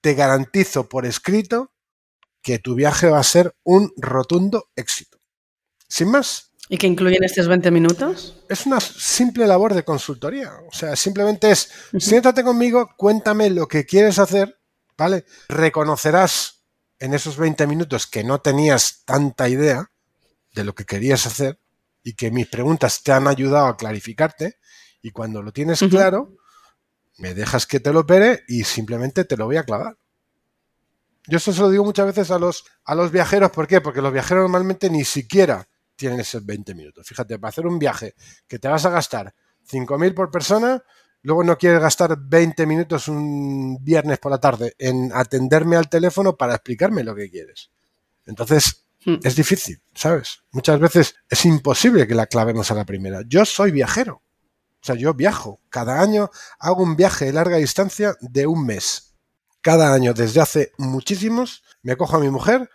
te 0.01 0.13
garantizo 0.13 0.89
por 0.89 1.05
escrito 1.05 1.71
que 2.41 2.59
tu 2.59 2.75
viaje 2.75 3.09
va 3.09 3.19
a 3.19 3.23
ser 3.23 3.55
un 3.63 3.93
rotundo 3.95 4.67
éxito. 4.75 5.19
Sin 5.87 6.11
más. 6.11 6.51
¿Y 6.67 6.77
qué 6.77 6.87
incluyen 6.87 7.23
estos 7.23 7.47
20 7.47 7.71
minutos? 7.71 8.43
Es 8.49 8.65
una 8.65 8.81
simple 8.81 9.47
labor 9.47 9.73
de 9.73 9.85
consultoría. 9.85 10.51
O 10.69 10.75
sea, 10.75 10.97
simplemente 10.97 11.49
es, 11.49 11.71
siéntate 11.97 12.43
conmigo, 12.43 12.89
cuéntame 12.97 13.49
lo 13.51 13.69
que 13.69 13.85
quieres 13.85 14.19
hacer, 14.19 14.59
¿vale? 14.97 15.23
Reconocerás 15.47 16.58
en 16.99 17.13
esos 17.13 17.37
20 17.37 17.65
minutos 17.67 18.07
que 18.07 18.23
no 18.23 18.41
tenías 18.41 19.03
tanta 19.05 19.49
idea 19.49 19.91
de 20.53 20.63
lo 20.63 20.75
que 20.75 20.85
querías 20.85 21.25
hacer 21.25 21.59
y 22.03 22.13
que 22.13 22.31
mis 22.31 22.47
preguntas 22.47 23.03
te 23.03 23.11
han 23.11 23.27
ayudado 23.27 23.67
a 23.67 23.77
clarificarte 23.77 24.57
y 25.01 25.11
cuando 25.11 25.41
lo 25.41 25.51
tienes 25.51 25.79
claro, 25.89 26.35
me 27.17 27.33
dejas 27.33 27.65
que 27.65 27.79
te 27.79 27.93
lo 27.93 28.01
opere 28.01 28.43
y 28.47 28.63
simplemente 28.63 29.25
te 29.25 29.37
lo 29.37 29.45
voy 29.45 29.57
a 29.57 29.63
clavar. 29.63 29.97
Yo 31.27 31.37
eso 31.37 31.53
se 31.53 31.61
lo 31.61 31.69
digo 31.69 31.83
muchas 31.83 32.07
veces 32.07 32.31
a 32.31 32.39
los, 32.39 32.65
a 32.83 32.95
los 32.95 33.11
viajeros, 33.11 33.51
¿por 33.51 33.67
qué? 33.67 33.81
Porque 33.81 34.01
los 34.01 34.11
viajeros 34.11 34.43
normalmente 34.43 34.89
ni 34.89 35.05
siquiera 35.05 35.67
tienen 35.95 36.19
esos 36.21 36.45
20 36.45 36.73
minutos. 36.73 37.07
Fíjate, 37.07 37.37
para 37.37 37.49
hacer 37.49 37.67
un 37.67 37.77
viaje 37.77 38.15
que 38.47 38.57
te 38.57 38.67
vas 38.67 38.85
a 38.85 38.89
gastar 38.89 39.33
5.000 39.69 40.13
por 40.13 40.31
persona, 40.31 40.81
Luego 41.21 41.43
no 41.43 41.57
quieres 41.57 41.81
gastar 41.81 42.17
20 42.17 42.65
minutos 42.65 43.07
un 43.07 43.77
viernes 43.83 44.19
por 44.19 44.31
la 44.31 44.39
tarde 44.39 44.73
en 44.77 45.11
atenderme 45.13 45.75
al 45.75 45.89
teléfono 45.89 46.37
para 46.37 46.55
explicarme 46.55 47.03
lo 47.03 47.13
que 47.13 47.29
quieres. 47.29 47.71
Entonces, 48.25 48.85
hmm. 49.05 49.15
es 49.23 49.35
difícil, 49.35 49.81
¿sabes? 49.93 50.43
Muchas 50.51 50.79
veces 50.79 51.15
es 51.29 51.45
imposible 51.45 52.07
que 52.07 52.15
la 52.15 52.27
clavemos 52.27 52.71
a 52.71 52.75
la 52.75 52.85
primera. 52.85 53.21
Yo 53.27 53.43
soy 53.43 53.71
viajero. 53.71 54.21
O 54.81 54.85
sea, 54.85 54.95
yo 54.95 55.13
viajo. 55.13 55.59
Cada 55.69 56.01
año 56.01 56.29
hago 56.57 56.83
un 56.83 56.95
viaje 56.95 57.25
de 57.25 57.33
larga 57.33 57.57
distancia 57.57 58.15
de 58.21 58.47
un 58.47 58.65
mes. 58.65 59.15
Cada 59.61 59.93
año, 59.93 60.13
desde 60.13 60.39
hace 60.39 60.71
muchísimos, 60.77 61.63
me 61.81 61.97
cojo 61.97 62.15
a 62.15 62.21
mi 62.21 62.29
mujer, 62.29 62.69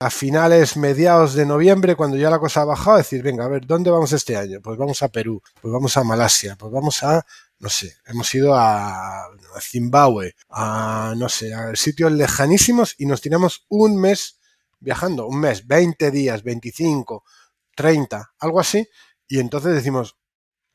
a 0.00 0.10
finales, 0.10 0.76
mediados 0.76 1.34
de 1.34 1.46
noviembre, 1.46 1.94
cuando 1.94 2.16
ya 2.16 2.28
la 2.28 2.40
cosa 2.40 2.62
ha 2.62 2.64
bajado, 2.64 2.96
decir, 2.96 3.22
venga, 3.22 3.44
a 3.44 3.48
ver, 3.48 3.66
¿dónde 3.66 3.90
vamos 3.90 4.12
este 4.12 4.36
año? 4.36 4.60
Pues 4.60 4.76
vamos 4.76 5.00
a 5.04 5.08
Perú, 5.08 5.40
pues 5.62 5.72
vamos 5.72 5.96
a 5.96 6.02
Malasia, 6.02 6.56
pues 6.56 6.72
vamos 6.72 7.02
a, 7.04 7.24
no 7.64 7.70
sé, 7.70 7.96
hemos 8.04 8.34
ido 8.34 8.54
a, 8.54 9.26
Zimbabue, 9.58 10.34
a, 10.50 11.14
no 11.16 11.30
sé, 11.30 11.54
a 11.54 11.74
sitios 11.74 12.12
lejanísimos 12.12 12.94
y 12.98 13.06
nos 13.06 13.22
tiramos 13.22 13.64
un 13.70 13.98
mes 13.98 14.38
viajando, 14.80 15.26
un 15.26 15.40
mes, 15.40 15.66
20 15.66 16.10
días, 16.10 16.42
25, 16.42 17.24
30, 17.74 18.34
algo 18.38 18.60
así, 18.60 18.86
y 19.26 19.40
entonces 19.40 19.74
decimos, 19.74 20.18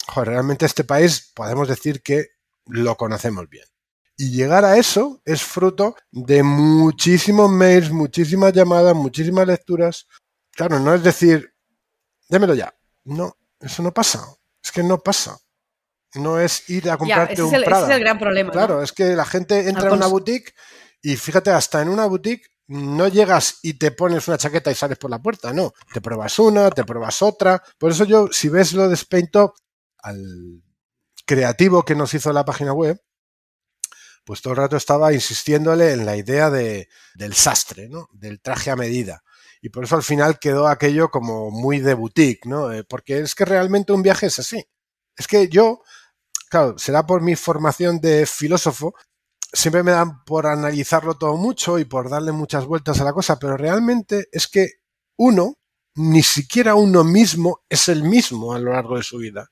joder, 0.07 0.29
realmente 0.29 0.65
este 0.65 0.83
país 0.83 1.31
podemos 1.35 1.67
decir 1.67 2.01
que 2.01 2.29
lo 2.65 2.97
conocemos 2.97 3.47
bien. 3.47 3.65
Y 4.17 4.31
llegar 4.31 4.65
a 4.65 4.79
eso 4.79 5.21
es 5.25 5.43
fruto 5.43 5.95
de 6.09 6.41
muchísimos 6.41 7.51
mails, 7.51 7.91
muchísimas 7.91 8.51
llamadas, 8.51 8.95
muchísimas 8.95 9.45
lecturas. 9.45 10.07
Claro, 10.53 10.79
no 10.79 10.95
es 10.95 11.03
decir, 11.03 11.53
démelo 12.29 12.55
ya. 12.55 12.75
No, 13.03 13.37
eso 13.59 13.83
no 13.83 13.93
pasa. 13.93 14.25
Es 14.63 14.71
que 14.71 14.81
no 14.81 14.97
pasa. 14.97 15.39
No 16.15 16.39
es 16.39 16.69
ir 16.69 16.89
a 16.89 16.97
comprarte 16.97 17.41
un 17.43 17.51
Prada. 17.51 17.85
Ese 17.85 17.91
es 17.91 17.97
el 17.97 18.03
gran 18.03 18.17
problema. 18.17 18.51
Claro, 18.51 18.81
es 18.81 18.91
que 18.91 19.15
la 19.15 19.25
gente 19.25 19.69
entra 19.69 19.87
en 19.87 19.93
una 19.93 20.07
boutique 20.07 20.53
y 21.01 21.15
fíjate, 21.15 21.51
hasta 21.51 21.81
en 21.81 21.89
una 21.89 22.05
boutique 22.05 22.47
no 22.67 23.07
llegas 23.07 23.59
y 23.63 23.75
te 23.75 23.91
pones 23.91 24.27
una 24.27 24.37
chaqueta 24.37 24.71
y 24.71 24.75
sales 24.75 24.97
por 24.97 25.09
la 25.09 25.21
puerta, 25.21 25.53
no. 25.53 25.73
Te 25.93 26.01
pruebas 26.01 26.37
una, 26.39 26.69
te 26.69 26.83
pruebas 26.83 27.21
otra. 27.21 27.61
Por 27.77 27.91
eso 27.91 28.05
yo, 28.05 28.27
si 28.31 28.49
ves 28.49 28.73
lo 28.73 28.87
de 28.87 28.93
Spain 28.93 29.29
Top, 29.31 29.55
al 29.97 30.61
creativo 31.25 31.83
que 31.83 31.95
nos 31.95 32.13
hizo 32.13 32.31
la 32.31 32.45
página 32.45 32.73
web, 32.73 33.01
pues 34.23 34.41
todo 34.41 34.53
el 34.53 34.57
rato 34.57 34.77
estaba 34.77 35.13
insistiéndole 35.13 35.93
en 35.93 36.05
la 36.05 36.15
idea 36.15 36.51
de, 36.51 36.87
del 37.15 37.33
sastre, 37.33 37.89
¿no? 37.89 38.07
Del 38.13 38.41
traje 38.41 38.69
a 38.69 38.75
medida. 38.75 39.23
Y 39.61 39.69
por 39.69 39.83
eso 39.83 39.95
al 39.95 40.03
final 40.03 40.37
quedó 40.39 40.67
aquello 40.67 41.09
como 41.09 41.49
muy 41.49 41.79
de 41.79 41.95
boutique, 41.95 42.47
¿no? 42.47 42.71
Eh, 42.71 42.83
porque 42.83 43.19
es 43.19 43.33
que 43.33 43.45
realmente 43.45 43.91
un 43.91 44.03
viaje 44.03 44.27
es 44.27 44.37
así. 44.37 44.63
Es 45.17 45.27
que 45.27 45.49
yo, 45.49 45.81
claro, 46.49 46.77
será 46.77 47.05
por 47.05 47.21
mi 47.21 47.35
formación 47.35 47.99
de 48.01 48.25
filósofo, 48.25 48.93
siempre 49.53 49.83
me 49.83 49.91
dan 49.91 50.23
por 50.25 50.47
analizarlo 50.47 51.15
todo 51.17 51.37
mucho 51.37 51.79
y 51.79 51.85
por 51.85 52.09
darle 52.09 52.31
muchas 52.31 52.65
vueltas 52.65 52.99
a 52.99 53.03
la 53.03 53.13
cosa, 53.13 53.39
pero 53.39 53.57
realmente 53.57 54.27
es 54.31 54.47
que 54.47 54.67
uno, 55.17 55.55
ni 55.95 56.23
siquiera 56.23 56.75
uno 56.75 57.03
mismo 57.03 57.61
es 57.69 57.87
el 57.87 58.03
mismo 58.03 58.53
a 58.53 58.59
lo 58.59 58.73
largo 58.73 58.97
de 58.97 59.03
su 59.03 59.17
vida. 59.17 59.49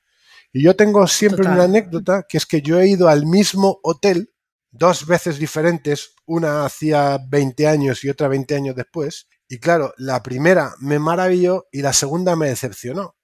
Y 0.53 0.63
yo 0.63 0.75
tengo 0.75 1.05
siempre 1.07 1.45
una 1.47 1.63
anécdota 1.63 2.25
que 2.27 2.37
es 2.37 2.45
que 2.45 2.61
yo 2.61 2.79
he 2.79 2.87
ido 2.87 3.09
al 3.09 3.25
mismo 3.25 3.79
hotel 3.83 4.33
dos 4.71 5.05
veces 5.05 5.39
diferentes, 5.39 6.15
una 6.25 6.65
hacía 6.65 7.19
20 7.29 7.67
años 7.67 8.03
y 8.03 8.09
otra 8.09 8.27
20 8.27 8.55
años 8.55 8.75
después. 8.75 9.27
Y 9.49 9.59
claro, 9.59 9.93
la 9.97 10.23
primera 10.23 10.73
me 10.79 10.99
maravilló 10.99 11.67
y 11.71 11.81
la 11.81 11.93
segunda 11.93 12.35
me 12.35 12.47
decepcionó. 12.47 13.15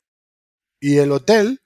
Y 0.80 0.98
el 0.98 1.12
hotel, 1.12 1.62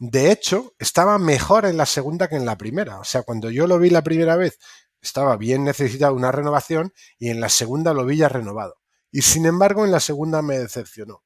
de 0.00 0.32
hecho, 0.32 0.72
estaba 0.78 1.18
mejor 1.18 1.66
en 1.66 1.76
la 1.76 1.84
segunda 1.84 2.26
que 2.26 2.36
en 2.36 2.46
la 2.46 2.56
primera. 2.56 2.98
O 3.00 3.04
sea, 3.04 3.22
cuando 3.22 3.50
yo 3.50 3.66
lo 3.66 3.78
vi 3.78 3.90
la 3.90 4.02
primera 4.02 4.34
vez, 4.34 4.58
estaba 5.02 5.36
bien 5.36 5.62
necesitado 5.62 6.14
una 6.14 6.32
renovación 6.32 6.94
y 7.18 7.28
en 7.28 7.38
la 7.38 7.50
segunda 7.50 7.92
lo 7.92 8.06
vi 8.06 8.16
ya 8.16 8.30
renovado. 8.30 8.76
Y 9.12 9.20
sin 9.20 9.44
embargo, 9.44 9.84
en 9.84 9.92
la 9.92 10.00
segunda 10.00 10.40
me 10.40 10.58
decepcionó. 10.58 11.22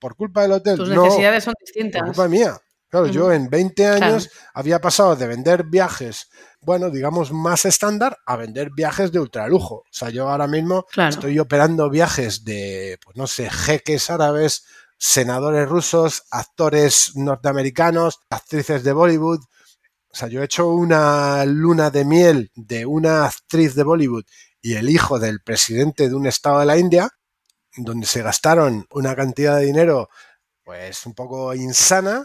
Por 0.00 0.16
culpa 0.16 0.42
del 0.42 0.52
hotel. 0.52 0.78
Tus 0.78 0.88
necesidades 0.88 1.44
son 1.44 1.54
distintas. 1.60 2.00
Por 2.00 2.08
culpa 2.08 2.28
mía. 2.28 2.60
Claro, 2.88 3.06
yo 3.06 3.32
en 3.32 3.48
20 3.48 3.86
años 3.86 4.28
había 4.52 4.78
pasado 4.78 5.16
de 5.16 5.26
vender 5.26 5.64
viajes, 5.64 6.28
bueno, 6.60 6.90
digamos, 6.90 7.32
más 7.32 7.64
estándar 7.64 8.18
a 8.26 8.36
vender 8.36 8.68
viajes 8.76 9.10
de 9.12 9.18
ultralujo. 9.18 9.76
O 9.76 9.84
sea, 9.90 10.10
yo 10.10 10.28
ahora 10.28 10.46
mismo 10.46 10.84
estoy 11.08 11.38
operando 11.38 11.88
viajes 11.88 12.44
de, 12.44 12.98
pues 13.02 13.16
no 13.16 13.26
sé, 13.26 13.48
jeques 13.48 14.10
árabes, 14.10 14.66
senadores 15.02 15.68
rusos, 15.68 16.22
actores 16.30 17.16
norteamericanos, 17.16 18.20
actrices 18.30 18.84
de 18.84 18.92
Bollywood. 18.92 19.40
O 19.40 20.14
sea, 20.14 20.28
yo 20.28 20.40
he 20.40 20.44
hecho 20.44 20.68
una 20.68 21.44
luna 21.44 21.90
de 21.90 22.04
miel 22.04 22.52
de 22.54 22.86
una 22.86 23.26
actriz 23.26 23.74
de 23.74 23.82
Bollywood 23.82 24.22
y 24.60 24.74
el 24.74 24.88
hijo 24.88 25.18
del 25.18 25.42
presidente 25.42 26.08
de 26.08 26.14
un 26.14 26.26
estado 26.26 26.60
de 26.60 26.66
la 26.66 26.78
India, 26.78 27.10
donde 27.76 28.06
se 28.06 28.22
gastaron 28.22 28.86
una 28.92 29.16
cantidad 29.16 29.56
de 29.56 29.64
dinero, 29.64 30.08
pues 30.62 31.04
un 31.04 31.14
poco 31.14 31.52
insana 31.52 32.24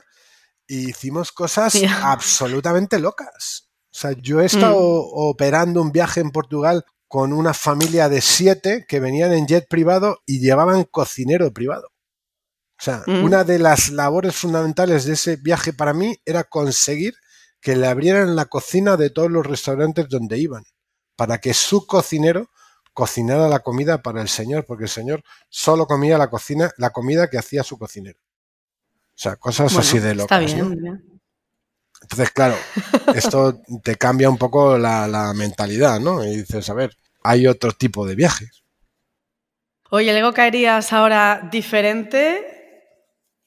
y 0.67 0.91
hicimos 0.91 1.32
cosas 1.32 1.73
absolutamente 2.03 2.99
locas. 2.99 3.71
O 3.91 3.97
sea, 3.97 4.11
yo 4.11 4.39
he 4.39 4.45
estado 4.45 4.78
mm. 4.78 5.09
operando 5.13 5.82
un 5.82 5.91
viaje 5.91 6.19
en 6.19 6.30
Portugal 6.30 6.86
con 7.07 7.34
una 7.34 7.55
familia 7.55 8.07
de 8.07 8.21
siete 8.21 8.86
que 8.88 8.99
venían 8.99 9.34
en 9.34 9.47
jet 9.47 9.67
privado 9.67 10.19
y 10.28 10.41
llevaban 10.41 10.84
cocinero 10.84 11.51
privado. 11.51 11.89
O 12.80 12.84
sea, 12.84 13.03
mm. 13.07 13.23
una 13.23 13.43
de 13.43 13.59
las 13.59 13.89
labores 13.89 14.36
fundamentales 14.36 15.05
de 15.05 15.13
ese 15.13 15.36
viaje 15.38 15.73
para 15.73 15.93
mí 15.93 16.17
era 16.25 16.43
conseguir 16.43 17.15
que 17.59 17.75
le 17.75 17.88
abrieran 17.88 18.36
la 18.36 18.45
cocina 18.45 18.97
de 18.97 19.09
todos 19.09 19.32
los 19.32 19.45
restaurantes 19.45 20.07
donde 20.09 20.38
iban, 20.38 20.63
para 21.15 21.39
que 21.39 21.53
su 21.53 21.88
cocinero 21.88 22.49
cocinara 22.93 23.47
la 23.47 23.59
comida 23.59 24.01
para 24.01 24.21
el 24.21 24.28
señor, 24.28 24.65
porque 24.65 24.86
el 24.86 24.89
señor 24.89 25.23
solo 25.49 25.86
comía 25.86 26.17
la 26.17 26.30
cocina, 26.30 26.71
la 26.78 26.89
comida 26.89 27.30
que 27.30 27.38
hacía 27.38 27.63
su 27.63 27.78
cocinero. 27.78 28.19
O 28.19 29.19
sea, 29.19 29.36
cosas 29.36 29.75
así 29.75 29.99
de 29.99 30.15
locas. 30.15 30.41
Está 30.41 30.63
bien, 30.63 31.03
Entonces, 32.01 32.32
claro, 32.32 32.55
esto 33.15 33.61
te 33.84 33.95
cambia 33.97 34.30
un 34.30 34.38
poco 34.38 34.78
la, 34.80 35.32
mentalidad, 35.36 35.99
¿no? 35.99 36.23
Y 36.23 36.38
dices, 36.38 36.69
a 36.69 36.73
ver, 36.73 36.95
hay 37.23 37.45
otro 37.45 37.71
tipo 37.71 38.05
de 38.07 38.15
viajes. 38.15 38.63
Oye, 39.91 40.11
luego 40.11 40.34
caerías 40.34 40.91
ahora 40.91 41.47
diferente 41.51 42.57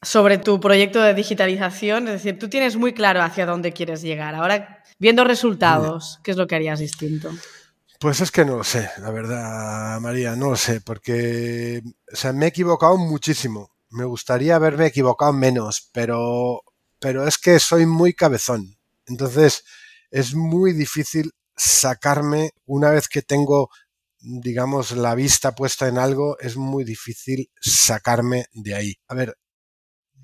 sobre 0.02 0.38
tu 0.38 0.60
proyecto 0.60 1.00
de 1.02 1.14
digitalización. 1.14 2.08
Es 2.08 2.14
decir, 2.14 2.38
tú 2.38 2.48
tienes 2.48 2.76
muy 2.76 2.92
claro 2.92 3.22
hacia 3.22 3.46
dónde 3.46 3.72
quieres 3.72 4.02
llegar. 4.02 4.34
Ahora, 4.34 4.82
viendo 4.98 5.24
resultados, 5.24 6.20
¿qué 6.22 6.30
es 6.30 6.36
lo 6.36 6.46
que 6.46 6.56
harías 6.56 6.80
distinto? 6.80 7.30
Pues 7.98 8.20
es 8.20 8.30
que 8.30 8.44
no 8.44 8.56
lo 8.56 8.64
sé, 8.64 8.90
la 8.98 9.10
verdad, 9.10 10.00
María, 10.00 10.34
no 10.34 10.50
lo 10.50 10.56
sé, 10.56 10.80
porque 10.80 11.82
o 12.10 12.16
sea, 12.16 12.32
me 12.32 12.46
he 12.46 12.48
equivocado 12.48 12.96
muchísimo 12.96 13.70
me 13.90 14.04
gustaría 14.04 14.56
haberme 14.56 14.86
equivocado 14.86 15.32
menos, 15.32 15.90
pero, 15.92 16.62
pero 16.98 17.26
es 17.26 17.38
que 17.38 17.58
soy 17.58 17.86
muy 17.86 18.14
cabezón. 18.14 18.76
Entonces 19.06 19.64
es 20.10 20.34
muy 20.34 20.72
difícil 20.72 21.32
sacarme 21.56 22.50
una 22.64 22.90
vez 22.90 23.08
que 23.08 23.22
tengo 23.22 23.68
digamos 24.22 24.92
la 24.92 25.14
vista 25.14 25.54
puesta 25.54 25.88
en 25.88 25.96
algo 25.96 26.38
es 26.40 26.56
muy 26.56 26.84
difícil 26.84 27.50
sacarme 27.60 28.46
de 28.52 28.74
ahí. 28.74 28.94
A 29.08 29.14
ver, 29.14 29.36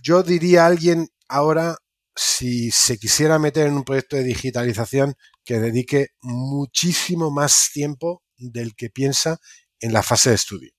yo 0.06 0.22
diría 0.22 0.62
a 0.62 0.66
alguien 0.66 1.08
ahora 1.28 1.76
si 2.14 2.70
se 2.70 2.96
quisiera 2.96 3.40
meter 3.40 3.66
en 3.66 3.74
un 3.74 3.82
proyecto 3.82 4.14
de 4.14 4.22
digitalización 4.22 5.16
que 5.44 5.58
dedique 5.58 6.10
muchísimo 6.22 7.32
más 7.32 7.70
tiempo 7.72 8.22
del 8.36 8.76
que 8.76 8.88
piensa 8.88 9.38
en 9.80 9.92
la 9.92 10.04
fase 10.04 10.30
de 10.30 10.36
estudio. 10.36 10.70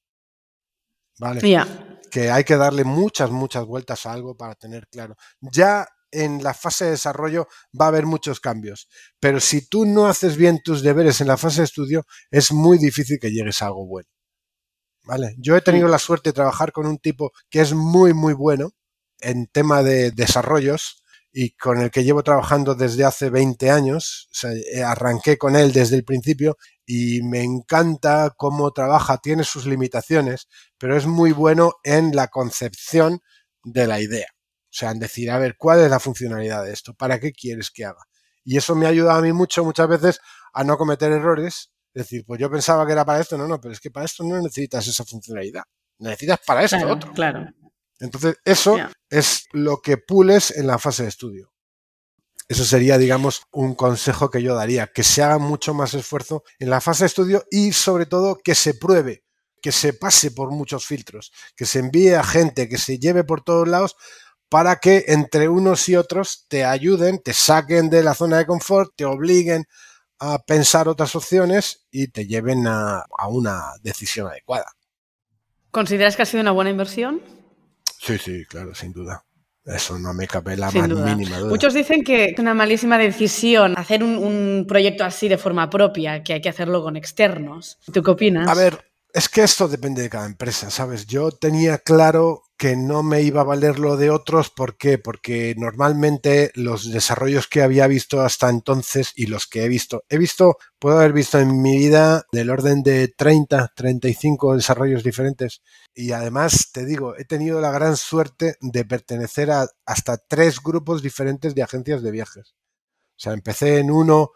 ¿Vale? 1.19 1.41
que 2.09 2.31
hay 2.31 2.45
que 2.45 2.55
darle 2.55 2.85
muchas, 2.85 3.29
muchas 3.31 3.65
vueltas 3.65 4.05
a 4.05 4.13
algo 4.13 4.37
para 4.37 4.55
tener 4.55 4.87
claro. 4.87 5.17
Ya 5.41 5.85
en 6.09 6.41
la 6.41 6.53
fase 6.53 6.85
de 6.85 6.91
desarrollo 6.91 7.49
va 7.79 7.85
a 7.85 7.87
haber 7.89 8.05
muchos 8.05 8.39
cambios, 8.39 8.87
pero 9.19 9.41
si 9.41 9.67
tú 9.67 9.85
no 9.85 10.07
haces 10.07 10.37
bien 10.37 10.61
tus 10.63 10.81
deberes 10.83 11.19
en 11.19 11.27
la 11.27 11.35
fase 11.35 11.61
de 11.61 11.65
estudio, 11.65 12.05
es 12.31 12.53
muy 12.53 12.77
difícil 12.77 13.19
que 13.19 13.31
llegues 13.31 13.61
a 13.61 13.65
algo 13.65 13.85
bueno. 13.85 14.07
¿Vale? 15.03 15.35
Yo 15.37 15.57
he 15.57 15.61
tenido 15.61 15.89
la 15.89 15.99
suerte 15.99 16.29
de 16.29 16.33
trabajar 16.33 16.71
con 16.71 16.85
un 16.85 16.97
tipo 16.97 17.33
que 17.49 17.59
es 17.59 17.73
muy, 17.73 18.13
muy 18.13 18.33
bueno 18.33 18.71
en 19.19 19.47
tema 19.47 19.83
de 19.83 20.11
desarrollos 20.11 21.03
y 21.31 21.51
con 21.51 21.79
el 21.79 21.91
que 21.91 22.03
llevo 22.03 22.23
trabajando 22.23 22.73
desde 22.73 23.05
hace 23.05 23.29
20 23.29 23.69
años. 23.69 24.27
Eh, 24.73 24.81
arranqué 24.83 25.37
con 25.37 25.55
él 25.55 25.71
desde 25.71 25.95
el 25.95 26.03
principio 26.03 26.57
y 26.85 27.21
me 27.21 27.43
encanta 27.43 28.33
cómo 28.35 28.71
trabaja, 28.71 29.19
tiene 29.19 29.43
sus 29.43 29.65
limitaciones, 29.65 30.47
pero 30.77 30.97
es 30.97 31.05
muy 31.05 31.31
bueno 31.33 31.73
en 31.83 32.15
la 32.15 32.29
concepción 32.29 33.19
de 33.63 33.87
la 33.87 34.01
idea. 34.01 34.27
O 34.31 34.73
sea, 34.79 34.91
en 34.91 34.99
decir, 34.99 35.29
a 35.29 35.37
ver, 35.37 35.55
¿cuál 35.57 35.81
es 35.81 35.89
la 35.89 35.99
funcionalidad 35.99 36.63
de 36.63 36.73
esto? 36.73 36.93
¿Para 36.93 37.19
qué 37.19 37.31
quieres 37.31 37.71
que 37.71 37.85
haga? 37.85 38.03
Y 38.43 38.57
eso 38.57 38.75
me 38.75 38.87
ayuda 38.87 39.15
a 39.15 39.21
mí 39.21 39.33
mucho, 39.33 39.63
muchas 39.63 39.87
veces, 39.87 40.19
a 40.53 40.63
no 40.63 40.77
cometer 40.77 41.11
errores. 41.11 41.71
Es 41.93 42.03
decir, 42.03 42.23
pues 42.25 42.39
yo 42.39 42.49
pensaba 42.49 42.85
que 42.85 42.93
era 42.93 43.05
para 43.05 43.19
esto, 43.19 43.37
no, 43.37 43.47
no, 43.47 43.59
pero 43.59 43.73
es 43.73 43.79
que 43.79 43.91
para 43.91 44.05
esto 44.05 44.23
no 44.23 44.41
necesitas 44.41 44.87
esa 44.87 45.03
funcionalidad. 45.03 45.63
Necesitas 45.99 46.39
para 46.45 46.63
esto 46.63 46.87
otro. 46.87 47.11
Claro. 47.13 47.45
Entonces, 47.99 48.37
eso 48.45 48.77
es 49.09 49.45
lo 49.51 49.81
que 49.81 49.97
pules 49.97 50.51
en 50.51 50.67
la 50.67 50.77
fase 50.77 51.03
de 51.03 51.09
estudio. 51.09 51.51
Eso 52.47 52.63
sería, 52.63 52.97
digamos, 52.97 53.41
un 53.51 53.75
consejo 53.75 54.29
que 54.29 54.41
yo 54.41 54.55
daría, 54.55 54.87
que 54.87 55.03
se 55.03 55.21
haga 55.21 55.37
mucho 55.37 55.73
más 55.73 55.93
esfuerzo 55.93 56.43
en 56.59 56.69
la 56.69 56.79
fase 56.79 57.03
de 57.03 57.07
estudio 57.07 57.43
y 57.51 57.73
sobre 57.73 58.05
todo 58.05 58.37
que 58.37 58.55
se 58.55 58.73
pruebe, 58.73 59.23
que 59.61 59.73
se 59.73 59.91
pase 59.91 60.31
por 60.31 60.51
muchos 60.51 60.85
filtros, 60.85 61.33
que 61.57 61.65
se 61.65 61.79
envíe 61.79 62.13
a 62.13 62.23
gente, 62.23 62.69
que 62.69 62.77
se 62.77 62.99
lleve 62.99 63.25
por 63.25 63.41
todos 63.41 63.67
lados 63.67 63.97
para 64.49 64.77
que 64.77 65.05
entre 65.09 65.49
unos 65.49 65.89
y 65.89 65.97
otros 65.97 66.45
te 66.47 66.63
ayuden, 66.63 67.21
te 67.21 67.33
saquen 67.33 67.89
de 67.89 68.01
la 68.01 68.13
zona 68.13 68.37
de 68.37 68.45
confort, 68.45 68.93
te 68.95 69.03
obliguen 69.03 69.65
a 70.19 70.39
pensar 70.39 70.87
otras 70.87 71.15
opciones 71.15 71.85
y 71.91 72.07
te 72.07 72.27
lleven 72.27 72.65
a, 72.65 73.05
a 73.17 73.27
una 73.27 73.73
decisión 73.81 74.27
adecuada. 74.27 74.71
¿Consideras 75.71 76.15
que 76.15 76.21
ha 76.21 76.25
sido 76.25 76.41
una 76.41 76.51
buena 76.51 76.71
inversión? 76.71 77.21
Sí, 77.99 78.17
sí, 78.17 78.45
claro, 78.45 78.73
sin 78.75 78.93
duda. 78.93 79.23
Eso 79.65 79.99
no 79.99 80.13
me 80.13 80.27
cabe 80.27 80.55
la 80.55 80.71
más 80.71 80.89
mínima 80.89 81.39
duda. 81.39 81.49
Muchos 81.49 81.73
dicen 81.73 82.03
que 82.03 82.25
es 82.25 82.39
una 82.39 82.53
malísima 82.53 82.97
decisión 82.97 83.73
hacer 83.77 84.01
un, 84.01 84.17
un, 84.17 84.65
proyecto 84.65 85.03
así 85.03 85.27
de 85.27 85.37
forma 85.37 85.69
propia, 85.69 86.23
que 86.23 86.33
hay 86.33 86.41
que 86.41 86.47
hacerlo 86.47 86.81
con 86.81 86.95
externos. 86.95 87.77
¿Tú 87.91 88.01
qué 88.01 88.11
opinas? 88.11 88.47
A 88.47 88.53
ver, 88.53 88.86
es 89.13 89.29
que 89.29 89.43
esto 89.43 89.67
depende 89.67 90.01
de 90.01 90.09
cada 90.09 90.25
empresa, 90.25 90.69
¿sabes? 90.69 91.07
Yo 91.07 91.31
tenía 91.31 91.79
claro 91.79 92.43
que 92.57 92.75
no 92.75 93.03
me 93.03 93.21
iba 93.21 93.41
a 93.41 93.45
valer 93.45 93.79
lo 93.79 93.97
de 93.97 94.09
otros. 94.09 94.49
¿Por 94.49 94.77
qué? 94.77 94.97
Porque 94.97 95.53
normalmente 95.57 96.51
los 96.55 96.91
desarrollos 96.91 97.47
que 97.47 97.61
había 97.61 97.87
visto 97.87 98.21
hasta 98.21 98.49
entonces 98.49 99.13
y 99.15 99.27
los 99.27 99.47
que 99.47 99.63
he 99.63 99.69
visto, 99.69 100.03
he 100.09 100.17
visto, 100.17 100.57
puedo 100.79 100.97
haber 100.97 101.13
visto 101.13 101.39
en 101.39 101.61
mi 101.61 101.77
vida 101.77 102.25
del 102.31 102.49
orden 102.49 102.83
de 102.83 103.07
30, 103.07 103.73
35 103.75 104.55
desarrollos 104.55 105.03
diferentes. 105.03 105.61
Y 105.93 106.11
además, 106.11 106.71
te 106.71 106.85
digo, 106.85 107.15
he 107.17 107.25
tenido 107.25 107.61
la 107.61 107.71
gran 107.71 107.95
suerte 107.95 108.55
de 108.61 108.85
pertenecer 108.85 109.51
a 109.51 109.67
hasta 109.85 110.17
tres 110.17 110.61
grupos 110.61 111.01
diferentes 111.01 111.55
de 111.55 111.63
agencias 111.63 112.01
de 112.01 112.11
viajes. 112.11 112.55
O 113.17 113.19
sea, 113.19 113.33
empecé 113.33 113.79
en 113.79 113.89
uno 113.91 114.31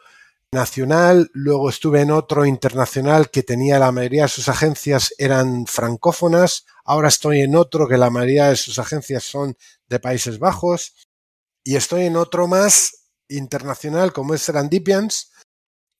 nacional, 0.51 1.29
luego 1.33 1.69
estuve 1.69 2.01
en 2.01 2.11
otro 2.11 2.45
internacional 2.45 3.29
que 3.29 3.41
tenía 3.41 3.79
la 3.79 3.91
mayoría 3.91 4.23
de 4.23 4.29
sus 4.29 4.49
agencias 4.49 5.13
eran 5.17 5.65
francófonas, 5.65 6.65
ahora 6.83 7.07
estoy 7.07 7.41
en 7.41 7.55
otro 7.55 7.87
que 7.87 7.97
la 7.97 8.09
mayoría 8.09 8.49
de 8.49 8.57
sus 8.57 8.77
agencias 8.77 9.23
son 9.23 9.55
de 9.87 9.99
Países 9.99 10.39
Bajos 10.39 10.93
y 11.63 11.77
estoy 11.77 12.03
en 12.03 12.17
otro 12.17 12.47
más 12.47 13.11
internacional 13.29 14.11
como 14.11 14.33
es 14.33 14.41
Serandipians. 14.41 15.31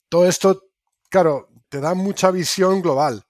Todo 0.10 0.28
esto, 0.28 0.64
claro, 1.10 1.50
te 1.70 1.80
da 1.80 1.94
mucha 1.94 2.32
visión 2.32 2.82
global. 2.82 3.24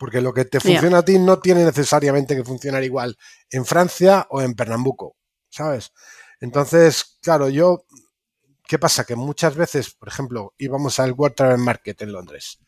Porque 0.00 0.20
lo 0.20 0.32
que 0.32 0.44
te 0.44 0.60
funciona 0.60 0.98
a 0.98 1.04
ti 1.04 1.18
no 1.18 1.40
tiene 1.40 1.64
necesariamente 1.64 2.36
que 2.36 2.44
funcionar 2.44 2.84
igual 2.84 3.16
en 3.50 3.64
Francia 3.64 4.26
o 4.30 4.40
en 4.40 4.54
Pernambuco, 4.54 5.16
¿sabes? 5.50 5.92
Entonces, 6.40 7.18
claro, 7.20 7.48
yo 7.48 7.84
¿Qué 8.68 8.78
pasa? 8.78 9.04
Que 9.04 9.16
muchas 9.16 9.56
veces, 9.56 9.94
por 9.94 10.08
ejemplo, 10.08 10.52
íbamos 10.58 11.00
al 11.00 11.12
World 11.12 11.34
Travel 11.34 11.56
Market 11.56 12.02
en 12.02 12.12
Londres 12.12 12.58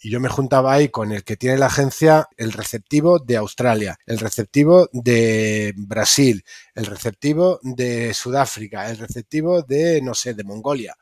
y 0.00 0.10
yo 0.10 0.18
me 0.18 0.30
juntaba 0.30 0.72
ahí 0.72 0.88
con 0.88 1.12
el 1.12 1.24
que 1.24 1.36
tiene 1.36 1.58
la 1.58 1.66
agencia, 1.66 2.26
el 2.38 2.52
receptivo 2.52 3.18
de 3.18 3.36
Australia, 3.36 3.98
el 4.06 4.18
receptivo 4.18 4.88
de 4.92 5.74
Brasil, 5.76 6.42
el 6.74 6.86
receptivo 6.86 7.60
de 7.62 8.14
Sudáfrica, 8.14 8.90
el 8.90 8.96
receptivo 8.96 9.60
de, 9.60 10.00
no 10.00 10.14
sé, 10.14 10.32
de 10.32 10.42
Mongolia. 10.42 10.96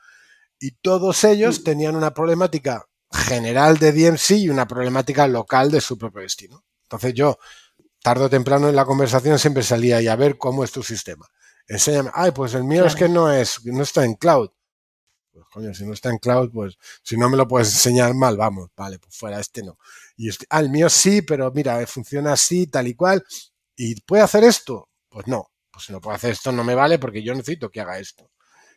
Y 0.59 0.73
todos 0.73 1.23
ellos 1.23 1.61
mm. 1.61 1.63
tenían 1.63 1.95
una 1.95 2.13
problemática 2.13 2.85
general 3.13 3.79
de 3.79 3.93
DMC 3.93 4.33
y 4.33 4.49
una 4.49 4.67
problemática 4.67 5.29
local 5.29 5.71
de 5.71 5.81
su 5.81 5.97
propio 5.97 6.23
destino. 6.23 6.65
Entonces 6.83 7.15
yo, 7.15 7.39
tarde 8.03 8.25
o 8.25 8.31
temprano 8.31 8.69
en 8.69 8.75
la 8.75 8.85
conversación 8.85 9.39
siempre 9.39 9.63
salía 9.63 10.13
a 10.13 10.17
ver 10.17 10.39
cómo 10.39 10.65
es 10.65 10.73
tu 10.73 10.83
sistema 10.83 11.31
enséñame, 11.67 12.11
ay, 12.15 12.31
pues 12.33 12.55
el 12.55 12.65
mío 12.65 12.85
es 12.87 12.95
que 12.95 13.09
no 13.09 13.33
es, 13.33 13.65
no 13.65 13.83
está 13.83 14.05
en 14.05 14.15
cloud. 14.15 14.51
Pues 15.33 15.47
coño, 15.53 15.73
si 15.75 15.85
no 15.85 15.93
está 15.93 16.11
en 16.11 16.19
cloud, 16.19 16.51
pues 16.53 16.77
si 17.03 17.17
no 17.17 17.29
me 17.29 17.37
lo 17.37 17.47
puedes 17.47 17.69
enseñar 17.69 18.15
mal, 18.15 18.37
vamos, 18.37 18.71
vale, 18.77 18.99
pues 18.99 19.17
fuera, 19.17 19.39
este 19.39 19.63
no. 19.63 19.79
Y 20.17 20.29
este, 20.29 20.47
ah, 20.51 20.61
el 20.61 20.71
mío 20.71 20.89
sí, 20.89 21.23
pero 21.23 21.51
mira, 21.53 21.87
funciona 21.87 22.33
así, 22.33 22.67
tal 22.67 22.89
y 22.89 22.95
cual. 22.95 23.25
¿Y 23.77 24.01
puede 24.03 24.23
hacer 24.23 24.45
esto? 24.45 24.89
Pues 25.09 25.27
no, 25.27 25.51
pues 25.71 25.87
si 25.87 25.93
no 25.93 26.01
puede 26.01 26.17
hacer 26.17 26.33
esto 26.33 26.53
no 26.53 26.65
me 26.65 26.75
vale 26.75 26.99
porque 26.99 27.23
yo 27.23 27.35
necesito 27.35 27.71
que 27.71 27.81
haga 27.81 27.99
esto. 27.99 28.31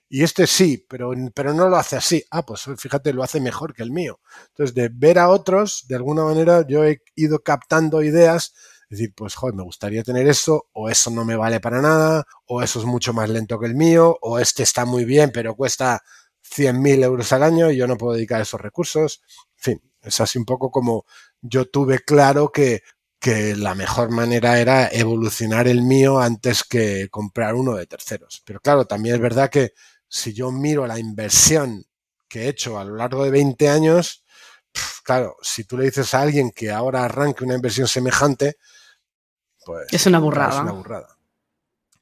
Y 0.10 0.24
este 0.24 0.46
sí, 0.46 0.86
pero, 0.88 1.12
pero 1.34 1.54
no 1.54 1.68
lo 1.70 1.76
hace 1.76 1.96
así. 1.96 2.24
Ah, 2.30 2.46
pues 2.46 2.62
fíjate, 2.78 3.14
lo 3.14 3.24
hace 3.24 3.42
mejor 3.42 3.74
que 3.74 3.82
el 3.82 3.90
mío. 3.90 4.20
Entonces, 4.50 4.76
de 4.76 4.90
ver 4.94 5.18
a 5.18 5.30
otros, 5.30 5.86
de 5.88 5.96
alguna 5.96 6.24
manera, 6.24 6.66
yo 6.68 6.86
he 6.86 7.02
ido 7.16 7.40
captando 7.40 8.04
ideas 8.04 8.54
decir, 8.94 9.14
pues, 9.16 9.36
joder, 9.36 9.56
me 9.56 9.64
gustaría 9.64 10.04
tener 10.04 10.28
eso, 10.28 10.68
o 10.74 10.90
eso 10.90 11.12
no 11.12 11.26
me 11.26 11.36
vale 11.36 11.60
para 11.60 11.82
nada, 11.82 12.26
o 12.46 12.62
eso 12.62 12.80
es 12.80 12.86
mucho 12.86 13.14
más 13.14 13.30
lento 13.30 13.60
que 13.60 13.68
el 13.68 13.76
mío, 13.76 14.18
o 14.22 14.40
este 14.40 14.64
está 14.64 14.86
muy 14.86 15.06
bien, 15.06 15.32
pero 15.34 15.56
cuesta 15.56 16.02
100.000 16.44 17.04
euros 17.04 17.32
al 17.34 17.44
año 17.44 17.72
y 17.72 17.78
yo 17.78 17.88
no 17.88 17.98
puedo 17.98 18.14
dedicar 18.14 18.42
esos 18.42 18.62
recursos. 18.62 19.22
En 19.58 19.64
fin, 19.64 19.82
es 20.02 20.20
así 20.22 20.38
un 20.38 20.46
poco 20.46 20.72
como 20.72 21.06
yo 21.42 21.66
tuve 21.66 22.00
claro 22.00 22.52
que, 22.52 22.84
que 23.20 23.56
la 23.56 23.76
mejor 23.76 24.12
manera 24.12 24.60
era 24.60 24.88
evolucionar 24.90 25.68
el 25.68 25.82
mío 25.82 26.20
antes 26.20 26.64
que 26.64 27.08
comprar 27.10 27.56
uno 27.56 27.76
de 27.76 27.88
terceros. 27.88 28.42
Pero 28.46 28.60
claro, 28.60 28.86
también 28.86 29.16
es 29.16 29.22
verdad 29.22 29.50
que 29.50 29.74
si 30.08 30.34
yo 30.34 30.52
miro 30.52 30.86
la 30.86 31.00
inversión 31.00 31.86
que 32.28 32.44
he 32.44 32.50
hecho 32.50 32.78
a 32.78 32.84
lo 32.84 32.96
largo 32.96 33.24
de 33.24 33.32
20 33.32 33.70
años, 33.70 34.24
claro, 35.04 35.38
si 35.42 35.64
tú 35.64 35.78
le 35.78 35.86
dices 35.86 36.14
a 36.14 36.22
alguien 36.22 36.52
que 36.52 36.72
ahora 36.72 37.06
arranque 37.06 37.44
una 37.44 37.56
inversión 37.56 37.88
semejante, 37.88 38.58
pues, 39.66 39.88
es 39.92 40.06
una 40.06 40.20
burrada. 40.20 40.56
Es 40.56 40.62
una 40.62 40.72
burrada. 40.72 41.18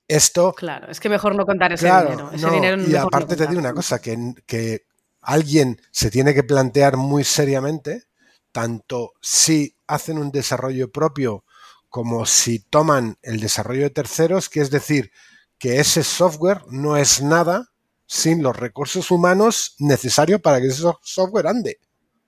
Esto. 0.07 0.53
Claro, 0.53 0.91
es 0.91 0.99
que 0.99 1.09
mejor 1.09 1.35
no 1.35 1.45
contar 1.45 1.71
ese 1.71 1.85
dinero. 1.85 2.31
Ese 2.33 2.49
dinero 2.49 2.81
y 2.81 2.95
aparte 2.95 3.35
te 3.35 3.47
digo 3.47 3.59
una 3.59 3.73
cosa, 3.73 3.99
que, 3.99 4.33
que 4.45 4.85
alguien 5.21 5.81
se 5.91 6.11
tiene 6.11 6.33
que 6.33 6.43
plantear 6.43 6.97
muy 6.97 7.23
seriamente, 7.23 8.03
tanto 8.51 9.13
si 9.21 9.75
hacen 9.87 10.17
un 10.17 10.31
desarrollo 10.31 10.91
propio 10.91 11.45
como 11.89 12.25
si 12.25 12.59
toman 12.59 13.17
el 13.21 13.39
desarrollo 13.39 13.83
de 13.83 13.89
terceros, 13.89 14.49
que 14.49 14.61
es 14.61 14.71
decir, 14.71 15.11
que 15.57 15.79
ese 15.79 16.03
software 16.03 16.63
no 16.69 16.97
es 16.97 17.21
nada 17.21 17.71
sin 18.07 18.41
los 18.41 18.57
recursos 18.57 19.11
humanos 19.11 19.75
necesarios 19.79 20.41
para 20.41 20.59
que 20.59 20.67
ese 20.67 20.83
software 21.01 21.47
ande. 21.47 21.79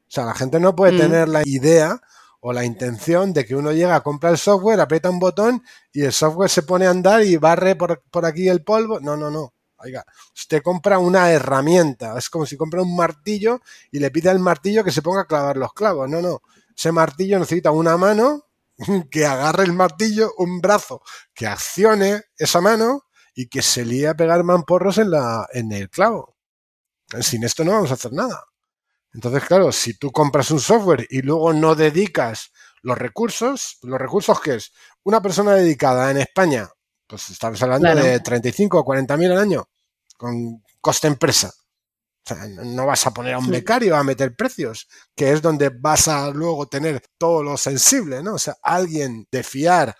O 0.08 0.12
sea, 0.12 0.26
la 0.26 0.36
gente 0.36 0.60
no 0.60 0.76
puede 0.76 0.94
mm. 0.94 0.98
tener 0.98 1.30
la 1.30 1.42
idea 1.46 2.00
o 2.46 2.52
la 2.52 2.66
intención 2.66 3.32
de 3.32 3.46
que 3.46 3.56
uno 3.56 3.72
llega, 3.72 4.02
compra 4.02 4.30
el 4.30 4.38
software, 4.38 4.82
aprieta 4.82 5.10
un 5.10 5.18
botón 5.18 5.64
y 5.94 6.02
el 6.02 6.12
software 6.12 6.50
se 6.50 6.64
pone 6.64 6.86
a 6.86 6.90
andar 6.90 7.24
y 7.24 7.38
barre 7.38 7.78
por, 7.78 8.02
aquí 8.26 8.50
el 8.50 8.66
polvo. 8.66 9.00
No, 9.00 9.16
no, 9.16 9.32
no. 9.32 9.54
Oiga, 9.78 10.06
usted 10.36 10.62
compra 10.62 11.00
una 11.00 11.32
herramienta. 11.32 12.18
Es 12.18 12.30
como 12.30 12.46
si 12.46 12.58
compra 12.58 12.82
un 12.82 12.98
martillo 12.98 13.62
y 13.92 14.00
le 14.00 14.12
pide 14.12 14.30
al 14.30 14.40
martillo 14.40 14.84
que 14.84 14.92
se 14.92 15.02
ponga 15.02 15.22
a 15.22 15.26
clavar 15.26 15.56
los 15.56 15.72
clavos. 15.72 16.10
No, 16.10 16.22
no. 16.22 16.42
Ese 16.76 16.92
martillo 16.92 17.40
necesita 17.40 17.72
una 17.72 17.96
mano 17.96 18.44
que 19.10 19.26
agarre 19.26 19.64
el 19.64 19.72
martillo, 19.72 20.34
un 20.38 20.60
brazo 20.60 21.02
que 21.34 21.48
accione 21.48 22.24
esa 22.38 22.60
mano 22.60 23.06
y 23.34 23.48
que 23.48 23.62
se 23.62 23.86
líe 23.86 24.10
a 24.10 24.16
pegar 24.16 24.44
mamporros 24.44 24.98
en, 24.98 25.12
la, 25.12 25.48
en 25.54 25.72
el 25.72 25.90
clavo. 25.90 26.36
Sin 27.22 27.46
esto 27.46 27.64
no 27.64 27.72
vamos 27.72 27.92
a 27.92 27.94
hacer 27.94 28.12
nada. 28.12 28.44
Entonces, 29.14 29.44
claro, 29.46 29.72
si 29.72 29.98
tú 29.98 30.12
compras 30.12 30.50
un 30.52 30.60
software 30.60 31.06
y 31.10 31.22
luego 31.22 31.54
no 31.54 31.76
dedicas 31.76 32.52
los 32.82 32.98
recursos, 32.98 33.78
¿los 33.84 34.00
recursos 34.00 34.40
qué 34.42 34.56
es? 34.56 34.72
Una 35.04 35.22
persona 35.22 35.54
dedicada 35.54 36.10
en 36.12 36.18
España, 36.18 36.68
pues 37.08 37.30
estamos 37.30 37.62
hablando 37.62 37.94
de 37.94 38.20
35 38.20 38.80
o 38.80 38.84
40 38.84 39.18
mil 39.18 39.32
al 39.32 39.38
año, 39.38 39.70
con 40.18 40.64
coste 40.82 41.08
empresa. 41.08 41.54
O 42.26 42.36
sea, 42.36 42.48
no 42.48 42.86
vas 42.86 43.06
a 43.06 43.14
poner 43.14 43.34
a 43.34 43.40
un 43.40 43.50
becario 43.50 43.96
a 43.96 44.04
meter 44.04 44.36
precios, 44.36 44.88
que 45.16 45.32
es 45.32 45.42
donde 45.42 45.70
vas 45.70 46.08
a 46.08 46.30
luego 46.32 46.68
tener 46.68 47.04
todo 47.18 47.44
lo 47.44 47.58
sensible, 47.58 48.24
¿no? 48.24 48.36
O 48.36 48.40
sea, 48.40 48.56
alguien 48.64 49.28
de 49.30 49.44
fiar 49.44 49.96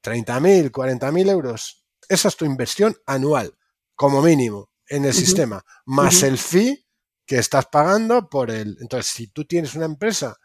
30 0.00 0.40
mil, 0.40 0.72
40 0.72 1.12
mil 1.12 1.28
euros, 1.28 1.84
esa 2.08 2.28
es 2.28 2.36
tu 2.36 2.46
inversión 2.46 2.96
anual, 3.06 3.54
como 3.94 4.22
mínimo, 4.22 4.70
en 4.86 5.04
el 5.04 5.12
sistema, 5.12 5.62
más 5.84 6.22
el 6.22 6.38
fee 6.38 6.87
que 7.28 7.36
estás 7.36 7.66
pagando 7.66 8.28
por 8.30 8.50
el... 8.50 8.78
Entonces, 8.80 9.12
si 9.12 9.28
tú 9.28 9.44
tienes 9.44 9.74
una 9.74 9.84
empresa 9.84 10.38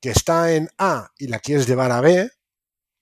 que 0.00 0.10
está 0.10 0.52
en 0.52 0.68
A 0.76 1.12
y 1.16 1.28
la 1.28 1.38
quieres 1.38 1.68
llevar 1.68 1.92
a 1.92 2.00
B, 2.00 2.28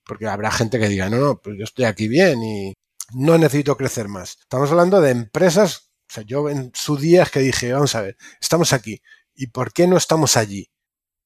porque 0.05 0.29
habrá 0.29 0.51
gente 0.51 0.79
que 0.79 0.89
diga, 0.89 1.09
no, 1.09 1.19
no, 1.19 1.41
pues 1.41 1.57
yo 1.59 1.65
estoy 1.65 1.87
aquí 1.87 2.07
bien 2.07 2.43
y 2.43 2.75
no 3.15 3.39
necesito 3.39 3.79
crecer 3.79 4.09
más. 4.09 4.37
Estamos 4.41 4.71
hablando 4.71 5.01
de 5.01 5.11
empresas, 5.11 5.91
o 6.09 6.13
sea, 6.13 6.23
yo 6.25 6.51
en 6.51 6.71
su 6.75 6.99
día 6.99 7.23
es 7.23 7.31
que 7.31 7.41
dije, 7.41 7.73
vamos 7.73 7.95
a 7.95 8.03
ver, 8.03 8.17
estamos 8.41 8.75
aquí, 8.75 9.01
¿y 9.35 9.47
por 9.47 9.73
qué 9.73 9.87
no 9.87 9.97
estamos 9.97 10.37
allí? 10.37 10.71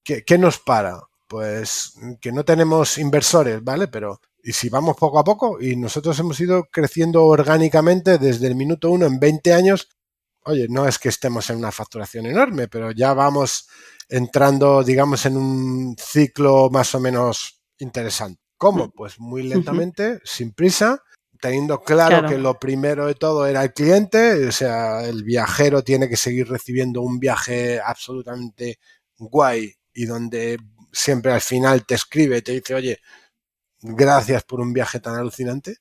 ¿Qué, 0.04 0.24
qué 0.24 0.38
nos 0.38 0.58
para? 0.58 1.00
Pues 1.26 1.94
que 2.20 2.30
no 2.30 2.44
tenemos 2.44 2.96
inversores, 2.96 3.62
¿vale? 3.62 3.88
Pero 3.88 4.20
y 4.42 4.52
si 4.52 4.68
vamos 4.68 4.96
poco 4.96 5.18
a 5.18 5.24
poco 5.24 5.60
y 5.60 5.74
nosotros 5.74 6.16
hemos 6.20 6.38
ido 6.38 6.68
creciendo 6.70 7.24
orgánicamente 7.26 8.18
desde 8.18 8.46
el 8.46 8.54
minuto 8.54 8.90
uno 8.90 9.06
en 9.06 9.18
20 9.18 9.52
años 9.52 9.88
oye, 10.48 10.66
no 10.68 10.88
es 10.88 10.98
que 10.98 11.10
estemos 11.10 11.48
en 11.50 11.58
una 11.58 11.70
facturación 11.70 12.26
enorme, 12.26 12.68
pero 12.68 12.90
ya 12.90 13.12
vamos 13.12 13.68
entrando, 14.08 14.82
digamos, 14.82 15.26
en 15.26 15.36
un 15.36 15.96
ciclo 15.98 16.70
más 16.70 16.94
o 16.94 17.00
menos 17.00 17.60
interesante. 17.78 18.40
¿Cómo? 18.56 18.86
Mm. 18.86 18.92
Pues 18.94 19.20
muy 19.20 19.42
lentamente, 19.42 20.20
sin 20.24 20.52
prisa, 20.52 21.02
teniendo 21.40 21.82
claro, 21.82 22.26
que 22.28 22.38
lo 22.38 22.58
primero 22.58 23.06
de 23.06 23.14
todo 23.14 23.46
era 23.46 23.62
el 23.62 23.72
cliente, 23.72 24.46
o 24.46 24.52
sea, 24.52 25.04
el 25.04 25.22
viajero 25.22 25.84
tiene 25.84 26.08
que 26.08 26.16
seguir 26.16 26.48
recibiendo 26.48 27.02
un 27.02 27.18
viaje 27.18 27.78
absolutamente 27.78 28.78
guay 29.18 29.72
y 29.92 30.06
donde 30.06 30.58
siempre 30.90 31.32
al 31.32 31.42
final 31.42 31.84
te 31.84 31.94
escribe 31.94 32.38
y 32.38 32.42
te 32.42 32.52
dice, 32.52 32.74
oye, 32.74 32.98
gracias 33.80 34.44
por 34.44 34.60
un 34.60 34.72
viaje 34.72 34.98
tan 34.98 35.14
alucinante. 35.14 35.76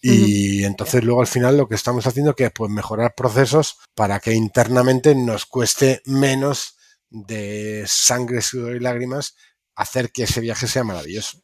Y 0.00 0.64
entonces 0.64 1.02
luego 1.02 1.20
al 1.20 1.26
final 1.26 1.56
lo 1.56 1.68
que 1.68 1.74
estamos 1.74 2.06
haciendo 2.06 2.34
que 2.34 2.44
es 2.46 2.52
pues 2.52 2.70
mejorar 2.70 3.14
procesos 3.16 3.78
para 3.94 4.20
que 4.20 4.32
internamente 4.32 5.14
nos 5.14 5.44
cueste 5.44 6.02
menos 6.04 6.76
de 7.10 7.84
sangre, 7.86 8.40
sudor 8.40 8.76
y 8.76 8.80
lágrimas 8.80 9.34
hacer 9.74 10.10
que 10.12 10.24
ese 10.24 10.40
viaje 10.40 10.66
sea 10.66 10.84
maravilloso. 10.84 11.42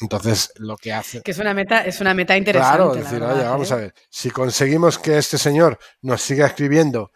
Entonces, 0.00 0.52
lo 0.56 0.76
que 0.76 0.92
hace. 0.92 1.22
Que 1.22 1.32
es 1.32 1.38
una 1.38 1.54
meta, 1.54 1.84
es 1.84 2.00
una 2.00 2.14
meta 2.14 2.36
interesante. 2.36 2.76
Claro, 2.76 2.94
decir, 2.94 3.22
oye, 3.22 3.42
vamos 3.42 3.70
¿eh? 3.70 3.74
a 3.74 3.76
ver, 3.76 3.94
si 4.08 4.30
conseguimos 4.30 4.98
que 4.98 5.18
este 5.18 5.38
señor 5.38 5.78
nos 6.02 6.22
siga 6.22 6.46
escribiendo 6.46 7.10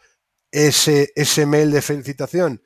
ese, 0.51 1.13
ese 1.15 1.47
mail 1.47 1.71
de 1.71 1.81
felicitación, 1.81 2.63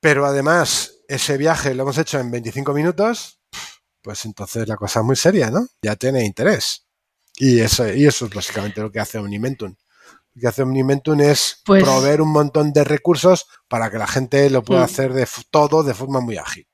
pero 0.00 0.26
además 0.26 0.98
ese 1.08 1.38
viaje 1.38 1.74
lo 1.74 1.84
hemos 1.84 1.96
hecho 1.96 2.18
en 2.20 2.30
25 2.30 2.74
minutos, 2.74 3.40
pues 4.02 4.24
entonces 4.26 4.68
la 4.68 4.76
cosa 4.76 5.00
es 5.00 5.06
muy 5.06 5.16
seria, 5.16 5.50
¿no? 5.50 5.66
Ya 5.80 5.96
tiene 5.96 6.24
interés. 6.24 6.83
Y 7.36 7.60
eso, 7.60 7.92
y 7.92 8.06
eso 8.06 8.26
es 8.26 8.34
básicamente 8.34 8.80
lo 8.80 8.90
que 8.92 9.00
hace 9.00 9.18
Omnimentum. 9.18 9.74
Lo 10.34 10.40
que 10.40 10.46
hace 10.48 10.62
Omnimentum 10.62 11.20
es 11.20 11.60
Pues- 11.64 11.82
proveer 11.82 12.20
un 12.20 12.30
montón 12.32 12.72
de 12.72 12.84
recursos 12.84 13.46
para 13.68 13.90
que 13.90 13.98
la 13.98 14.06
gente 14.06 14.48
lo 14.50 14.62
pueda 14.62 14.82
Mm. 14.82 14.84
hacer 14.84 15.12
de 15.12 15.26
todo 15.50 15.82
de 15.82 15.94
forma 15.94 16.20
muy 16.20 16.36
ágil. 16.36 16.66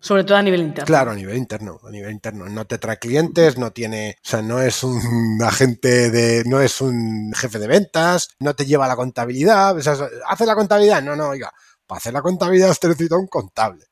Sobre 0.00 0.24
todo 0.24 0.36
a 0.36 0.42
nivel 0.42 0.60
interno. 0.62 0.84
Claro, 0.86 1.12
a 1.12 1.14
nivel 1.14 1.36
interno, 1.36 1.78
a 1.86 1.90
nivel 1.90 2.10
interno. 2.10 2.46
No 2.48 2.66
te 2.66 2.78
trae 2.78 2.98
clientes, 2.98 3.56
no 3.56 3.70
tiene, 3.72 4.16
o 4.24 4.28
sea, 4.28 4.42
no 4.42 4.60
es 4.60 4.82
un 4.82 4.98
agente 5.42 6.10
de, 6.10 6.42
no 6.44 6.60
es 6.60 6.80
un 6.80 7.32
jefe 7.36 7.60
de 7.60 7.68
ventas, 7.68 8.30
no 8.40 8.54
te 8.54 8.66
lleva 8.66 8.88
la 8.88 8.96
contabilidad, 8.96 9.76
o 9.76 9.80
sea, 9.80 9.96
hace 10.26 10.44
la 10.44 10.56
contabilidad, 10.56 11.02
no, 11.02 11.14
no, 11.14 11.28
oiga, 11.28 11.52
para 11.86 11.98
hacer 11.98 12.12
la 12.12 12.20
contabilidad 12.22 12.70
usted 12.70 12.88
necesita 12.88 13.16
un 13.16 13.28
contable. 13.28 13.84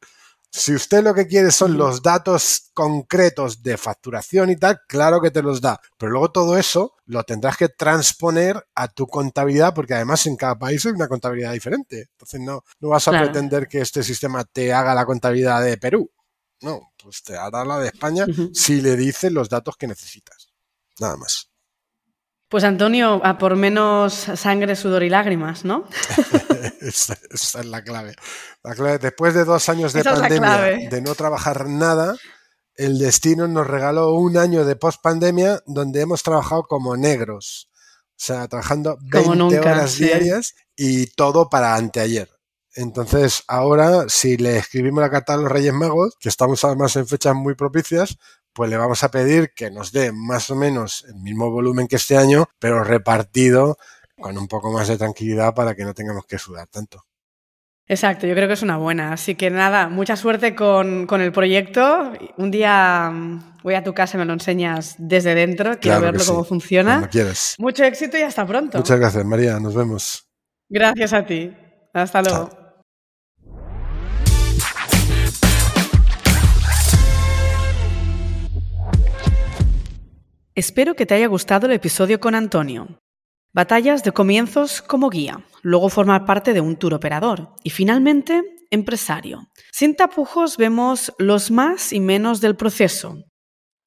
Si 0.52 0.74
usted 0.74 1.04
lo 1.04 1.14
que 1.14 1.28
quiere 1.28 1.52
son 1.52 1.76
los 1.78 2.02
datos 2.02 2.70
concretos 2.74 3.62
de 3.62 3.76
facturación 3.76 4.50
y 4.50 4.56
tal, 4.56 4.80
claro 4.88 5.20
que 5.20 5.30
te 5.30 5.42
los 5.42 5.60
da. 5.60 5.80
Pero 5.96 6.10
luego 6.12 6.32
todo 6.32 6.56
eso 6.58 6.94
lo 7.06 7.22
tendrás 7.22 7.56
que 7.56 7.68
transponer 7.68 8.66
a 8.74 8.88
tu 8.88 9.06
contabilidad, 9.06 9.72
porque 9.74 9.94
además 9.94 10.26
en 10.26 10.36
cada 10.36 10.58
país 10.58 10.84
hay 10.84 10.92
una 10.92 11.06
contabilidad 11.08 11.52
diferente. 11.52 12.08
Entonces 12.12 12.40
no, 12.40 12.64
no 12.80 12.88
vas 12.88 13.06
a 13.06 13.12
Claro. 13.12 13.26
pretender 13.26 13.68
que 13.68 13.80
este 13.80 14.02
sistema 14.02 14.44
te 14.44 14.72
haga 14.72 14.94
la 14.94 15.06
contabilidad 15.06 15.62
de 15.62 15.76
Perú. 15.76 16.10
No, 16.62 16.80
pues 17.02 17.22
te 17.22 17.36
hará 17.36 17.64
la 17.64 17.78
de 17.78 17.86
España 17.88 18.26
si 18.52 18.80
le 18.80 18.96
dices 18.96 19.32
los 19.32 19.48
datos 19.48 19.76
que 19.76 19.86
necesitas. 19.86 20.48
Nada 20.98 21.16
más. 21.16 21.49
Pues 22.50 22.64
Antonio, 22.64 23.20
a 23.24 23.38
por 23.38 23.54
menos 23.54 24.12
sangre, 24.12 24.74
sudor 24.74 25.04
y 25.04 25.08
lágrimas, 25.08 25.64
¿no? 25.64 25.84
esa, 26.80 27.16
esa 27.30 27.60
es 27.60 27.66
la 27.66 27.84
clave. 27.84 28.16
La 28.64 28.74
clave. 28.74 28.98
Después 28.98 29.34
de 29.34 29.44
dos 29.44 29.68
años 29.68 29.92
de 29.92 30.00
Esa 30.00 30.16
pandemia, 30.16 30.88
de 30.90 31.00
no 31.00 31.14
trabajar 31.14 31.68
nada, 31.68 32.16
el 32.74 32.98
destino 32.98 33.46
nos 33.46 33.68
regaló 33.68 34.14
un 34.14 34.36
año 34.36 34.64
de 34.64 34.74
post-pandemia 34.74 35.62
donde 35.64 36.00
hemos 36.00 36.24
trabajado 36.24 36.64
como 36.64 36.96
negros. 36.96 37.70
O 37.72 38.12
sea, 38.16 38.48
trabajando 38.48 38.98
20 39.00 39.22
Como 39.22 39.34
nunca, 39.36 39.60
horas 39.60 39.92
sí. 39.92 40.06
diarias 40.06 40.54
y 40.74 41.06
todo 41.06 41.48
para 41.48 41.76
anteayer. 41.76 42.28
Entonces, 42.74 43.44
ahora, 43.46 44.08
si 44.08 44.36
le 44.36 44.58
escribimos 44.58 45.02
la 45.02 45.10
carta 45.10 45.34
a 45.34 45.36
los 45.36 45.52
Reyes 45.52 45.72
Magos, 45.72 46.16
que 46.18 46.28
estamos 46.28 46.64
además 46.64 46.96
en 46.96 47.06
fechas 47.06 47.34
muy 47.36 47.54
propicias, 47.54 48.18
pues 48.52 48.70
le 48.70 48.76
vamos 48.76 49.02
a 49.04 49.10
pedir 49.10 49.52
que 49.54 49.70
nos 49.70 49.92
dé 49.92 50.12
más 50.12 50.50
o 50.50 50.56
menos 50.56 51.04
el 51.08 51.16
mismo 51.16 51.50
volumen 51.50 51.86
que 51.88 51.96
este 51.96 52.16
año, 52.16 52.48
pero 52.58 52.84
repartido 52.84 53.78
con 54.18 54.36
un 54.36 54.48
poco 54.48 54.72
más 54.72 54.88
de 54.88 54.98
tranquilidad 54.98 55.54
para 55.54 55.74
que 55.74 55.84
no 55.84 55.94
tengamos 55.94 56.26
que 56.26 56.38
sudar 56.38 56.66
tanto. 56.68 57.04
Exacto, 57.90 58.24
yo 58.24 58.34
creo 58.36 58.46
que 58.46 58.54
es 58.54 58.62
una 58.62 58.76
buena. 58.76 59.12
Así 59.12 59.34
que 59.34 59.50
nada, 59.50 59.88
mucha 59.88 60.14
suerte 60.14 60.54
con, 60.54 61.08
con 61.08 61.20
el 61.20 61.32
proyecto. 61.32 62.12
Un 62.36 62.52
día 62.52 63.10
mm, 63.12 63.58
voy 63.64 63.74
a 63.74 63.82
tu 63.82 63.92
casa 63.92 64.16
y 64.16 64.20
me 64.20 64.26
lo 64.26 64.32
enseñas 64.32 64.94
desde 64.98 65.34
dentro. 65.34 65.70
Quiero 65.80 65.98
Claro 65.98 66.02
verlo 66.02 66.20
sí, 66.20 66.30
cómo 66.30 66.44
funciona. 66.44 67.08
Quieras. 67.08 67.56
Mucho 67.58 67.82
éxito 67.82 68.16
y 68.16 68.22
hasta 68.22 68.46
pronto. 68.46 68.78
Muchas 68.78 69.00
gracias, 69.00 69.24
María. 69.24 69.58
Nos 69.58 69.74
vemos. 69.74 70.24
Gracias 70.68 71.12
a 71.12 71.26
ti. 71.26 71.52
Hasta 71.92 72.22
luego. 72.22 72.48
Chao. 72.48 72.59
Espero 80.60 80.94
que 80.94 81.06
te 81.06 81.14
haya 81.14 81.26
gustado 81.26 81.64
el 81.64 81.72
episodio 81.72 82.20
con 82.20 82.34
Antonio. 82.34 83.00
Batallas 83.54 84.04
de 84.04 84.12
comienzos 84.12 84.82
como 84.82 85.08
guía, 85.08 85.42
luego 85.62 85.88
formar 85.88 86.26
parte 86.26 86.52
de 86.52 86.60
un 86.60 86.76
tour 86.76 86.92
operador 86.92 87.54
y 87.64 87.70
finalmente 87.70 88.42
empresario. 88.70 89.48
Sin 89.72 89.96
tapujos 89.96 90.58
vemos 90.58 91.14
los 91.16 91.50
más 91.50 91.94
y 91.94 92.00
menos 92.00 92.42
del 92.42 92.56
proceso 92.56 93.24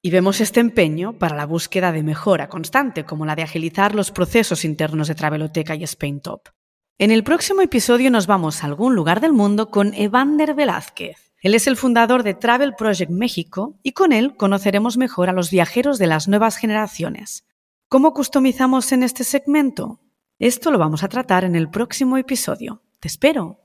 y 0.02 0.10
vemos 0.10 0.40
este 0.40 0.58
empeño 0.58 1.16
para 1.16 1.36
la 1.36 1.46
búsqueda 1.46 1.92
de 1.92 2.02
mejora 2.02 2.48
constante 2.48 3.04
como 3.04 3.24
la 3.24 3.36
de 3.36 3.44
agilizar 3.44 3.94
los 3.94 4.10
procesos 4.10 4.64
internos 4.64 5.06
de 5.06 5.14
Traveloteca 5.14 5.76
y 5.76 5.86
SpainTop. 5.86 6.48
En 6.98 7.12
el 7.12 7.22
próximo 7.22 7.60
episodio 7.60 8.10
nos 8.10 8.26
vamos 8.26 8.64
a 8.64 8.66
algún 8.66 8.96
lugar 8.96 9.20
del 9.20 9.32
mundo 9.32 9.70
con 9.70 9.94
Evander 9.94 10.54
Velázquez. 10.54 11.23
Él 11.44 11.54
es 11.54 11.66
el 11.66 11.76
fundador 11.76 12.22
de 12.22 12.32
Travel 12.32 12.74
Project 12.74 13.10
México 13.10 13.78
y 13.82 13.92
con 13.92 14.12
él 14.12 14.34
conoceremos 14.34 14.96
mejor 14.96 15.28
a 15.28 15.34
los 15.34 15.50
viajeros 15.50 15.98
de 15.98 16.06
las 16.06 16.26
nuevas 16.26 16.56
generaciones. 16.56 17.44
¿Cómo 17.90 18.14
customizamos 18.14 18.90
en 18.92 19.02
este 19.02 19.24
segmento? 19.24 20.00
Esto 20.38 20.70
lo 20.70 20.78
vamos 20.78 21.02
a 21.02 21.08
tratar 21.08 21.44
en 21.44 21.54
el 21.54 21.68
próximo 21.68 22.16
episodio. 22.16 22.80
Te 22.98 23.08
espero. 23.08 23.63